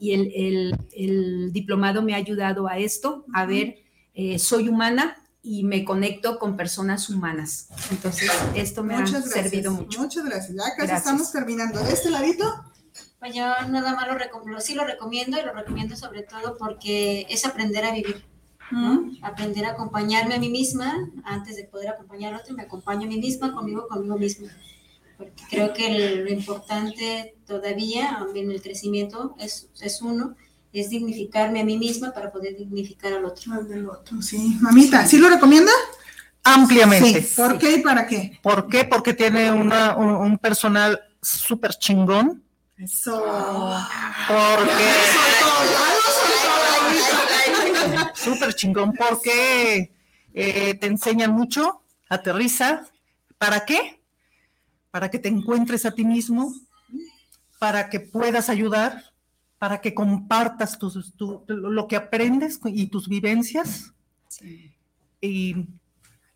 Y 0.01 0.13
el, 0.13 0.33
el- 0.35 0.77
el 0.93 1.53
diplomado 1.53 2.03
me 2.03 2.15
ha 2.15 2.17
ayudado 2.17 2.67
a 2.69 2.77
esto, 2.79 3.25
a 3.33 3.47
ver, 3.47 3.77
eh, 4.15 4.39
soy 4.39 4.69
humana 4.69 5.17
y 5.43 5.63
me 5.63 5.85
conecto 5.85 6.39
con 6.41 6.57
personas 6.57 7.09
humanas. 7.09 7.69
Entonces, 7.91 8.29
esto 8.57 8.83
me 8.83 8.95
Muchas 8.99 9.15
ha 9.15 9.19
gracias. 9.21 9.45
servido 9.51 9.71
mucho. 9.71 10.01
Muchas 10.01 10.25
gracias. 10.25 10.51
Ya 10.57 10.63
casi 10.65 10.77
Gracias. 10.79 10.99
estamos 10.99 11.31
terminando. 11.33 11.79
¿De 11.85 11.93
este 11.93 12.11
ladito? 12.11 12.45
Pues 13.21 13.33
yo 13.35 13.45
nada 13.71 13.95
más 13.95 14.09
lo, 14.09 14.45
lo- 14.45 14.61
sí 14.61 14.75
lo 14.75 14.85
recomiendo 14.85 15.39
y 15.41 15.45
lo 15.45 15.53
recomiendo 15.55 15.95
sobre 15.97 16.23
todo 16.25 16.57
porque 16.59 17.27
es 17.31 17.47
aprender 17.47 17.85
a 17.85 17.93
vivir, 17.93 18.25
¿no? 18.71 19.11
Aprender 19.23 19.65
a 19.67 19.71
acompañarme 19.71 20.35
a 20.35 20.39
mí 20.39 20.49
misma 20.51 20.93
antes 21.25 21.57
de 21.57 21.65
poder 21.65 21.89
acompañar 21.89 22.35
a 22.35 22.39
otro, 22.39 22.55
me 22.55 22.63
acompaño 22.65 23.05
a 23.05 23.09
mí 23.09 23.19
misma, 23.19 23.53
conmigo, 23.53 23.87
conmigo 23.89 24.17
misma. 24.19 24.49
Porque 25.19 25.43
creo 25.49 25.73
que 25.73 25.87
el- 25.87 26.25
lo 26.25 26.31
importante 26.31 27.37
todavía 27.47 28.19
en 28.35 28.51
el 28.51 28.61
crecimiento 28.61 29.35
es, 29.39 29.69
es 29.81 30.03
uno, 30.03 30.35
es 30.73 30.91
dignificarme 30.91 31.61
a 31.61 31.65
mí 31.65 31.79
misma 31.79 32.13
para 32.13 32.31
poder 32.31 32.57
dignificar 32.57 33.13
al 33.15 33.25
otro. 33.25 33.55
Al 33.55 33.67
del 33.69 33.89
otro, 33.89 34.21
sí. 34.21 34.59
Mamita, 34.61 35.07
¿sí 35.07 35.17
lo 35.19 35.29
recomienda? 35.31 35.73
Ampliamente. 36.45 37.27
¿Por 37.35 37.59
qué 37.59 37.77
y 37.77 37.83
para 37.83 38.07
qué? 38.07 38.39
¿Por 38.43 38.69
qué? 38.69 38.85
Porque 38.85 39.15
tiene 39.15 39.51
una- 39.51 39.97
un, 39.97 40.09
un 40.11 40.39
personal 40.39 41.01
súper 41.23 41.73
chingón 41.75 42.43
Eso. 42.77 43.25
Porque. 44.29 44.85
Súper 48.15 48.55
chingón, 48.55 48.93
porque 48.95 49.93
eh, 50.35 50.75
te 50.75 50.87
enseñan 50.87 51.33
mucho, 51.33 51.83
aterriza. 52.09 52.87
¿Para 53.39 53.65
qué? 53.65 54.01
Para 54.91 55.11
que 55.11 55.19
te 55.19 55.29
encuentres 55.29 55.85
a 55.87 55.93
ti 55.93 56.05
mismo, 56.05 56.53
para 57.59 57.89
que 57.91 58.01
puedas 58.01 58.49
ayudar, 58.49 59.05
para 59.59 59.81
que 59.81 59.95
compartas 59.95 60.79
tus, 60.79 61.15
tu- 61.17 61.45
lo 61.49 61.87
que 61.89 61.97
aprendes 61.97 62.61
y 62.65 62.87
tus 62.89 63.09
vivencias. 63.09 63.93
Y 65.21 65.67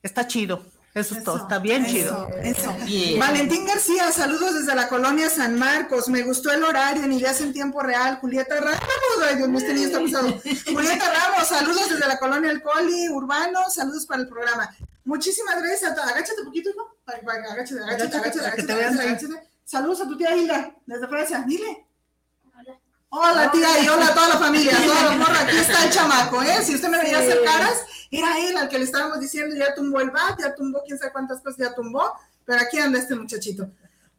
está 0.03 0.27
chido. 0.27 0.65
Eso 0.93 1.15
es 1.15 1.23
todo, 1.23 1.37
está 1.37 1.61
bien 1.61 1.85
eso, 1.85 1.93
chido. 1.93 2.29
Eso. 2.43 2.75
Bien. 2.85 3.21
Valentín 3.21 3.65
García, 3.65 4.11
saludos 4.11 4.55
desde 4.55 4.75
la 4.75 4.89
colonia 4.89 5.31
San 5.31 5.57
Marcos. 5.57 6.09
Me 6.09 6.23
gustó 6.23 6.51
el 6.51 6.65
horario 6.65 7.05
en 7.05 7.13
ideas 7.13 7.41
en 7.41 7.53
tiempo 7.53 7.81
real. 7.81 8.17
Julieta 8.17 8.57
Ramos, 8.57 8.81
ay 9.25 9.37
Dios 9.37 9.49
mío, 9.49 9.59
este 9.59 9.75
niño 9.75 9.87
está 9.87 10.01
pesado. 10.01 10.29
Julieta 10.67 11.13
Ramos, 11.13 11.49
saludos 11.49 11.91
desde 11.91 12.09
la 12.09 12.19
colonia 12.19 12.51
El 12.51 12.61
Coli, 12.61 13.09
Urbano, 13.09 13.61
saludos 13.69 14.05
para 14.05 14.23
el 14.23 14.29
programa. 14.29 14.69
Muchísimas 15.05 15.63
gracias 15.63 15.93
a 15.93 15.95
todos. 15.95 16.11
Agáchate 16.11 16.41
un 16.41 16.47
poquito, 16.47 16.71
hijo. 16.71 16.97
Agáchate, 17.07 17.79
agáchate, 17.81 18.17
Agáchate, 18.17 18.41
agáchate, 18.47 18.73
agáchate. 18.73 19.51
Saludos 19.65 20.01
a 20.01 20.09
tu 20.09 20.17
tía 20.17 20.37
Hilda, 20.37 20.75
desde 20.87 21.07
Francia. 21.07 21.45
Dile. 21.47 21.87
Hola 23.13 23.51
tía 23.51 23.83
y 23.83 23.89
hola 23.89 24.07
a 24.07 24.15
toda 24.15 24.29
la 24.29 24.39
familia, 24.39 24.71
a 24.79 24.83
toda 24.83 25.03
la 25.03 25.17
morra, 25.17 25.41
aquí 25.41 25.57
está 25.57 25.85
el 25.85 25.91
chamaco, 25.91 26.41
¿eh? 26.45 26.63
Si 26.63 26.77
usted 26.77 26.89
me 26.89 26.99
veía 26.99 27.19
hacer 27.19 27.43
caras, 27.45 27.83
era 28.09 28.39
él 28.39 28.57
al 28.57 28.69
que 28.69 28.79
le 28.79 28.85
estábamos 28.85 29.19
diciendo, 29.19 29.57
ya 29.57 29.75
tumbó 29.75 30.01
el 30.01 30.13
bat, 30.13 30.39
ya 30.39 30.55
tumbó 30.55 30.81
quién 30.87 30.97
sabe 30.97 31.11
cuántas 31.11 31.41
cosas, 31.41 31.59
ya 31.59 31.75
tumbó, 31.75 32.13
pero 32.45 32.61
aquí 32.61 32.79
anda 32.79 33.01
este 33.01 33.17
muchachito. 33.17 33.69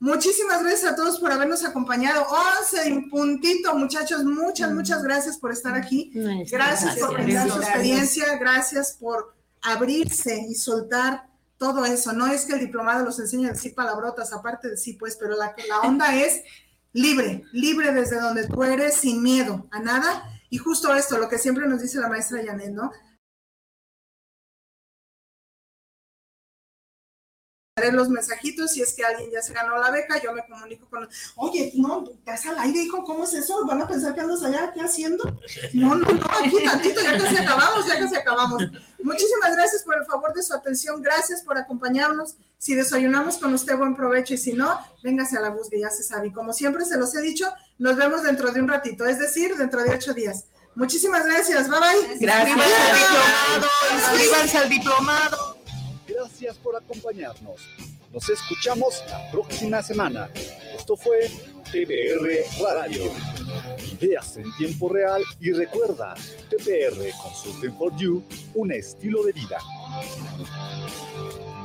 Muchísimas 0.01 0.61
gracias 0.61 0.91
a 0.91 0.95
todos 0.97 1.19
por 1.19 1.31
habernos 1.31 1.63
acompañado. 1.63 2.25
11 2.59 2.87
en 2.89 3.09
puntito, 3.09 3.73
muchachos, 3.75 4.25
muchas, 4.25 4.73
muchas 4.73 5.01
gracias 5.03 5.37
por 5.37 5.53
estar 5.53 5.73
aquí. 5.73 6.11
Gracias 6.51 6.97
por 6.97 7.13
brindar 7.13 7.49
su 7.49 7.61
experiencia, 7.61 8.35
gracias 8.39 8.97
por 8.99 9.33
abrirse 9.61 10.47
y 10.49 10.55
soltar 10.55 11.27
todo 11.57 11.85
eso. 11.85 12.11
No 12.11 12.27
es 12.27 12.45
que 12.45 12.53
el 12.53 12.59
diplomado 12.59 13.05
los 13.05 13.19
enseñe 13.19 13.45
a 13.45 13.53
decir 13.53 13.73
palabrotas, 13.73 14.33
aparte 14.33 14.67
de 14.67 14.75
sí, 14.75 14.93
pues, 14.93 15.15
pero 15.15 15.37
la, 15.37 15.55
la 15.69 15.79
onda 15.81 16.13
es 16.13 16.41
libre, 16.93 17.43
libre 17.51 17.93
desde 17.93 18.19
donde 18.19 18.47
tú 18.47 18.63
eres, 18.63 18.95
sin 18.95 19.23
miedo 19.23 19.67
a 19.71 19.79
nada. 19.79 20.23
Y 20.49 20.57
justo 20.57 20.93
esto, 20.93 21.17
lo 21.17 21.29
que 21.29 21.37
siempre 21.37 21.67
nos 21.67 21.81
dice 21.81 21.99
la 21.99 22.09
maestra 22.09 22.41
Janet, 22.45 22.71
¿no? 22.71 22.91
Los 27.91 28.09
mensajitos, 28.09 28.71
si 28.71 28.81
es 28.81 28.93
que 28.93 29.03
alguien 29.03 29.31
ya 29.31 29.41
se 29.41 29.53
ganó 29.53 29.77
la 29.77 29.91
beca, 29.91 30.21
yo 30.21 30.33
me 30.33 30.45
comunico 30.45 30.87
con 30.89 31.07
oye, 31.35 31.71
no, 31.75 32.03
estás 32.11 32.45
al 32.47 32.59
aire, 32.59 32.83
hijo, 32.83 33.03
¿cómo 33.03 33.23
es 33.23 33.33
eso? 33.33 33.65
¿Van 33.65 33.81
a 33.81 33.87
pensar 33.87 34.13
que 34.13 34.21
andas 34.21 34.43
allá, 34.43 34.71
qué 34.73 34.81
haciendo? 34.81 35.23
No, 35.73 35.95
no, 35.95 36.11
no, 36.11 36.27
aquí 36.43 36.63
tantito, 36.63 37.01
ya 37.01 37.17
casi 37.17 37.37
acabamos, 37.37 37.87
ya 37.87 37.99
casi 37.99 38.15
acabamos. 38.15 38.63
Muchísimas 39.01 39.55
gracias 39.55 39.83
por 39.83 39.97
el 39.97 40.05
favor 40.05 40.33
de 40.33 40.43
su 40.43 40.53
atención, 40.53 41.01
gracias 41.01 41.41
por 41.41 41.57
acompañarnos. 41.57 42.35
Si 42.57 42.75
desayunamos 42.75 43.37
con 43.37 43.53
usted, 43.53 43.75
buen 43.77 43.95
provecho, 43.95 44.35
y 44.35 44.37
si 44.37 44.53
no, 44.53 44.79
véngase 45.01 45.37
a 45.37 45.41
la 45.41 45.49
búsqueda, 45.49 45.89
ya 45.89 45.89
se 45.89 46.03
sabe. 46.03 46.27
Y 46.27 46.31
como 46.31 46.53
siempre 46.53 46.85
se 46.85 46.97
los 46.97 47.15
he 47.15 47.21
dicho, 47.21 47.51
nos 47.79 47.95
vemos 47.95 48.21
dentro 48.23 48.51
de 48.51 48.61
un 48.61 48.67
ratito, 48.67 49.05
es 49.05 49.17
decir, 49.17 49.55
dentro 49.55 49.81
de 49.83 49.95
ocho 49.95 50.13
días. 50.13 50.45
Muchísimas 50.75 51.25
gracias, 51.25 51.69
bye 51.69 51.79
bye. 51.79 52.17
Gracias 52.19 52.59
al 52.59 52.69
diplomado, 54.19 54.61
al 54.61 54.69
diplomado. 54.69 55.60
Por 56.57 56.75
acompañarnos. 56.75 57.61
Nos 58.13 58.29
escuchamos 58.29 59.03
la 59.09 59.31
próxima 59.31 59.81
semana. 59.81 60.29
Esto 60.75 60.95
fue 60.97 61.29
TPR 61.71 62.27
Radio. 62.61 63.03
Ideas 63.99 64.37
en 64.37 64.55
tiempo 64.57 64.89
real 64.89 65.23
y 65.39 65.51
recuerda, 65.53 66.13
TPR 66.49 67.11
Consulting 67.21 67.77
for 67.77 67.95
You, 67.97 68.23
un 68.55 68.71
estilo 68.71 69.23
de 69.23 69.31
vida. 69.31 69.57